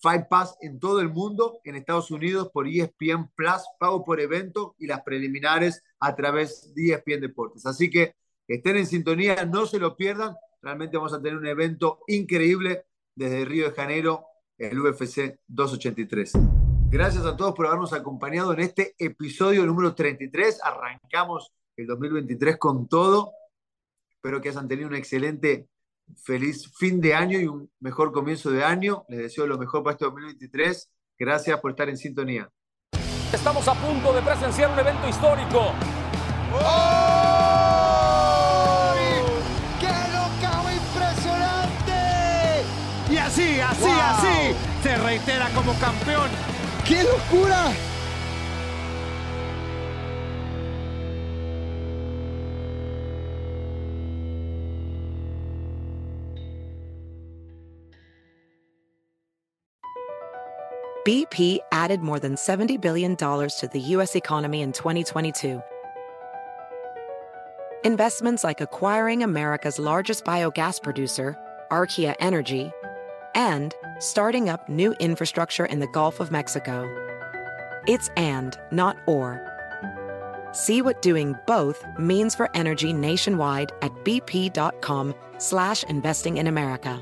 Fight 0.00 0.26
Pass 0.28 0.56
en 0.60 0.80
todo 0.80 1.00
el 1.00 1.10
mundo, 1.10 1.60
en 1.62 1.76
Estados 1.76 2.10
Unidos 2.10 2.50
por 2.52 2.66
ESPN 2.66 3.30
Plus, 3.36 3.62
pago 3.78 4.04
por 4.04 4.20
evento 4.20 4.74
y 4.78 4.88
las 4.88 5.02
preliminares 5.02 5.84
a 6.00 6.16
través 6.16 6.74
de 6.74 6.92
ESPN 6.92 7.20
Deportes. 7.20 7.66
Así 7.66 7.88
que 7.88 8.16
Estén 8.48 8.76
en 8.76 8.86
sintonía, 8.86 9.44
no 9.44 9.66
se 9.66 9.78
lo 9.78 9.96
pierdan. 9.96 10.36
Realmente 10.62 10.96
vamos 10.96 11.12
a 11.12 11.20
tener 11.20 11.36
un 11.36 11.46
evento 11.46 12.00
increíble 12.06 12.86
desde 13.14 13.44
Río 13.44 13.70
de 13.70 13.74
Janeiro, 13.74 14.26
el 14.58 14.78
UFC 14.78 15.40
283. 15.48 16.32
Gracias 16.88 17.26
a 17.26 17.36
todos 17.36 17.54
por 17.54 17.66
habernos 17.66 17.92
acompañado 17.92 18.52
en 18.52 18.60
este 18.60 18.94
episodio 18.98 19.66
número 19.66 19.94
33. 19.94 20.60
Arrancamos 20.62 21.52
el 21.76 21.86
2023 21.86 22.56
con 22.56 22.88
todo. 22.88 23.32
Espero 24.10 24.40
que 24.40 24.50
hayan 24.50 24.68
tenido 24.68 24.88
un 24.88 24.94
excelente, 24.94 25.68
feliz 26.22 26.72
fin 26.76 27.00
de 27.00 27.14
año 27.14 27.40
y 27.40 27.46
un 27.46 27.70
mejor 27.80 28.12
comienzo 28.12 28.50
de 28.50 28.64
año. 28.64 29.04
Les 29.08 29.18
deseo 29.18 29.46
lo 29.46 29.58
mejor 29.58 29.82
para 29.82 29.94
este 29.94 30.04
2023. 30.04 30.90
Gracias 31.18 31.60
por 31.60 31.72
estar 31.72 31.88
en 31.88 31.96
sintonía. 31.96 32.48
Estamos 33.32 33.66
a 33.66 33.74
punto 33.74 34.12
de 34.12 34.22
presenciar 34.22 34.70
un 34.70 34.78
evento 34.78 35.08
histórico. 35.08 35.72
Así, 43.26 43.60
así, 43.60 43.90
así, 43.90 44.56
se 44.82 44.96
reitera 44.96 45.48
como 45.50 45.72
campeón 45.74 46.30
¡Qué 46.86 47.02
locura! 47.02 47.72
BP 61.04 61.58
added 61.72 62.00
more 62.00 62.18
than 62.20 62.34
$70 62.36 62.80
billion 62.80 63.16
to 63.16 63.68
the 63.72 63.80
U.S. 63.80 64.14
economy 64.14 64.62
in 64.62 64.72
2022. 64.72 65.60
Investments 67.84 68.44
like 68.44 68.60
acquiring 68.60 69.22
America's 69.22 69.78
largest 69.78 70.24
biogas 70.24 70.82
producer, 70.82 71.36
Archaea 71.70 72.14
Energy, 72.18 72.72
and 73.36 73.72
starting 74.00 74.48
up 74.48 74.68
new 74.68 74.92
infrastructure 74.94 75.66
in 75.66 75.78
the 75.78 75.86
Gulf 75.86 76.18
of 76.18 76.32
Mexico. 76.32 76.90
It's 77.86 78.08
and, 78.16 78.58
not 78.72 78.96
or. 79.06 79.40
See 80.50 80.82
what 80.82 81.02
doing 81.02 81.36
both 81.46 81.84
means 81.98 82.34
for 82.34 82.50
energy 82.54 82.92
nationwide 82.92 83.70
at 83.82 83.92
bp.com 84.04 85.14
slash 85.38 85.84
investing 85.84 86.38
in 86.38 86.48
America. 86.48 87.00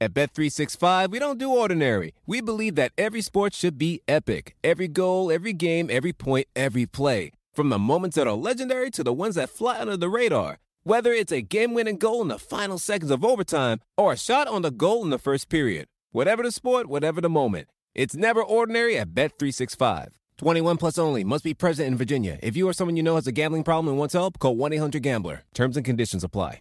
At 0.00 0.12
Bet365, 0.12 1.10
we 1.10 1.18
don't 1.18 1.38
do 1.38 1.48
ordinary. 1.48 2.12
We 2.26 2.42
believe 2.42 2.74
that 2.74 2.92
every 2.98 3.22
sport 3.22 3.54
should 3.54 3.78
be 3.78 4.02
epic. 4.06 4.54
Every 4.62 4.88
goal, 4.88 5.30
every 5.30 5.52
game, 5.54 5.88
every 5.90 6.12
point, 6.12 6.48
every 6.54 6.84
play. 6.84 7.30
From 7.54 7.70
the 7.70 7.78
moments 7.78 8.16
that 8.16 8.26
are 8.26 8.34
legendary 8.34 8.90
to 8.90 9.04
the 9.04 9.12
ones 9.12 9.36
that 9.36 9.48
fly 9.48 9.80
under 9.80 9.96
the 9.96 10.10
radar. 10.10 10.58
Whether 10.86 11.14
it's 11.14 11.32
a 11.32 11.40
game-winning 11.40 11.96
goal 11.96 12.20
in 12.20 12.28
the 12.28 12.38
final 12.38 12.78
seconds 12.78 13.10
of 13.10 13.24
overtime 13.24 13.80
or 13.96 14.12
a 14.12 14.18
shot 14.18 14.46
on 14.46 14.60
the 14.60 14.70
goal 14.70 15.02
in 15.02 15.08
the 15.08 15.18
first 15.18 15.48
period. 15.48 15.86
Whatever 16.12 16.42
the 16.42 16.52
sport, 16.52 16.88
whatever 16.88 17.22
the 17.22 17.30
moment. 17.30 17.68
It's 17.94 18.14
never 18.14 18.42
ordinary 18.42 18.98
at 18.98 19.14
Bet365. 19.14 20.08
21 20.36 20.76
plus 20.76 20.98
only. 20.98 21.24
Must 21.24 21.42
be 21.42 21.54
present 21.54 21.88
in 21.88 21.96
Virginia. 21.96 22.38
If 22.42 22.54
you 22.54 22.68
or 22.68 22.74
someone 22.74 22.98
you 22.98 23.02
know 23.02 23.14
has 23.14 23.26
a 23.26 23.32
gambling 23.32 23.64
problem 23.64 23.88
and 23.88 23.98
wants 23.98 24.12
help, 24.12 24.38
call 24.38 24.56
1-800-GAMBLER. 24.56 25.44
Terms 25.54 25.78
and 25.78 25.86
conditions 25.86 26.22
apply. 26.22 26.60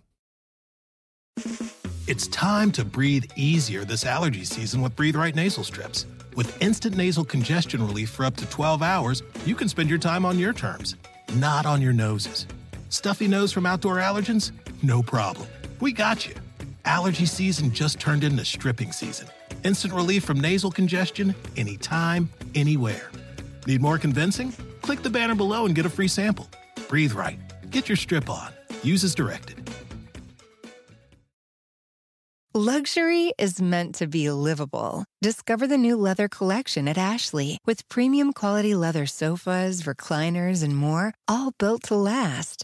It's 2.08 2.28
time 2.28 2.72
to 2.74 2.86
breathe 2.86 3.26
easier 3.36 3.84
this 3.84 4.06
allergy 4.06 4.46
season 4.46 4.82
with 4.82 4.96
Breathe 4.96 5.18
Right 5.18 5.36
nasal 5.36 5.66
strips. 5.66 6.06
With 6.38 6.62
instant 6.62 6.96
nasal 6.96 7.26
congestion 7.26 7.86
relief 7.86 8.10
for 8.10 8.24
up 8.24 8.38
to 8.38 8.50
12 8.50 8.82
hours, 8.82 9.22
you 9.46 9.56
can 9.56 9.68
spend 9.68 9.90
your 9.90 10.00
time 10.00 10.26
on 10.26 10.40
your 10.40 10.54
terms, 10.54 10.96
not 11.36 11.66
on 11.66 11.82
your 11.82 11.92
noses. 11.92 12.48
Stuffy 12.94 13.28
nose 13.28 13.52
from 13.52 13.66
outdoor 13.66 13.96
allergens? 13.96 14.52
No 14.84 15.02
problem. 15.02 15.48
We 15.80 15.92
got 15.92 16.28
you. 16.28 16.36
Allergy 16.86 17.26
season 17.26 17.72
just 17.72 18.00
turned 18.00 18.24
into 18.24 18.46
stripping 18.46 18.92
season. 18.92 19.28
Instant 19.64 19.96
relief 19.96 20.24
from 20.24 20.40
nasal 20.40 20.70
congestion 20.70 21.34
anytime, 21.58 22.30
anywhere. 22.54 23.10
Need 23.66 23.82
more 23.82 23.98
convincing? 23.98 24.52
Click 24.84 25.02
the 25.02 25.10
banner 25.10 25.34
below 25.34 25.66
and 25.66 25.74
get 25.74 25.88
a 25.88 25.90
free 25.90 26.08
sample. 26.08 26.48
Breathe 26.88 27.14
right. 27.14 27.40
Get 27.72 27.90
your 27.90 27.96
strip 27.96 28.30
on. 28.30 28.52
Use 28.84 29.04
as 29.04 29.16
directed. 29.16 29.72
Luxury 32.54 33.34
is 33.40 33.60
meant 33.60 33.96
to 33.96 34.06
be 34.06 34.30
livable. 34.30 35.06
Discover 35.24 35.66
the 35.66 35.80
new 35.80 35.98
leather 35.98 36.28
collection 36.28 36.88
at 36.88 37.00
Ashley 37.00 37.58
with 37.66 37.90
premium 37.90 38.34
quality 38.34 38.76
leather 38.76 39.08
sofas, 39.08 39.82
recliners, 39.82 40.62
and 40.62 40.78
more, 40.78 41.16
all 41.28 41.54
built 41.58 41.82
to 41.84 41.96
last. 41.96 42.64